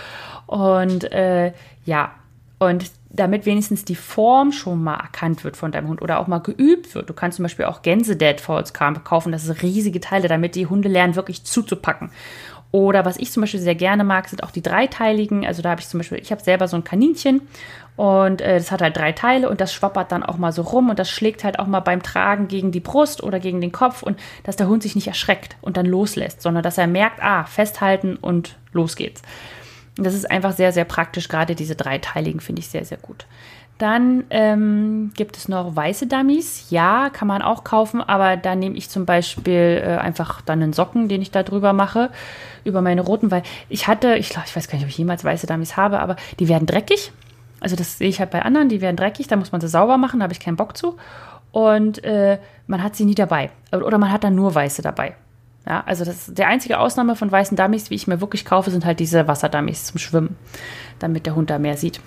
Und 0.47 1.11
äh, 1.13 1.53
ja, 1.85 2.13
und 2.59 2.91
damit 3.11 3.47
wenigstens 3.47 3.85
die 3.85 3.95
Form 3.95 4.53
schon 4.53 4.83
mal 4.83 4.97
erkannt 4.97 5.45
wird 5.45 5.57
von 5.57 5.73
deinem 5.73 5.89
Hund 5.89 6.03
oder 6.03 6.19
auch 6.21 6.27
mal 6.27 6.39
geübt 6.39 6.95
wird. 6.95 7.09
Du 7.09 7.15
kannst 7.15 7.37
zum 7.37 7.45
Beispiel 7.45 7.65
auch 7.67 7.83
Gänse-Deadfalls 7.83 8.73
kaufen, 8.75 9.33
das 9.33 9.45
sind 9.45 9.63
riesige 9.63 10.01
Teile, 10.01 10.29
damit 10.29 10.55
die 10.55 10.67
Hunde 10.67 10.89
lernen, 10.89 11.17
wirklich 11.17 11.45
zuzupacken. 11.45 12.11
Oder 12.73 13.05
was 13.05 13.17
ich 13.17 13.31
zum 13.31 13.43
Beispiel 13.43 13.61
sehr 13.61 13.75
gerne 13.75 14.05
mag, 14.05 14.29
sind 14.29 14.43
auch 14.43 14.51
die 14.51 14.61
dreiteiligen. 14.61 15.47
Also 15.47 15.63
da 15.63 15.71
habe 15.71 15.81
ich 15.81 15.89
zum 15.89 15.99
Beispiel, 15.99 16.19
ich 16.19 16.31
habe 16.31 16.43
selber 16.43 16.69
so 16.69 16.77
ein 16.77 16.85
Kaninchen 16.85 17.43
und 17.95 18.43
äh, 18.43 18.59
das 18.59 18.71
hat 18.71 18.83
halt 18.83 18.97
drei 18.97 19.13
Teile 19.13 19.49
und 19.49 19.61
das 19.61 19.73
schwappert 19.73 20.13
dann 20.13 20.23
auch 20.23 20.37
mal 20.37 20.53
so 20.53 20.63
rum 20.63 20.91
und 20.91 20.99
das 20.99 21.09
schlägt 21.09 21.45
halt 21.45 21.59
auch 21.59 21.67
mal 21.67 21.81
beim 21.81 22.03
Tragen 22.03 22.49
gegen 22.49 22.73
die 22.73 22.81
Brust 22.81 23.23
oder 23.23 23.41
gegen 23.41 23.61
den 23.61 23.73
Kopf 23.73 24.03
und 24.03 24.19
dass 24.43 24.57
der 24.57 24.69
Hund 24.69 24.83
sich 24.83 24.95
nicht 24.95 25.07
erschreckt 25.07 25.57
und 25.63 25.77
dann 25.77 25.87
loslässt, 25.87 26.43
sondern 26.43 26.63
dass 26.63 26.77
er 26.77 26.87
merkt, 26.87 27.23
ah, 27.23 27.45
festhalten 27.45 28.17
und 28.17 28.57
los 28.73 28.97
geht's. 28.97 29.23
Das 29.97 30.15
ist 30.15 30.31
einfach 30.31 30.53
sehr, 30.53 30.73
sehr 30.73 30.85
praktisch. 30.85 31.29
Gerade 31.29 31.55
diese 31.55 31.75
dreiteiligen 31.75 32.41
finde 32.41 32.61
ich 32.61 32.69
sehr, 32.69 32.85
sehr 32.85 32.99
gut. 32.99 33.27
Dann 33.79 34.25
ähm, 34.31 35.13
gibt 35.15 35.37
es 35.37 35.49
noch 35.49 35.77
weiße 35.77 36.07
Dummies. 36.07 36.71
Ja, 36.71 37.11
kann 37.11 37.29
man 37.29 37.43
auch 37.43 37.63
kaufen, 37.63 38.01
aber 38.01 38.37
da 38.37 38.55
nehme 38.55 38.77
ich 38.77 38.89
zum 38.89 39.05
Beispiel 39.05 39.83
äh, 39.85 39.97
einfach 39.97 40.41
dann 40.41 40.63
einen 40.63 40.73
Socken, 40.73 41.09
den 41.09 41.21
ich 41.21 41.31
da 41.31 41.43
drüber 41.43 41.75
mache, 41.75 42.11
über 42.65 42.81
meine 42.81 43.03
roten, 43.03 43.31
weil 43.31 43.43
ich 43.69 43.87
hatte, 43.87 44.17
ich 44.17 44.31
glaube, 44.31 44.47
ich 44.47 44.57
weiß 44.57 44.69
gar 44.69 44.77
nicht, 44.77 44.85
ob 44.85 44.91
ich 44.91 44.99
jemals 44.99 45.25
weiße 45.25 45.47
Dummies 45.47 45.77
habe, 45.77 46.01
aber 46.01 46.17
die 46.39 46.49
werden 46.49 46.67
dreckig. 46.67 47.13
Also 47.61 47.77
das 47.77 47.99
sehe 47.99 48.09
ich 48.09 48.19
halt 48.19 48.31
bei 48.31 48.43
anderen, 48.43 48.71
die 48.71 48.81
werden 48.81 48.97
dreckig, 48.97 49.29
da 49.29 49.37
muss 49.37 49.53
man 49.53 49.61
sie 49.61 49.69
sauber 49.69 49.99
machen, 49.99 50.21
da 50.21 50.25
habe 50.25 50.33
ich 50.33 50.41
keinen 50.41 50.57
Bock 50.57 50.77
zu. 50.77 50.97
Und 51.53 52.03
äh, 52.05 52.39
man 52.67 52.83
hat 52.83 52.97
sie 52.97 53.05
nie 53.05 53.15
dabei. 53.15 53.51
Oder 53.73 53.99
man 53.99 54.11
hat 54.11 54.25
dann 54.25 54.35
nur 54.35 54.55
weiße 54.55 54.83
dabei. 54.83 55.17
Ja, 55.67 55.83
also 55.85 56.05
das 56.05 56.33
der 56.33 56.47
einzige 56.47 56.79
Ausnahme 56.79 57.17
von 57.17 57.31
weißen 57.31 57.57
Dummies, 57.57 57.91
wie 57.91 57.97
ich 57.97 58.07
mir 58.07 58.21
wirklich 58.21 58.45
kaufe, 58.45 58.71
sind 58.71 58.85
halt 58.85 59.01
diese 59.01 59.27
Wasserdummies 59.27 59.87
zum 59.87 59.99
Schwimmen, 59.99 60.37
damit 61.01 61.27
der 61.27 61.35
Hund 61.35 61.51
da 61.51 61.59
mehr 61.59 61.77
sieht. 61.77 62.01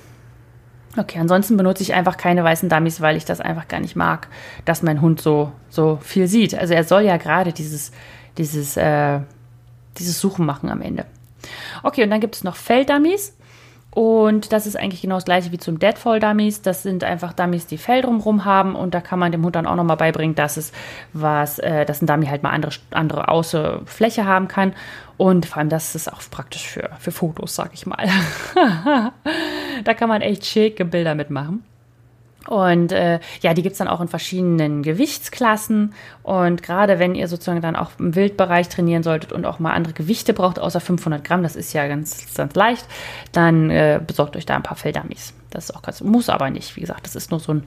Okay, 0.97 1.19
ansonsten 1.19 1.57
benutze 1.57 1.83
ich 1.83 1.93
einfach 1.93 2.17
keine 2.17 2.43
weißen 2.43 2.69
Dummies, 2.69 3.01
weil 3.01 3.15
ich 3.15 3.25
das 3.25 3.41
einfach 3.41 3.67
gar 3.67 3.79
nicht 3.79 3.95
mag, 3.95 4.27
dass 4.65 4.81
mein 4.81 5.01
Hund 5.01 5.21
so, 5.21 5.51
so 5.69 5.99
viel 6.01 6.27
sieht. 6.27 6.55
Also 6.55 6.73
er 6.73 6.83
soll 6.83 7.03
ja 7.03 7.17
gerade 7.17 7.53
dieses, 7.53 7.91
dieses, 8.37 8.75
äh, 8.77 9.19
dieses 9.97 10.19
Suchen 10.19 10.45
machen 10.45 10.69
am 10.69 10.81
Ende. 10.81 11.05
Okay, 11.83 12.03
und 12.03 12.09
dann 12.09 12.21
gibt 12.21 12.35
es 12.35 12.43
noch 12.43 12.55
Felldummies. 12.55 13.35
Und 13.91 14.53
das 14.53 14.67
ist 14.67 14.77
eigentlich 14.77 15.01
genau 15.01 15.15
das 15.15 15.25
gleiche 15.25 15.51
wie 15.51 15.57
zum 15.57 15.79
Deadfall 15.79 16.19
Dummies. 16.19 16.61
Das 16.61 16.83
sind 16.83 17.03
einfach 17.03 17.33
Dummies, 17.33 17.65
die 17.65 17.77
Fell 17.77 18.01
drumherum 18.01 18.45
haben 18.45 18.75
und 18.75 18.93
da 18.93 19.01
kann 19.01 19.17
man 19.17 19.31
dem 19.31 19.43
Hund 19.43 19.55
dann 19.55 19.65
auch 19.65 19.75
nochmal 19.75 19.97
beibringen, 19.97 20.35
dass 20.35 20.57
es 20.57 20.71
was, 21.13 21.57
äh, 21.59 21.85
dass 21.85 22.01
ein 22.01 22.05
Dummy 22.05 22.27
halt 22.27 22.43
mal 22.43 22.51
andere, 22.51 22.71
andere 22.91 23.27
Außenfläche 23.29 24.25
haben 24.25 24.47
kann. 24.47 24.73
Und 25.17 25.47
vor 25.47 25.57
allem, 25.57 25.69
das 25.69 25.95
ist 25.95 26.11
auch 26.11 26.21
praktisch 26.29 26.67
für, 26.67 26.89
für 26.99 27.11
Fotos, 27.11 27.55
sag 27.55 27.73
ich 27.73 27.85
mal. 27.85 28.07
da 29.83 29.93
kann 29.93 30.07
man 30.07 30.21
echt 30.21 30.45
schicke 30.45 30.85
Bilder 30.85 31.15
mitmachen. 31.15 31.63
Und 32.49 32.91
äh, 32.91 33.19
ja, 33.41 33.53
die 33.53 33.61
gibt 33.61 33.73
es 33.73 33.77
dann 33.77 33.87
auch 33.87 34.01
in 34.01 34.07
verschiedenen 34.07 34.81
Gewichtsklassen. 34.81 35.93
Und 36.23 36.63
gerade 36.63 36.97
wenn 36.97 37.13
ihr 37.13 37.27
sozusagen 37.27 37.61
dann 37.61 37.75
auch 37.75 37.91
im 37.99 38.15
Wildbereich 38.15 38.69
trainieren 38.69 39.03
solltet 39.03 39.31
und 39.31 39.45
auch 39.45 39.59
mal 39.59 39.73
andere 39.73 39.93
Gewichte 39.93 40.33
braucht, 40.33 40.57
außer 40.57 40.79
500 40.79 41.23
Gramm, 41.23 41.43
das 41.43 41.55
ist 41.55 41.73
ja 41.73 41.87
ganz, 41.87 42.25
ganz 42.33 42.55
leicht, 42.55 42.87
dann 43.33 43.69
äh, 43.69 44.01
besorgt 44.05 44.35
euch 44.35 44.47
da 44.47 44.55
ein 44.55 44.63
paar 44.63 44.77
Felldummies. 44.77 45.33
Das 45.49 45.69
ist 45.69 45.75
auch 45.75 45.81
ganz, 45.81 46.01
muss 46.01 46.29
aber 46.29 46.49
nicht. 46.49 46.75
Wie 46.75 46.81
gesagt, 46.81 47.05
das 47.05 47.15
ist 47.15 47.31
nur 47.31 47.39
so 47.39 47.53
ein, 47.53 47.63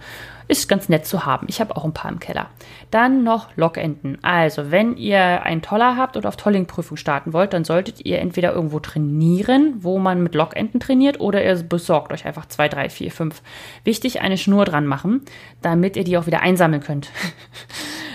ist 0.49 0.69
ganz 0.69 0.89
nett 0.89 1.07
zu 1.07 1.27
haben. 1.27 1.47
Ich 1.49 1.61
habe 1.61 1.77
auch 1.77 1.85
ein 1.85 1.93
paar 1.93 2.11
im 2.11 2.21
Keller. 2.21 2.49
Dann 2.91 3.25
noch 3.25 3.49
Lockenten. 3.57 4.19
Also, 4.23 4.71
wenn 4.71 4.97
ihr 4.97 5.43
einen 5.43 5.63
Toller 5.63 5.97
habt 5.97 6.17
und 6.17 6.27
auf 6.27 6.37
Tollingprüfung 6.37 6.97
starten 6.97 7.33
wollt, 7.33 7.53
dann 7.53 7.65
solltet 7.65 8.05
ihr 8.05 8.21
entweder 8.21 8.53
irgendwo 8.53 8.79
trainieren, 8.79 9.75
wo 9.79 9.99
man 9.99 10.23
mit 10.23 10.35
Lockenten 10.35 10.81
trainiert, 10.81 11.21
oder 11.21 11.45
ihr 11.45 11.63
besorgt 11.63 12.13
euch 12.13 12.25
einfach 12.25 12.47
zwei, 12.47 12.69
drei, 12.69 12.89
vier, 12.89 13.11
fünf. 13.11 13.43
Wichtig, 13.85 14.21
eine 14.21 14.39
Schnur 14.39 14.65
dran 14.65 14.87
machen, 14.87 15.23
damit 15.61 15.97
ihr 15.97 16.05
die 16.05 16.17
auch 16.17 16.27
wieder 16.27 16.41
einsammeln 16.41 16.83
könnt. 16.83 17.11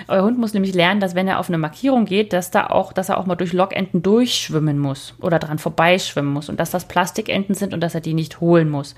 Euer 0.07 0.23
Hund 0.23 0.37
muss 0.37 0.53
nämlich 0.53 0.73
lernen, 0.73 0.99
dass 0.99 1.15
wenn 1.15 1.27
er 1.27 1.39
auf 1.39 1.49
eine 1.49 1.57
Markierung 1.57 2.05
geht, 2.05 2.31
dass 2.33 2.51
da 2.51 2.67
auch, 2.67 2.93
dass 2.93 3.09
er 3.09 3.17
auch 3.17 3.25
mal 3.25 3.35
durch 3.35 3.53
Lockenten 3.53 4.01
durchschwimmen 4.01 4.79
muss 4.79 5.15
oder 5.21 5.39
dran 5.39 5.59
vorbeischwimmen 5.59 6.31
muss 6.31 6.49
und 6.49 6.59
dass 6.59 6.71
das 6.71 6.87
Plastikenten 6.87 7.55
sind 7.55 7.73
und 7.73 7.81
dass 7.81 7.95
er 7.95 8.01
die 8.01 8.13
nicht 8.13 8.39
holen 8.39 8.69
muss. 8.69 8.95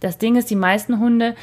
Das 0.00 0.18
Ding 0.18 0.36
ist, 0.36 0.50
die 0.50 0.56
meisten 0.56 0.98
Hunde 0.98 1.34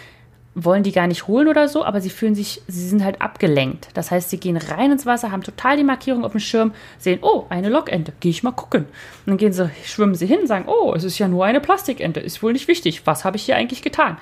wollen 0.59 0.81
die 0.81 0.91
gar 0.91 1.05
nicht 1.05 1.27
holen 1.27 1.47
oder 1.47 1.67
so, 1.67 1.85
aber 1.85 2.01
sie 2.01 2.09
fühlen 2.09 2.33
sich, 2.33 2.63
sie 2.67 2.87
sind 2.87 3.03
halt 3.03 3.21
abgelenkt. 3.21 3.89
Das 3.93 4.09
heißt, 4.09 4.31
sie 4.31 4.39
gehen 4.39 4.57
rein 4.57 4.91
ins 4.91 5.05
Wasser, 5.05 5.31
haben 5.31 5.43
total 5.43 5.77
die 5.77 5.83
Markierung 5.83 6.25
auf 6.25 6.31
dem 6.31 6.39
Schirm, 6.39 6.73
sehen, 6.97 7.19
oh, 7.21 7.45
eine 7.49 7.69
Lockente, 7.69 8.13
gehe 8.19 8.31
ich 8.31 8.41
mal 8.41 8.51
gucken. 8.51 8.85
Und 8.85 9.27
dann 9.27 9.37
gehen 9.37 9.53
sie, 9.53 9.69
schwimmen 9.85 10.15
sie 10.15 10.25
hin, 10.25 10.47
sagen, 10.47 10.65
oh, 10.67 10.93
es 10.95 11.03
ist 11.03 11.19
ja 11.19 11.27
nur 11.27 11.45
eine 11.45 11.61
Plastikente, 11.61 12.19
ist 12.19 12.41
wohl 12.41 12.53
nicht 12.53 12.67
wichtig. 12.67 13.05
Was 13.05 13.23
habe 13.23 13.37
ich 13.37 13.43
hier 13.43 13.55
eigentlich 13.55 13.83
getan? 13.83 14.17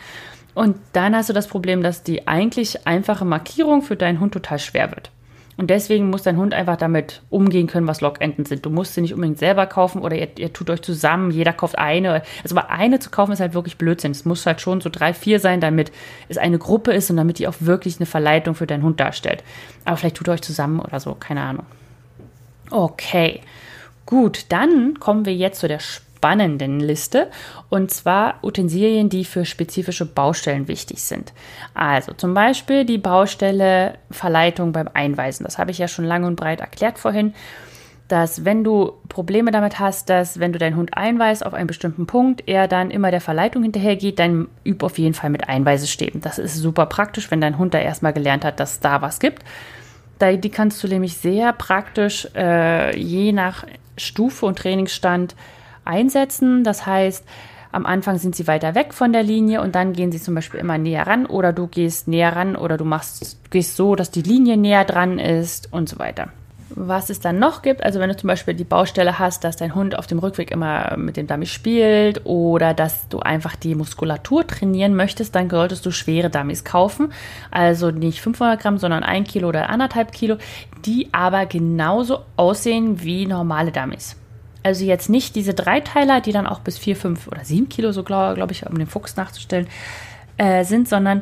Und 0.56 0.78
dann 0.94 1.16
hast 1.16 1.30
du 1.30 1.34
das 1.34 1.48
Problem, 1.48 1.84
dass 1.84 2.02
die 2.02 2.28
eigentlich 2.28 2.88
einfache 2.88 3.26
Markierung 3.26 3.82
für 3.82 3.96
deinen 3.96 4.20
Hund 4.20 4.34
total 4.34 4.58
schwer 4.58 4.90
wird. 4.92 5.12
Und 5.58 5.70
deswegen 5.70 6.10
muss 6.10 6.24
dein 6.24 6.38
Hund 6.38 6.54
einfach 6.54 6.76
damit 6.76 7.22
umgehen 7.30 7.68
können, 7.68 7.88
was 7.88 8.02
Lockenten 8.02 8.44
sind. 8.44 8.66
Du 8.66 8.70
musst 8.70 8.94
sie 8.94 9.02
nicht 9.02 9.14
unbedingt 9.14 9.38
selber 9.38 9.68
kaufen 9.68 10.02
oder 10.02 10.18
ihr, 10.18 10.28
ihr, 10.38 10.52
tut 10.52 10.70
euch 10.70 10.82
zusammen, 10.82 11.32
jeder 11.32 11.54
kauft 11.54 11.78
eine. 11.78 12.24
Also 12.44 12.58
aber 12.58 12.70
eine 12.70 13.00
zu 13.00 13.10
kaufen 13.10 13.32
ist 13.32 13.40
halt 13.40 13.54
wirklich 13.54 13.78
Blödsinn. 13.78 14.12
Es 14.12 14.26
muss 14.26 14.46
halt 14.46 14.60
schon 14.60 14.82
so 14.82 14.90
drei, 14.90 15.14
vier 15.14 15.40
sein, 15.40 15.62
damit 15.62 15.94
es 16.28 16.38
eine 16.38 16.58
Gruppe 16.58 16.92
ist 16.92 17.10
und 17.10 17.18
damit 17.18 17.40
die 17.40 17.48
auch 17.48 17.56
wirklich 17.60 17.98
eine 18.00 18.06
Verleitung 18.06 18.56
für 18.56 18.68
deinen 18.68 18.84
Hund 18.84 19.00
darstellt. 19.00 19.44
Aber 19.86 19.96
vielleicht 19.96 20.18
tut 20.18 20.28
ihr 20.28 20.34
euch 20.34 20.42
zusammen 20.42 20.80
oder 20.80 21.00
so, 21.00 21.16
keine 21.16 21.42
Ahnung. 21.42 21.66
Okay. 22.70 23.42
Gut, 24.06 24.46
dann 24.50 25.00
kommen 25.00 25.26
wir 25.26 25.34
jetzt 25.34 25.62
zu 25.62 25.68
der 25.68 25.80
spannenden 25.80 26.05
Liste 26.80 27.30
und 27.70 27.92
zwar 27.92 28.40
Utensilien, 28.44 29.10
die 29.10 29.26
für 29.26 29.46
spezifische 29.46 30.06
Baustellen 30.06 30.68
wichtig 30.68 31.04
sind. 31.04 31.34
Also 31.74 32.14
zum 32.14 32.34
Beispiel 32.34 32.86
die 32.86 32.98
Baustelle 32.98 33.96
Verleitung 34.10 34.72
beim 34.72 34.90
Einweisen. 34.94 35.44
Das 35.44 35.58
habe 35.58 35.72
ich 35.72 35.78
ja 35.78 35.88
schon 35.88 36.06
lang 36.06 36.24
und 36.24 36.36
breit 36.36 36.62
erklärt 36.62 37.00
vorhin. 37.00 37.34
dass 38.08 38.46
wenn 38.46 38.64
du 38.64 38.94
Probleme 39.10 39.50
damit 39.50 39.80
hast, 39.80 40.10
dass 40.10 40.40
wenn 40.40 40.54
du 40.54 40.60
deinen 40.60 40.76
Hund 40.76 40.96
einweist 40.96 41.44
auf 41.44 41.56
einen 41.56 41.66
bestimmten 41.66 42.06
Punkt, 42.06 42.44
er 42.48 42.68
dann 42.68 42.92
immer 42.92 43.10
der 43.10 43.22
Verleitung 43.22 43.64
hinterhergeht, 43.64 44.20
dann 44.20 44.48
üb 44.64 44.84
auf 44.84 45.00
jeden 45.00 45.16
Fall 45.16 45.32
mit 45.32 45.50
Einweisestäben. 45.50 46.22
Das 46.22 46.38
ist 46.38 46.56
super 46.56 46.86
praktisch, 46.86 47.32
wenn 47.32 47.42
dein 47.42 47.58
Hund 47.58 47.74
da 47.74 47.80
erstmal 47.80 48.14
gelernt 48.14 48.46
hat, 48.46 48.60
dass 48.60 48.80
da 48.80 49.02
was 49.02 49.20
gibt. 49.20 49.44
Da, 50.20 50.32
die 50.34 50.50
kannst 50.50 50.84
du 50.84 50.88
nämlich 50.88 51.18
sehr 51.18 51.52
praktisch 51.54 52.28
äh, 52.36 52.96
je 52.98 53.32
nach 53.32 53.66
Stufe 53.98 54.46
und 54.46 54.60
Trainingsstand 54.60 55.36
einsetzen. 55.86 56.64
Das 56.64 56.86
heißt, 56.86 57.26
am 57.76 57.86
Anfang 57.86 58.18
sind 58.18 58.36
sie 58.36 58.48
weiter 58.48 58.74
weg 58.74 58.94
von 58.94 59.12
der 59.12 59.24
Linie 59.24 59.62
und 59.62 59.76
dann 59.76 59.92
gehen 59.92 60.12
sie 60.12 60.22
zum 60.22 60.34
Beispiel 60.34 60.62
immer 60.62 60.78
näher 60.78 61.08
ran 61.08 61.26
oder 61.26 61.52
du 61.52 61.68
gehst 61.68 62.08
näher 62.08 62.34
ran 62.34 62.56
oder 62.56 62.78
du 62.78 62.86
machst, 62.86 63.38
gehst 63.50 63.76
so, 63.76 63.96
dass 63.96 64.12
die 64.12 64.22
Linie 64.22 64.56
näher 64.56 64.86
dran 64.86 65.20
ist 65.20 65.74
und 65.74 65.90
so 65.90 66.00
weiter. 66.00 66.30
Was 66.70 67.10
es 67.10 67.20
dann 67.20 67.38
noch 67.38 67.62
gibt, 67.62 67.84
also 67.84 68.00
wenn 68.00 68.10
du 68.10 68.16
zum 68.16 68.28
Beispiel 68.28 68.54
die 68.54 68.64
Baustelle 68.64 69.20
hast, 69.20 69.44
dass 69.44 69.56
dein 69.56 69.76
Hund 69.76 70.00
auf 70.00 70.08
dem 70.08 70.20
Rückweg 70.20 70.52
immer 70.52 70.96
mit 70.98 71.16
dem 71.16 71.28
Dummy 71.28 71.46
spielt 71.46 72.26
oder 72.26 72.74
dass 72.74 73.08
du 73.10 73.20
einfach 73.20 73.56
die 73.56 73.76
Muskulatur 73.76 74.48
trainieren 74.48 74.96
möchtest, 74.96 75.36
dann 75.36 75.50
solltest 75.50 75.86
du 75.86 75.92
schwere 75.92 76.30
Dummies 76.30 76.64
kaufen. 76.64 77.12
Also 77.52 77.92
nicht 77.92 78.22
500 78.22 78.60
Gramm, 78.60 78.78
sondern 78.78 79.04
1 79.04 79.30
Kilo 79.30 79.50
oder 79.50 79.70
1,5 79.70 80.12
Kilo, 80.12 80.38
die 80.86 81.10
aber 81.12 81.46
genauso 81.46 82.22
aussehen 82.36 83.04
wie 83.04 83.26
normale 83.28 83.72
Dummies. 83.72 84.16
Also 84.66 84.84
jetzt 84.84 85.10
nicht 85.12 85.36
diese 85.36 85.54
Dreiteiler, 85.54 86.22
die 86.22 86.32
dann 86.32 86.48
auch 86.48 86.60
bis 86.60 86.80
4, 86.80 86.96
5 86.96 87.28
oder 87.28 87.46
7 87.46 87.70
Kilo, 87.70 87.92
so 87.92 88.02
glaube 88.02 88.34
glaub 88.34 88.50
ich, 88.50 88.66
um 88.66 88.76
den 88.76 88.88
Fuchs 88.88 89.16
nachzustellen, 89.16 89.68
äh, 90.38 90.64
sind, 90.64 90.90
sondern 90.90 91.22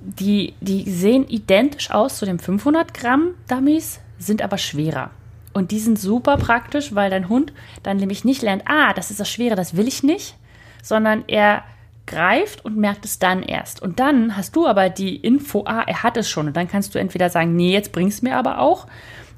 die, 0.00 0.54
die 0.60 0.90
sehen 0.90 1.24
identisch 1.28 1.92
aus 1.92 2.16
zu 2.16 2.26
den 2.26 2.40
500 2.40 2.92
Gramm 2.92 3.34
Dummies, 3.46 4.00
sind 4.18 4.42
aber 4.42 4.58
schwerer. 4.58 5.10
Und 5.52 5.70
die 5.70 5.78
sind 5.78 6.00
super 6.00 6.36
praktisch, 6.36 6.92
weil 6.92 7.10
dein 7.10 7.28
Hund 7.28 7.52
dann 7.84 7.98
nämlich 7.98 8.24
nicht 8.24 8.42
lernt, 8.42 8.64
ah, 8.66 8.92
das 8.92 9.12
ist 9.12 9.20
das 9.20 9.30
Schwere, 9.30 9.54
das 9.54 9.76
will 9.76 9.86
ich 9.86 10.02
nicht, 10.02 10.34
sondern 10.82 11.22
er 11.28 11.62
greift 12.08 12.64
und 12.64 12.76
merkt 12.76 13.04
es 13.04 13.20
dann 13.20 13.44
erst. 13.44 13.80
Und 13.80 14.00
dann 14.00 14.36
hast 14.36 14.56
du 14.56 14.66
aber 14.66 14.88
die 14.88 15.14
Info, 15.14 15.62
ah, 15.64 15.84
er 15.86 16.02
hat 16.02 16.16
es 16.16 16.28
schon. 16.28 16.48
Und 16.48 16.56
dann 16.56 16.66
kannst 16.66 16.92
du 16.92 16.98
entweder 16.98 17.30
sagen, 17.30 17.54
nee, 17.54 17.72
jetzt 17.72 17.92
bringst 17.92 18.22
du 18.22 18.26
mir 18.26 18.36
aber 18.36 18.58
auch. 18.58 18.88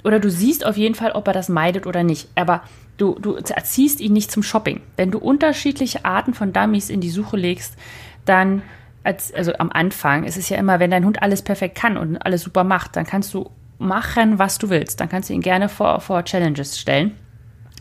Oder 0.05 0.21
du 0.21 0.31
siehst 0.31 0.65
auf 0.65 0.79
jeden 0.79 0.95
Fall, 0.95 1.13
ob 1.13 1.27
er 1.27 1.35
das 1.35 1.51
meidet 1.51 1.87
oder 1.87 2.03
nicht. 2.03 2.29
Aber 2.35 2.63
Du, 2.97 3.19
du 3.19 3.35
erziehst 3.35 4.01
ihn 4.01 4.13
nicht 4.13 4.31
zum 4.31 4.43
Shopping. 4.43 4.81
Wenn 4.97 5.11
du 5.11 5.19
unterschiedliche 5.19 6.05
Arten 6.05 6.35
von 6.35 6.53
Dummies 6.53 6.91
in 6.91 7.01
die 7.01 7.11
Suche 7.11 7.37
legst, 7.37 7.77
dann, 8.25 8.63
als, 9.03 9.33
also 9.33 9.53
am 9.59 9.71
Anfang 9.71 10.25
ist 10.25 10.37
es 10.37 10.49
ja 10.49 10.59
immer, 10.59 10.79
wenn 10.79 10.91
dein 10.91 11.05
Hund 11.05 11.23
alles 11.23 11.43
perfekt 11.43 11.77
kann 11.77 11.97
und 11.97 12.19
alles 12.19 12.43
super 12.43 12.65
macht, 12.65 12.97
dann 12.97 13.07
kannst 13.07 13.35
du 13.35 13.51
machen, 13.79 14.39
was 14.39 14.59
du 14.59 14.71
willst. 14.71 15.01
Dann 15.01 15.09
kannst 15.09 15.31
du 15.31 15.35
ihn 15.35 15.41
gerne 15.41 15.69
vor, 15.69 16.01
vor 16.01 16.25
Challenges 16.25 16.79
stellen, 16.79 17.17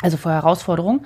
also 0.02 0.18
vor 0.18 0.32
Herausforderungen. 0.32 1.06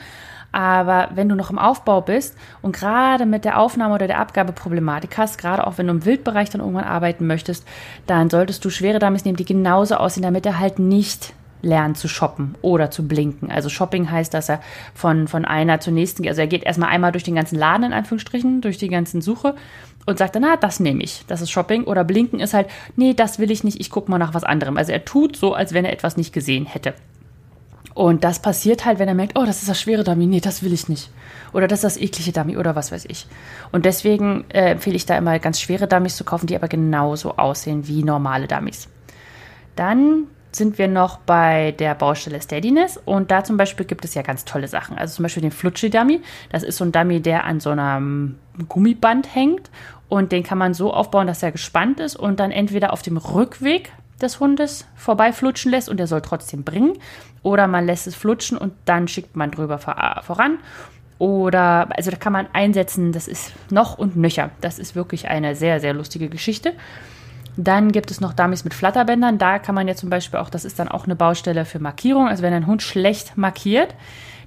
Aber 0.56 1.10
wenn 1.14 1.28
du 1.28 1.36
noch 1.36 1.49
im 1.49 1.60
Aufbau 1.60 1.99
bist 1.99 2.38
und 2.62 2.74
gerade 2.74 3.26
mit 3.26 3.43
der 3.43 3.60
Aufnahme 3.60 3.95
oder 3.95 4.08
der 4.08 4.20
Abgabe 4.20 4.53
Problematik 4.53 5.18
hast, 5.18 5.38
gerade 5.38 5.68
auch 5.68 5.78
wenn 5.78 5.88
du 5.88 5.91
im 5.91 6.06
Wildbereich 6.06 6.49
dann 6.49 6.62
irgendwann 6.62 6.86
arbeiten 6.86 7.28
möchtest, 7.28 7.68
dann 8.08 8.30
solltest 8.30 8.64
du 8.64 8.70
schwere 8.70 8.99
Dummies 8.99 9.26
nehmen, 9.26 9.36
die 9.36 9.43
genauso 9.43 9.95
aussehen, 9.95 10.24
damit 10.24 10.45
er 10.45 10.58
halt 10.58 10.80
nicht 10.80 11.34
lernt 11.66 11.97
zu 11.97 12.07
shoppen 12.07 12.55
oder 12.61 12.91
zu 12.91 13.07
blinken. 13.07 13.51
Also 13.51 13.70
Shopping 13.70 14.09
heißt, 14.09 14.34
dass 14.34 14.49
er 14.49 14.61
von, 14.93 15.28
von 15.28 15.43
einer 15.43 15.80
zur 15.80 15.93
nächsten 15.93 16.24
geht. 16.24 16.30
Also 16.30 16.41
er 16.41 16.47
geht 16.47 16.63
erstmal 16.63 16.89
einmal 16.89 17.11
durch 17.11 17.24
den 17.24 17.36
ganzen 17.36 17.57
Laden 17.57 17.84
in 17.84 17.93
Anführungsstrichen, 17.93 18.61
durch 18.61 18.78
die 18.78 18.88
ganzen 18.88 19.22
Suche 19.22 19.55
und 20.05 20.20
sagt 20.20 20.36
dann, 20.36 20.43
na, 20.43 20.55
das 20.55 20.80
nehme 20.80 21.03
ich. 21.03 21.26
Das 21.28 21.41
ist 21.41 21.49
Shopping. 21.49 21.84
Oder 21.86 22.03
blinken 22.03 22.39
ist 22.39 22.53
halt, 22.53 22.68
nee, 22.95 23.13
das 23.13 23.39
will 23.39 23.51
ich 23.51 23.63
nicht, 23.63 23.80
ich 23.82 23.89
gucke 23.89 24.09
mal 24.11 24.20
nach 24.20 24.34
was 24.34 24.43
anderem. 24.43 24.78
Also 24.78 24.91
er 24.91 25.03
tut 25.03 25.36
so, 25.36 25.53
als 25.53 25.74
wenn 25.74 25.86
er 25.86 25.91
etwas 25.91 26.16
nicht 26.16 26.32
gesehen 26.32 26.66
hätte. 26.66 26.93
Und 27.95 28.24
das 28.26 28.39
passiert 28.39 28.86
halt, 28.86 28.99
wenn 28.99 29.07
er 29.07 29.16
merkt, 29.16 29.39
oh, 29.39 29.45
das 29.45 29.61
ist 29.61 29.70
das 29.70 29.80
schwere 29.80 30.03
Dummy, 30.03 30.28
nee, 30.28 30.41
das 30.41 30.61
will 30.61 30.74
ich 30.74 30.89
nicht. 30.89 31.09
Oder 31.53 31.68
das 31.68 31.80
ist 31.80 31.95
das 31.95 31.97
eklige 31.97 32.34
Dummy 32.34 32.57
oder 32.57 32.76
was 32.76 32.91
weiß 32.91 33.05
ich. 33.05 33.26
Und 33.72 33.86
deswegen 33.86 34.43
äh, 34.49 34.72
empfehle 34.72 34.97
ich 34.97 35.05
da 35.05 35.18
immer 35.18 35.39
ganz 35.39 35.61
schwere 35.61 35.88
Dummies 35.88 36.18
zu 36.18 36.26
kaufen, 36.26 36.45
die 36.45 36.57
aber 36.57 36.68
genauso 36.68 37.38
aussehen 37.38 37.88
wie 37.88 38.03
normale 38.03 38.47
Dummies. 38.47 38.89
Dann 39.78 40.28
sind 40.56 40.78
wir 40.78 40.88
noch 40.88 41.18
bei 41.18 41.74
der 41.80 41.95
Baustelle 41.95 42.41
Steadiness 42.41 42.97
und 43.03 43.32
da 43.32 43.43
zum 43.43 43.58
Beispiel 43.58 43.86
gibt 43.86 44.06
es 44.06 44.14
ja 44.14 44.22
ganz 44.22 44.45
tolle 44.45 44.68
Sachen. 44.68 44.97
Also 44.97 45.16
zum 45.16 45.24
Beispiel 45.24 45.41
den 45.41 45.51
Flutschi-Dummy. 45.51 46.22
Das 46.51 46.64
ist 46.64 46.78
so 46.78 46.86
ein 46.86 46.91
Dummy, 46.91 47.22
der 47.22 47.45
an 47.45 47.60
so 47.60 47.72
einem 47.72 48.38
Gummiband 48.68 49.34
hängt 49.34 49.70
und 50.08 50.32
den 50.32 50.43
kann 50.43 50.58
man 50.58 50.74
so 50.74 50.93
aufbauen, 50.93 51.28
dass 51.28 51.43
er 51.43 51.51
gespannt 51.51 51.99
ist 51.99 52.16
und 52.16 52.39
dann 52.39 52.51
entweder 52.51 52.93
auf 52.93 53.01
dem 53.01 53.18
Rückweg 53.18 53.91
des 54.22 54.39
Hundes 54.39 54.86
vorbeiflutschen 54.95 55.72
lässt 55.72 55.89
und 55.89 55.99
er 55.99 56.08
soll 56.08 56.22
trotzdem 56.22 56.64
bringen 56.64 56.93
oder 57.43 57.68
man 57.68 57.86
lässt 57.86 58.08
es 58.08 58.16
flutschen 58.16 58.58
und 58.58 58.74
dann 58.86 59.08
schickt 59.08 59.36
man 59.36 59.51
drüber 59.51 59.78
voran. 59.78 60.60
Oder, 61.18 61.88
also 61.95 62.12
da 62.12 62.18
kann 62.18 62.34
man 62.34 62.47
einsetzen, 62.51 63.12
das 63.14 63.28
ist 63.28 63.53
noch 63.72 63.97
und 63.97 64.18
nöcher. 64.18 64.51
Das 64.62 64.80
ist 64.80 64.95
wirklich 64.95 65.30
eine 65.30 65.56
sehr, 65.56 65.80
sehr 65.80 65.93
lustige 65.93 66.28
Geschichte. 66.28 66.74
Dann 67.58 67.91
gibt 67.91 68.12
es 68.12 68.22
noch 68.22 68.34
Dummies 68.34 68.64
mit 68.64 68.74
Flatterbändern. 68.74 69.38
Da 69.38 69.60
kann 69.60 69.76
man 69.76 69.88
ja 69.88 69.95
zum 69.95 70.10
Beispiel 70.10 70.39
auch, 70.39 70.49
das 70.49 70.66
ist 70.66 70.80
dann 70.80 70.88
auch 70.88 71.06
eine 71.06 71.16
Baustelle 71.16 71.66
für 71.66 71.80
Markierung. 71.80 72.28
Also 72.28 72.43
wenn 72.43 72.53
ein 72.53 72.68
Hund 72.68 72.82
schlecht 72.82 73.38
markiert, 73.38 73.95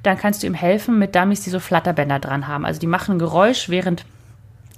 dann 0.02 0.18
kannst 0.18 0.42
du 0.42 0.46
ihm 0.46 0.54
helfen 0.54 0.98
mit 0.98 1.14
Dummies, 1.14 1.42
die 1.42 1.50
so 1.50 1.60
Flatterbänder 1.60 2.18
dran 2.18 2.46
haben. 2.46 2.64
Also 2.64 2.80
die 2.80 2.86
machen 2.86 3.18
Geräusch, 3.18 3.68
während 3.68 4.04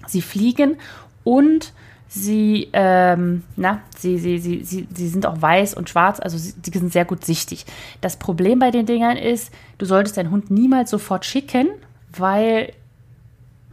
sie 0.07 0.22
fliegen 0.22 0.76
und 1.24 1.72
sie, 2.09 2.68
ähm, 2.72 3.45
na, 3.57 3.81
sie, 3.97 4.18
sie, 4.18 4.39
sie, 4.39 4.64
sie, 4.64 4.89
sie 4.93 5.09
sind 5.09 5.26
auch 5.26 5.41
weiß 5.41 5.74
und 5.74 5.89
schwarz, 5.89 6.18
also 6.18 6.37
sie, 6.37 6.55
sie 6.61 6.78
sind 6.78 6.93
sehr 6.93 7.05
gut 7.05 7.24
sichtig. 7.24 7.66
Das 8.01 8.16
Problem 8.16 8.59
bei 8.59 8.70
den 8.70 8.87
Dingern 8.87 9.16
ist, 9.16 9.53
du 9.78 9.87
solltest 9.87 10.16
deinen 10.16 10.31
Hund 10.31 10.51
niemals 10.51 10.91
sofort 10.91 11.24
schicken, 11.24 11.68
weil 12.16 12.72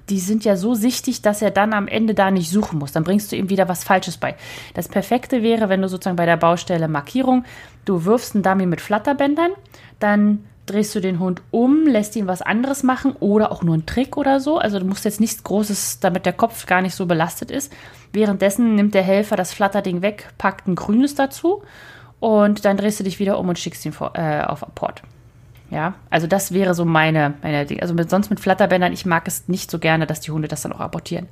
die 0.09 0.19
sind 0.19 0.45
ja 0.45 0.55
so 0.55 0.73
sichtig, 0.73 1.21
dass 1.21 1.41
er 1.41 1.51
dann 1.51 1.73
am 1.73 1.87
Ende 1.87 2.13
da 2.13 2.31
nicht 2.31 2.49
suchen 2.49 2.79
muss. 2.79 2.91
Dann 2.91 3.03
bringst 3.03 3.31
du 3.31 3.35
ihm 3.35 3.49
wieder 3.49 3.67
was 3.67 3.83
Falsches 3.83 4.17
bei. 4.17 4.35
Das 4.73 4.87
Perfekte 4.87 5.43
wäre, 5.43 5.69
wenn 5.69 5.81
du 5.81 5.89
sozusagen 5.89 6.15
bei 6.15 6.25
der 6.25 6.37
Baustelle 6.37 6.87
Markierung, 6.87 7.43
du 7.85 8.05
wirfst 8.05 8.35
einen 8.35 8.43
Dummy 8.43 8.65
mit 8.65 8.81
Flatterbändern, 8.81 9.51
dann 9.99 10.45
drehst 10.65 10.93
du 10.95 10.99
den 10.99 11.19
Hund 11.19 11.41
um, 11.51 11.87
lässt 11.87 12.15
ihn 12.15 12.27
was 12.27 12.41
anderes 12.41 12.83
machen 12.83 13.13
oder 13.19 13.51
auch 13.51 13.63
nur 13.63 13.73
einen 13.73 13.85
Trick 13.85 14.17
oder 14.17 14.39
so. 14.39 14.57
Also 14.57 14.79
du 14.79 14.85
musst 14.85 15.05
jetzt 15.05 15.19
nichts 15.19 15.43
Großes, 15.43 15.99
damit 15.99 16.25
der 16.25 16.33
Kopf 16.33 16.65
gar 16.65 16.81
nicht 16.81 16.95
so 16.95 17.05
belastet 17.05 17.51
ist. 17.51 17.71
Währenddessen 18.13 18.75
nimmt 18.75 18.93
der 18.93 19.03
Helfer 19.03 19.35
das 19.35 19.53
Flatterding 19.53 20.01
weg, 20.01 20.29
packt 20.37 20.67
ein 20.67 20.75
grünes 20.75 21.15
dazu 21.15 21.63
und 22.19 22.65
dann 22.65 22.77
drehst 22.77 22.99
du 22.99 23.03
dich 23.03 23.19
wieder 23.19 23.39
um 23.39 23.49
und 23.49 23.59
schickst 23.59 23.85
ihn 23.85 23.93
vor, 23.93 24.11
äh, 24.15 24.41
auf 24.41 24.63
Apport. 24.63 25.03
Ja, 25.69 25.95
also 26.09 26.27
das 26.27 26.53
wäre 26.53 26.73
so 26.73 26.85
meine, 26.85 27.33
meine 27.41 27.65
Dinge. 27.65 27.81
Also 27.81 27.93
mit, 27.93 28.09
sonst 28.09 28.29
mit 28.29 28.39
Flatterbändern, 28.39 28.93
ich 28.93 29.05
mag 29.05 29.27
es 29.27 29.47
nicht 29.47 29.69
so 29.69 29.79
gerne, 29.79 30.07
dass 30.07 30.21
die 30.21 30.31
Hunde 30.31 30.47
das 30.47 30.61
dann 30.61 30.71
auch 30.71 30.79
abortieren. 30.79 31.27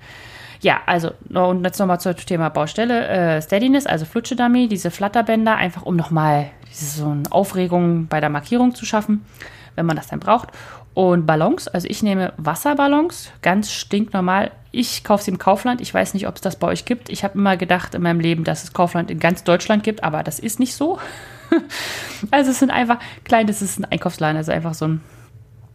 Ja, 0.62 0.82
also 0.86 1.12
und 1.34 1.64
jetzt 1.64 1.80
nochmal 1.80 2.00
zum 2.00 2.16
Thema 2.16 2.50
Baustelle. 2.50 3.08
Äh, 3.08 3.42
Steadiness, 3.42 3.86
also 3.86 4.06
Flutschedummy, 4.06 4.68
diese 4.68 4.92
Flatterbänder, 4.92 5.56
einfach 5.56 5.84
um 5.84 5.96
nochmal 5.96 6.50
so 6.72 7.10
eine 7.10 7.24
Aufregung 7.32 8.08
bei 8.08 8.20
der 8.20 8.30
Markierung 8.30 8.76
zu 8.76 8.86
schaffen, 8.86 9.26
wenn 9.76 9.86
man 9.86 9.96
das 9.96 10.08
dann 10.08 10.20
braucht. 10.20 10.50
Und 10.94 11.26
Ballons, 11.26 11.68
also 11.68 11.88
ich 11.90 12.04
nehme 12.04 12.34
Wasserballons, 12.38 13.30
ganz 13.42 13.72
stinknormal. 13.72 14.52
Ich 14.72 15.04
kaufe 15.04 15.24
sie 15.24 15.32
im 15.32 15.38
Kaufland. 15.38 15.82
Ich 15.82 15.94
weiß 15.94 16.14
nicht, 16.14 16.28
ob 16.28 16.36
es 16.36 16.42
das 16.42 16.56
bei 16.56 16.68
euch 16.68 16.86
gibt. 16.86 17.10
Ich 17.10 17.24
habe 17.24 17.38
immer 17.38 17.58
gedacht 17.58 17.96
in 17.96 18.02
meinem 18.02 18.22
Leben, 18.22 18.46
dass 18.46 18.64
es 18.64 18.74
Kaufland 18.74 19.12
in 19.12 19.20
ganz 19.20 19.44
Deutschland 19.44 19.84
gibt, 19.84 20.04
aber 20.04 20.24
das 20.24 20.40
ist 20.40 20.60
nicht 20.60 20.74
so. 20.74 20.98
also 22.32 22.52
es 22.52 22.60
sind 22.60 22.72
einfach 22.72 23.00
klein, 23.24 23.48
das 23.48 23.62
ist 23.62 23.80
ein 23.80 23.86
Einkaufsladen, 23.86 24.38
also 24.38 24.52
einfach 24.52 24.74
so 24.74 24.88
ein 24.88 25.02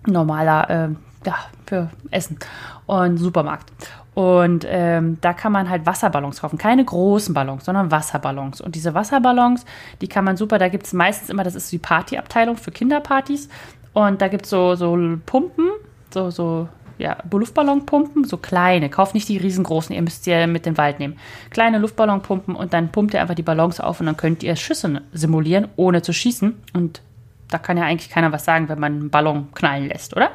normaler, 0.06 0.70
äh, 0.70 0.88
ja, 1.26 1.36
für 1.66 1.90
Essen 2.10 2.38
und 2.86 3.18
Supermarkt. 3.18 3.70
Und 4.14 4.66
ähm, 4.68 5.18
da 5.20 5.32
kann 5.32 5.52
man 5.52 5.70
halt 5.70 5.86
Wasserballons 5.86 6.40
kaufen. 6.40 6.58
Keine 6.58 6.84
großen 6.84 7.32
Ballons, 7.32 7.64
sondern 7.64 7.90
Wasserballons. 7.90 8.60
Und 8.60 8.74
diese 8.74 8.92
Wasserballons, 8.92 9.64
die 10.00 10.08
kann 10.08 10.24
man 10.24 10.36
super, 10.36 10.58
da 10.58 10.68
gibt 10.68 10.86
es 10.86 10.92
meistens 10.92 11.30
immer, 11.30 11.44
das 11.44 11.54
ist 11.54 11.70
die 11.70 11.78
Partyabteilung 11.78 12.56
für 12.56 12.72
Kinderpartys. 12.72 13.48
Und 13.92 14.20
da 14.20 14.28
gibt 14.28 14.44
es 14.44 14.50
so, 14.50 14.74
so 14.74 14.96
Pumpen, 15.26 15.70
so, 16.12 16.30
so 16.30 16.68
ja, 17.00 17.16
Luftballonpumpen, 17.30 18.24
so 18.24 18.36
kleine. 18.36 18.90
Kauft 18.90 19.14
nicht 19.14 19.28
die 19.28 19.38
riesengroßen, 19.38 19.94
ihr 19.94 20.02
müsst 20.02 20.24
sie 20.24 20.46
mit 20.46 20.66
den 20.66 20.76
Wald 20.76 20.98
nehmen. 20.98 21.18
Kleine 21.50 21.78
Luftballonpumpen 21.78 22.54
und 22.54 22.72
dann 22.72 22.92
pumpt 22.92 23.14
ihr 23.14 23.20
einfach 23.20 23.34
die 23.34 23.42
Ballons 23.42 23.80
auf 23.80 24.00
und 24.00 24.06
dann 24.06 24.16
könnt 24.16 24.42
ihr 24.42 24.54
Schüsse 24.56 25.02
simulieren, 25.12 25.68
ohne 25.76 26.02
zu 26.02 26.12
schießen. 26.12 26.54
Und 26.74 27.00
da 27.48 27.58
kann 27.58 27.78
ja 27.78 27.84
eigentlich 27.84 28.10
keiner 28.10 28.32
was 28.32 28.44
sagen, 28.44 28.68
wenn 28.68 28.78
man 28.78 28.92
einen 28.92 29.10
Ballon 29.10 29.48
knallen 29.54 29.88
lässt, 29.88 30.14
oder? 30.14 30.30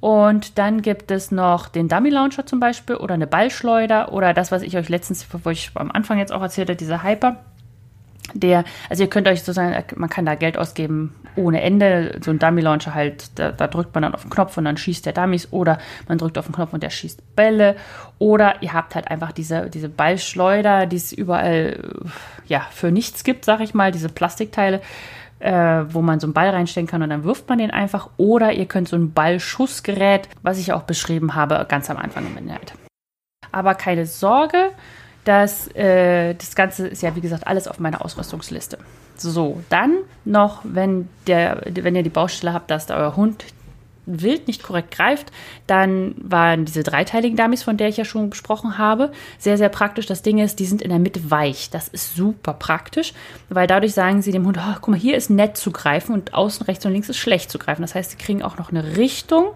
Und 0.00 0.58
dann 0.58 0.82
gibt 0.82 1.10
es 1.10 1.30
noch 1.30 1.68
den 1.68 1.88
Dummy 1.88 2.10
Launcher 2.10 2.44
zum 2.44 2.60
Beispiel 2.60 2.96
oder 2.96 3.14
eine 3.14 3.26
Ballschleuder 3.26 4.12
oder 4.12 4.34
das, 4.34 4.52
was 4.52 4.62
ich 4.62 4.76
euch 4.76 4.88
letztens, 4.88 5.26
wo 5.32 5.50
ich 5.50 5.70
am 5.74 5.90
Anfang 5.90 6.18
jetzt 6.18 6.32
auch 6.32 6.42
erzählt 6.42 6.68
habe, 6.68 6.76
dieser 6.76 7.02
Hyper 7.02 7.38
der, 8.34 8.64
also 8.90 9.04
ihr 9.04 9.10
könnt 9.10 9.28
euch 9.28 9.40
sozusagen, 9.40 9.84
man 9.96 10.10
kann 10.10 10.26
da 10.26 10.34
Geld 10.34 10.58
ausgeben 10.58 11.14
ohne 11.36 11.60
Ende. 11.62 12.18
So 12.24 12.30
ein 12.30 12.38
Dummy 12.38 12.60
Launcher 12.60 12.94
halt, 12.94 13.38
da, 13.38 13.52
da, 13.52 13.66
drückt 13.66 13.94
man 13.94 14.02
dann 14.02 14.14
auf 14.14 14.22
den 14.22 14.30
Knopf 14.30 14.56
und 14.56 14.64
dann 14.64 14.76
schießt 14.76 15.06
der 15.06 15.12
Dummies 15.12 15.52
oder 15.52 15.78
man 16.08 16.18
drückt 16.18 16.38
auf 16.38 16.46
den 16.46 16.54
Knopf 16.54 16.72
und 16.72 16.82
der 16.82 16.90
schießt 16.90 17.36
Bälle. 17.36 17.76
Oder 18.18 18.62
ihr 18.62 18.72
habt 18.72 18.94
halt 18.94 19.08
einfach 19.10 19.32
diese, 19.32 19.70
diese 19.70 19.88
Ballschleuder, 19.88 20.86
die 20.86 20.96
es 20.96 21.12
überall 21.12 21.78
ja, 22.46 22.66
für 22.70 22.90
nichts 22.90 23.24
gibt, 23.24 23.44
sag 23.44 23.60
ich 23.60 23.74
mal, 23.74 23.92
diese 23.92 24.08
Plastikteile. 24.08 24.80
äh, 25.38 25.84
wo 25.92 26.00
man 26.00 26.18
so 26.18 26.26
einen 26.26 26.32
Ball 26.32 26.48
reinstecken 26.48 26.88
kann 26.88 27.02
und 27.02 27.10
dann 27.10 27.24
wirft 27.24 27.46
man 27.48 27.58
den 27.58 27.70
einfach. 27.70 28.08
Oder 28.16 28.52
ihr 28.52 28.66
könnt 28.66 28.88
so 28.88 28.96
ein 28.96 29.12
Ballschussgerät, 29.12 30.30
was 30.42 30.58
ich 30.58 30.72
auch 30.72 30.84
beschrieben 30.84 31.34
habe, 31.34 31.66
ganz 31.68 31.90
am 31.90 31.98
Anfang 31.98 32.26
im 32.26 32.38
Inhalt. 32.38 32.72
Aber 33.52 33.74
keine 33.74 34.06
Sorge, 34.06 34.70
das, 35.26 35.68
äh, 35.74 36.34
das 36.34 36.54
Ganze 36.54 36.86
ist 36.86 37.02
ja, 37.02 37.14
wie 37.16 37.20
gesagt, 37.20 37.46
alles 37.46 37.68
auf 37.68 37.80
meiner 37.80 38.04
Ausrüstungsliste. 38.04 38.78
So, 39.16 39.62
dann 39.68 39.96
noch, 40.24 40.60
wenn, 40.62 41.08
der, 41.26 41.62
wenn 41.66 41.96
ihr 41.96 42.02
die 42.02 42.10
Baustelle 42.10 42.52
habt, 42.52 42.70
dass 42.70 42.90
euer 42.90 43.16
Hund 43.16 43.44
wild 44.06 44.46
nicht 44.46 44.62
korrekt 44.62 44.92
greift, 44.92 45.32
dann 45.66 46.14
waren 46.18 46.64
diese 46.64 46.84
dreiteiligen 46.84 47.36
Dummies, 47.36 47.64
von 47.64 47.76
der 47.76 47.88
ich 47.88 47.96
ja 47.96 48.04
schon 48.04 48.30
besprochen 48.30 48.78
habe, 48.78 49.10
sehr, 49.36 49.58
sehr 49.58 49.68
praktisch. 49.68 50.06
Das 50.06 50.22
Ding 50.22 50.38
ist, 50.38 50.60
die 50.60 50.66
sind 50.66 50.80
in 50.80 50.90
der 50.90 51.00
Mitte 51.00 51.28
weich. 51.28 51.70
Das 51.70 51.88
ist 51.88 52.14
super 52.14 52.52
praktisch, 52.52 53.12
weil 53.48 53.66
dadurch 53.66 53.94
sagen 53.94 54.22
sie 54.22 54.30
dem 54.30 54.46
Hund, 54.46 54.58
oh, 54.60 54.74
guck 54.76 54.88
mal, 54.88 54.96
hier 54.96 55.16
ist 55.16 55.28
nett 55.28 55.56
zu 55.56 55.72
greifen 55.72 56.12
und 56.12 56.34
außen 56.34 56.66
rechts 56.66 56.86
und 56.86 56.92
links 56.92 57.08
ist 57.08 57.18
schlecht 57.18 57.50
zu 57.50 57.58
greifen. 57.58 57.82
Das 57.82 57.96
heißt, 57.96 58.12
sie 58.12 58.16
kriegen 58.16 58.44
auch 58.44 58.58
noch 58.58 58.70
eine 58.70 58.96
Richtung, 58.96 59.46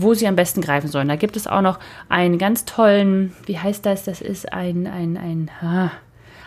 wo 0.00 0.14
sie 0.14 0.26
am 0.26 0.36
besten 0.36 0.60
greifen 0.60 0.88
sollen. 0.88 1.08
Da 1.08 1.16
gibt 1.16 1.36
es 1.36 1.46
auch 1.46 1.60
noch 1.60 1.78
einen 2.08 2.38
ganz 2.38 2.64
tollen, 2.64 3.34
wie 3.46 3.58
heißt 3.58 3.84
das? 3.84 4.04
Das 4.04 4.20
ist 4.20 4.52
ein, 4.52 4.86
ein, 4.86 5.16
ein, 5.16 5.50
ah, 5.60 5.90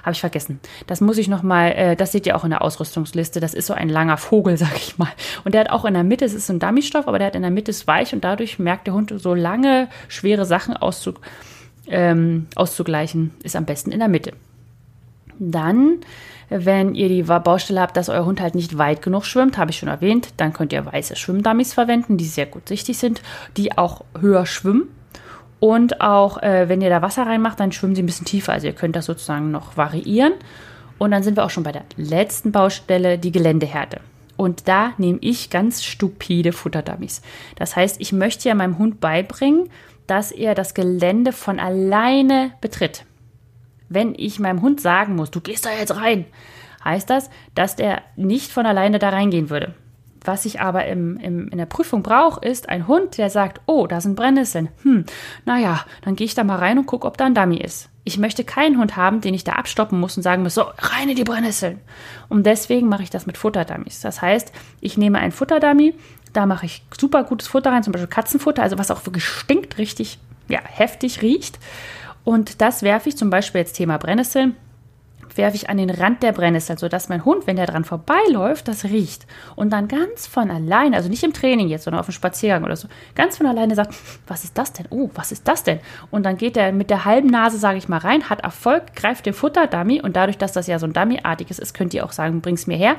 habe 0.03 0.13
ich 0.13 0.19
vergessen. 0.19 0.59
Das 0.87 1.01
muss 1.01 1.17
ich 1.17 1.27
noch 1.27 1.43
mal, 1.43 1.71
äh, 1.71 1.95
das 1.95 2.11
seht 2.11 2.25
ihr 2.25 2.35
auch 2.35 2.43
in 2.43 2.49
der 2.49 2.61
Ausrüstungsliste. 2.61 3.39
Das 3.39 3.53
ist 3.53 3.67
so 3.67 3.73
ein 3.73 3.89
langer 3.89 4.17
Vogel, 4.17 4.57
sag 4.57 4.75
ich 4.75 4.97
mal. 4.97 5.11
Und 5.43 5.53
der 5.53 5.61
hat 5.61 5.69
auch 5.69 5.85
in 5.85 5.93
der 5.93 6.03
Mitte, 6.03 6.25
es 6.25 6.33
ist 6.33 6.47
so 6.47 6.53
ein 6.53 6.59
Dummystoff, 6.59 7.07
aber 7.07 7.19
der 7.19 7.27
hat 7.27 7.35
in 7.35 7.41
der 7.41 7.51
Mitte 7.51 7.71
ist 7.71 7.87
weich 7.87 8.13
und 8.13 8.23
dadurch 8.23 8.59
merkt 8.59 8.87
der 8.87 8.93
Hund 8.93 9.13
so 9.15 9.33
lange, 9.33 9.89
schwere 10.07 10.45
Sachen 10.45 10.75
auszu, 10.75 11.13
ähm, 11.87 12.47
auszugleichen, 12.55 13.31
ist 13.43 13.55
am 13.55 13.65
besten 13.65 13.91
in 13.91 13.99
der 13.99 14.07
Mitte. 14.07 14.33
Dann, 15.39 15.99
wenn 16.51 16.93
ihr 16.95 17.09
die 17.09 17.23
Baustelle 17.23 17.81
habt, 17.81 17.97
dass 17.97 18.09
euer 18.09 18.25
Hund 18.25 18.41
halt 18.41 18.55
nicht 18.55 18.77
weit 18.77 19.01
genug 19.01 19.25
schwimmt, 19.25 19.57
habe 19.57 19.71
ich 19.71 19.79
schon 19.79 19.89
erwähnt, 19.89 20.33
dann 20.37 20.53
könnt 20.53 20.73
ihr 20.73 20.85
weiße 20.85 21.15
Schwimmdummies 21.15 21.73
verwenden, 21.73 22.17
die 22.17 22.25
sehr 22.25 22.45
gut 22.45 22.67
sichtig 22.67 22.97
sind, 22.97 23.21
die 23.57 23.77
auch 23.77 24.03
höher 24.19 24.45
schwimmen 24.45 24.89
und 25.61 26.01
auch, 26.01 26.41
äh, 26.41 26.67
wenn 26.69 26.81
ihr 26.81 26.89
da 26.89 27.03
Wasser 27.03 27.27
reinmacht, 27.27 27.59
dann 27.59 27.71
schwimmen 27.71 27.95
sie 27.95 28.01
ein 28.01 28.07
bisschen 28.07 28.25
tiefer. 28.25 28.51
Also 28.51 28.65
ihr 28.65 28.73
könnt 28.73 28.95
das 28.95 29.05
sozusagen 29.05 29.51
noch 29.51 29.77
variieren. 29.77 30.33
Und 30.97 31.11
dann 31.11 31.21
sind 31.21 31.37
wir 31.37 31.45
auch 31.45 31.51
schon 31.51 31.63
bei 31.63 31.71
der 31.71 31.83
letzten 31.97 32.51
Baustelle, 32.51 33.19
die 33.19 33.31
Geländehärte. 33.31 33.99
Und 34.37 34.67
da 34.67 34.93
nehme 34.97 35.19
ich 35.21 35.51
ganz 35.51 35.83
stupide 35.83 36.51
Futterdummies. 36.51 37.21
Das 37.55 37.75
heißt, 37.75 38.01
ich 38.01 38.11
möchte 38.11 38.49
ja 38.49 38.55
meinem 38.55 38.79
Hund 38.79 38.99
beibringen, 38.99 39.69
dass 40.07 40.31
er 40.31 40.55
das 40.55 40.73
Gelände 40.73 41.31
von 41.31 41.59
alleine 41.59 42.53
betritt. 42.59 43.05
Wenn 43.93 44.15
ich 44.15 44.39
meinem 44.39 44.61
Hund 44.61 44.79
sagen 44.79 45.17
muss, 45.17 45.31
du 45.31 45.41
gehst 45.41 45.65
da 45.65 45.69
jetzt 45.77 45.95
rein, 45.97 46.23
heißt 46.85 47.09
das, 47.09 47.29
dass 47.55 47.75
der 47.75 48.01
nicht 48.15 48.49
von 48.51 48.65
alleine 48.65 48.99
da 48.99 49.09
reingehen 49.09 49.49
würde. 49.49 49.75
Was 50.23 50.45
ich 50.45 50.61
aber 50.61 50.85
im, 50.85 51.17
im, 51.17 51.49
in 51.49 51.57
der 51.57 51.65
Prüfung 51.65 52.01
brauche, 52.01 52.45
ist 52.45 52.69
ein 52.69 52.87
Hund, 52.87 53.17
der 53.17 53.29
sagt, 53.29 53.59
oh, 53.65 53.87
da 53.87 53.99
sind 53.99 54.15
Brennnesseln. 54.15 54.69
Hm, 54.83 55.05
naja, 55.45 55.83
dann 56.03 56.15
gehe 56.15 56.25
ich 56.25 56.35
da 56.35 56.45
mal 56.45 56.57
rein 56.57 56.77
und 56.77 56.85
gucke, 56.85 57.05
ob 57.05 57.17
da 57.17 57.25
ein 57.25 57.35
Dummy 57.35 57.57
ist. 57.57 57.89
Ich 58.05 58.17
möchte 58.17 58.45
keinen 58.45 58.77
Hund 58.77 58.95
haben, 58.95 59.19
den 59.19 59.33
ich 59.33 59.43
da 59.43 59.53
abstoppen 59.53 59.99
muss 59.99 60.15
und 60.15 60.23
sagen 60.23 60.43
muss, 60.43 60.55
so, 60.55 60.63
rein 60.77 61.09
in 61.09 61.17
die 61.17 61.25
Brennnesseln. 61.25 61.81
Und 62.29 62.45
deswegen 62.45 62.87
mache 62.87 63.03
ich 63.03 63.09
das 63.09 63.25
mit 63.25 63.37
Futterdummies. 63.37 63.99
Das 63.99 64.21
heißt, 64.21 64.53
ich 64.79 64.97
nehme 64.97 65.19
einen 65.19 65.33
Futterdummy, 65.33 65.95
da 66.31 66.45
mache 66.45 66.65
ich 66.65 66.83
super 66.97 67.25
gutes 67.25 67.49
Futter 67.49 67.71
rein, 67.71 67.83
zum 67.83 67.91
Beispiel 67.91 68.07
Katzenfutter, 68.07 68.63
also 68.63 68.77
was 68.77 68.89
auch 68.89 69.05
wirklich 69.05 69.25
stinkt, 69.25 69.79
richtig, 69.79 70.17
ja, 70.47 70.59
heftig 70.63 71.21
riecht. 71.21 71.59
Und 72.23 72.61
das 72.61 72.83
werfe 72.83 73.09
ich 73.09 73.17
zum 73.17 73.29
Beispiel 73.29 73.61
jetzt 73.61 73.73
Thema 73.73 73.97
Brennnesseln 73.97 74.55
werfe 75.37 75.55
ich 75.55 75.69
an 75.69 75.77
den 75.77 75.89
Rand 75.89 76.23
der 76.23 76.31
Brennnessel, 76.31 76.77
sodass 76.77 77.09
mein 77.09 77.25
Hund, 77.25 77.47
wenn 77.47 77.55
der 77.55 77.65
dran 77.65 77.85
vorbeiläuft, 77.85 78.67
das 78.67 78.85
riecht. 78.85 79.25
Und 79.55 79.71
dann 79.71 79.87
ganz 79.87 80.27
von 80.27 80.49
alleine, 80.49 80.95
also 80.95 81.09
nicht 81.09 81.23
im 81.23 81.33
Training 81.33 81.67
jetzt, 81.67 81.83
sondern 81.83 81.99
auf 81.99 82.07
dem 82.07 82.13
Spaziergang 82.13 82.63
oder 82.63 82.75
so, 82.75 82.87
ganz 83.15 83.37
von 83.37 83.45
alleine 83.45 83.75
sagt, 83.75 83.95
was 84.27 84.43
ist 84.43 84.57
das 84.57 84.73
denn? 84.73 84.87
Oh, 84.89 85.09
was 85.13 85.31
ist 85.31 85.47
das 85.47 85.63
denn? 85.63 85.79
Und 86.09 86.23
dann 86.23 86.37
geht 86.37 86.57
er 86.57 86.71
mit 86.71 86.89
der 86.89 87.05
halben 87.05 87.27
Nase, 87.27 87.57
sage 87.57 87.77
ich 87.77 87.89
mal, 87.89 87.97
rein, 87.97 88.29
hat 88.29 88.41
Erfolg, 88.41 88.95
greift 88.95 89.25
den 89.25 89.33
Futterdummy 89.33 90.01
und 90.01 90.15
dadurch, 90.15 90.37
dass 90.37 90.51
das 90.51 90.67
ja 90.67 90.79
so 90.79 90.85
ein 90.85 90.93
Dummy-artiges 90.93 91.59
ist, 91.59 91.73
könnt 91.73 91.93
ihr 91.93 92.05
auch 92.05 92.11
sagen, 92.11 92.41
bring's 92.41 92.67
mir 92.67 92.77
her. 92.77 92.95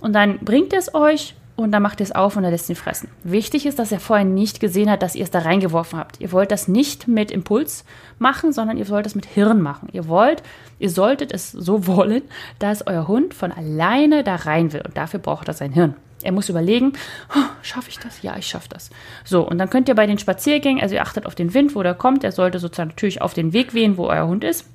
Und 0.00 0.12
dann 0.12 0.38
bringt 0.40 0.72
es 0.72 0.94
euch 0.94 1.34
und 1.56 1.70
dann 1.70 1.82
macht 1.82 2.00
ihr 2.00 2.04
es 2.04 2.12
auf 2.12 2.36
und 2.36 2.44
er 2.44 2.50
lässt 2.50 2.68
ihn 2.68 2.76
fressen. 2.76 3.08
Wichtig 3.22 3.64
ist, 3.66 3.78
dass 3.78 3.92
er 3.92 4.00
vorher 4.00 4.24
nicht 4.24 4.58
gesehen 4.58 4.90
hat, 4.90 5.02
dass 5.02 5.14
ihr 5.14 5.22
es 5.22 5.30
da 5.30 5.40
reingeworfen 5.40 5.98
habt. 5.98 6.20
Ihr 6.20 6.32
wollt 6.32 6.50
das 6.50 6.66
nicht 6.66 7.06
mit 7.06 7.30
Impuls 7.30 7.84
machen, 8.18 8.52
sondern 8.52 8.76
ihr 8.76 8.86
sollt 8.86 9.06
es 9.06 9.14
mit 9.14 9.26
Hirn 9.26 9.62
machen. 9.62 9.88
Ihr 9.92 10.08
wollt, 10.08 10.42
ihr 10.80 10.90
solltet 10.90 11.32
es 11.32 11.52
so 11.52 11.86
wollen, 11.86 12.22
dass 12.58 12.86
euer 12.86 13.06
Hund 13.06 13.34
von 13.34 13.52
alleine 13.52 14.24
da 14.24 14.36
rein 14.36 14.72
will 14.72 14.82
und 14.84 14.96
dafür 14.96 15.20
braucht 15.20 15.48
er 15.48 15.54
sein 15.54 15.72
Hirn. 15.72 15.94
Er 16.22 16.32
muss 16.32 16.48
überlegen, 16.48 16.94
oh, 17.36 17.48
schaffe 17.62 17.90
ich 17.90 17.98
das? 17.98 18.22
Ja, 18.22 18.36
ich 18.38 18.46
schaffe 18.46 18.68
das. 18.70 18.90
So, 19.24 19.46
und 19.46 19.58
dann 19.58 19.68
könnt 19.68 19.88
ihr 19.88 19.94
bei 19.94 20.06
den 20.06 20.18
Spaziergängen, 20.18 20.82
also 20.82 20.94
ihr 20.94 21.02
achtet 21.02 21.26
auf 21.26 21.34
den 21.34 21.52
Wind, 21.52 21.74
wo 21.74 21.82
der 21.82 21.94
kommt, 21.94 22.24
er 22.24 22.32
sollte 22.32 22.58
sozusagen 22.58 22.90
natürlich 22.90 23.20
auf 23.20 23.34
den 23.34 23.52
Weg 23.52 23.74
wehen, 23.74 23.98
wo 23.98 24.06
euer 24.06 24.26
Hund 24.26 24.42
ist. 24.42 24.66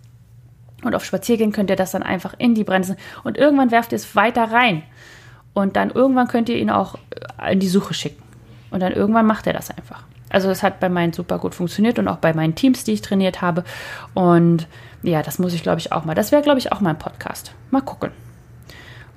Und 0.83 0.95
auf 0.95 1.03
Spaziergängen 1.03 1.51
könnt 1.51 1.69
ihr 1.69 1.75
das 1.75 1.91
dann 1.91 2.03
einfach 2.03 2.35
in 2.37 2.55
die 2.55 2.63
Bremse 2.63 2.95
und 3.23 3.37
irgendwann 3.37 3.71
werft 3.71 3.91
ihr 3.91 3.97
es 3.97 4.15
weiter 4.15 4.51
rein. 4.51 4.83
Und 5.59 5.75
dann 5.75 5.91
irgendwann 5.91 6.27
könnt 6.27 6.49
ihr 6.49 6.57
ihn 6.57 6.69
auch 6.69 6.95
äh, 7.37 7.53
in 7.53 7.59
die 7.59 7.67
Suche 7.67 7.93
schicken. 7.93 8.23
Und 8.71 8.81
dann 8.81 8.93
irgendwann 8.93 9.25
macht 9.25 9.47
er 9.47 9.53
das 9.53 9.71
einfach. 9.71 10.03
Also 10.29 10.49
es 10.49 10.61
hat 10.61 10.79
bei 10.79 10.89
meinen 10.89 11.11
super 11.11 11.39
gut 11.39 11.55
funktioniert 11.55 11.97
und 11.97 12.07
auch 12.07 12.17
bei 12.17 12.33
meinen 12.33 12.55
Teams, 12.55 12.83
die 12.83 12.93
ich 12.93 13.01
trainiert 13.01 13.41
habe. 13.41 13.63
Und 14.13 14.67
ja, 15.01 15.23
das 15.23 15.39
muss 15.39 15.53
ich, 15.53 15.63
glaube 15.63 15.79
ich, 15.79 15.91
auch 15.91 16.05
mal. 16.05 16.13
Das 16.13 16.31
wäre, 16.31 16.43
glaube 16.43 16.59
ich, 16.59 16.71
auch 16.71 16.81
mein 16.81 16.99
Podcast. 16.99 17.53
Mal 17.71 17.81
gucken. 17.81 18.11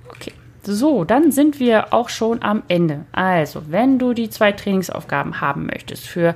Okay. 0.09 0.33
So, 0.63 1.05
dann 1.05 1.33
sind 1.33 1.61
wir 1.61 1.93
auch 1.93 2.09
schon 2.09 2.43
am 2.43 2.63
Ende. 2.69 3.05
Also, 3.13 3.63
wenn 3.69 3.99
du 3.99 4.15
die 4.15 4.31
zwei 4.31 4.53
Trainingsaufgaben 4.53 5.41
haben 5.41 5.67
möchtest 5.67 6.07
für 6.07 6.35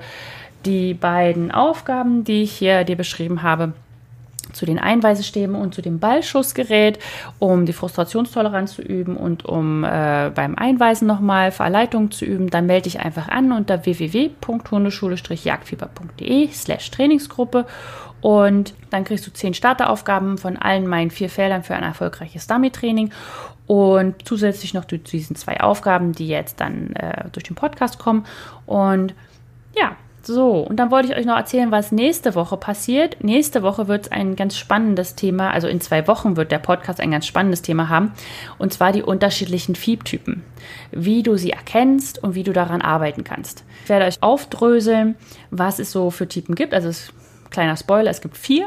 die 0.67 0.95
beiden 0.95 1.53
Aufgaben, 1.53 2.25
die 2.25 2.43
ich 2.43 2.53
hier 2.53 2.85
dir 2.85 2.97
beschrieben 2.97 3.43
habe, 3.43 3.73
zu 4.57 4.67
den 4.67 4.79
Einweisestäben 4.79 5.55
und 5.55 5.75
zu 5.75 5.81
dem 5.83 5.99
Ballschussgerät, 5.99 6.99
um 7.39 7.67
die 7.67 7.73
Frustrationstoleranz 7.73 8.75
zu 8.75 8.83
üben 8.83 9.17
und 9.17 9.45
um 9.45 9.85
äh, 9.85 10.31
beim 10.35 10.57
Einweisen 10.57 11.07
nochmal 11.07 11.53
Verleitung 11.53 12.11
zu 12.11 12.25
üben, 12.25 12.51
dann 12.51 12.67
melde 12.67 12.85
dich 12.85 13.01
einfach 13.01 13.29
an 13.29 13.53
unter 13.53 13.85
www.hundeschule-jagdfieber.de 13.85 16.49
slash 16.53 16.91
Trainingsgruppe 16.91 17.67
und 18.21 18.75
dann 18.91 19.05
kriegst 19.05 19.27
du 19.27 19.33
zehn 19.33 19.55
Starteraufgaben 19.55 20.37
von 20.39 20.57
allen 20.57 20.87
meinen 20.87 21.11
vier 21.11 21.31
Feldern 21.31 21.63
für 21.63 21.75
ein 21.75 21.83
erfolgreiches 21.83 22.47
Dummy-Training 22.47 23.11
und 23.67 24.27
zusätzlich 24.27 24.75
noch 24.75 24.85
zu 24.85 24.99
diesen 24.99 25.37
zwei 25.37 25.61
Aufgaben, 25.61 26.13
die 26.13 26.29
jetzt 26.29 26.61
dann 26.61 26.95
äh, 26.95 27.29
durch 27.33 27.45
den 27.45 27.57
Podcast 27.57 27.99
kommen. 27.99 28.25
Und 28.65 29.15
ja, 29.79 29.97
so, 30.27 30.61
und 30.61 30.77
dann 30.77 30.91
wollte 30.91 31.09
ich 31.09 31.17
euch 31.17 31.27
noch 31.27 31.37
erzählen, 31.37 31.71
was 31.71 31.93
nächste 31.93 32.35
Woche 32.35 32.57
passiert. 32.57 33.23
Nächste 33.23 33.63
Woche 33.63 33.87
wird 33.87 34.07
es 34.07 34.13
ein 34.13 34.35
ganz 34.35 34.57
spannendes 34.57 35.15
Thema, 35.15 35.51
also 35.51 35.69
in 35.69 35.81
zwei 35.81 36.09
Wochen 36.09 36.37
wird 36.37 36.51
der 36.51 36.59
Podcast 36.59 37.01
ein 37.01 37.11
ganz 37.11 37.27
spannendes 37.27 37.63
Thema 37.63 37.89
haben, 37.89 38.13
und 38.59 38.73
zwar 38.73 38.93
die 38.93 39.03
unterschiedlichen 39.03 39.75
Fiebtypen. 39.75 40.43
Wie 40.91 41.23
du 41.23 41.37
sie 41.37 41.51
erkennst 41.51 42.23
und 42.23 42.35
wie 42.35 42.43
du 42.43 42.53
daran 42.53 42.83
arbeiten 42.83 43.25
kannst. 43.25 43.65
Ich 43.85 43.89
werde 43.89 44.07
euch 44.07 44.23
aufdröseln, 44.23 45.15
was 45.51 45.79
es 45.79 45.93
so 45.93 46.11
für 46.11 46.29
Typen 46.29 46.55
gibt. 46.55 46.75
Also, 46.75 46.91
kleiner 47.51 47.77
Spoiler, 47.77 48.11
es 48.11 48.21
gibt 48.21 48.37
vier. 48.37 48.67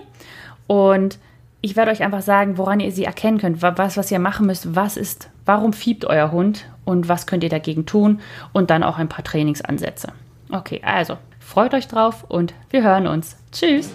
Und 0.67 1.19
ich 1.61 1.75
werde 1.75 1.91
euch 1.91 2.03
einfach 2.03 2.21
sagen, 2.21 2.57
woran 2.57 2.79
ihr 2.79 2.91
sie 2.91 3.03
erkennen 3.03 3.37
könnt, 3.37 3.61
was, 3.61 3.97
was 3.97 4.11
ihr 4.11 4.19
machen 4.19 4.45
müsst, 4.45 4.75
was 4.75 4.95
ist, 4.95 5.29
warum 5.45 5.73
fiebt 5.73 6.05
euer 6.05 6.31
Hund 6.31 6.65
und 6.85 7.09
was 7.09 7.27
könnt 7.27 7.43
ihr 7.43 7.49
dagegen 7.49 7.85
tun 7.85 8.21
und 8.53 8.69
dann 8.69 8.83
auch 8.83 8.97
ein 8.97 9.09
paar 9.09 9.25
Trainingsansätze. 9.25 10.13
Okay, 10.51 10.81
also 10.83 11.17
Freut 11.49 11.73
euch 11.73 11.87
drauf 11.87 12.25
und 12.27 12.53
wir 12.69 12.83
hören 12.83 13.07
uns. 13.07 13.35
Tschüss! 13.51 13.89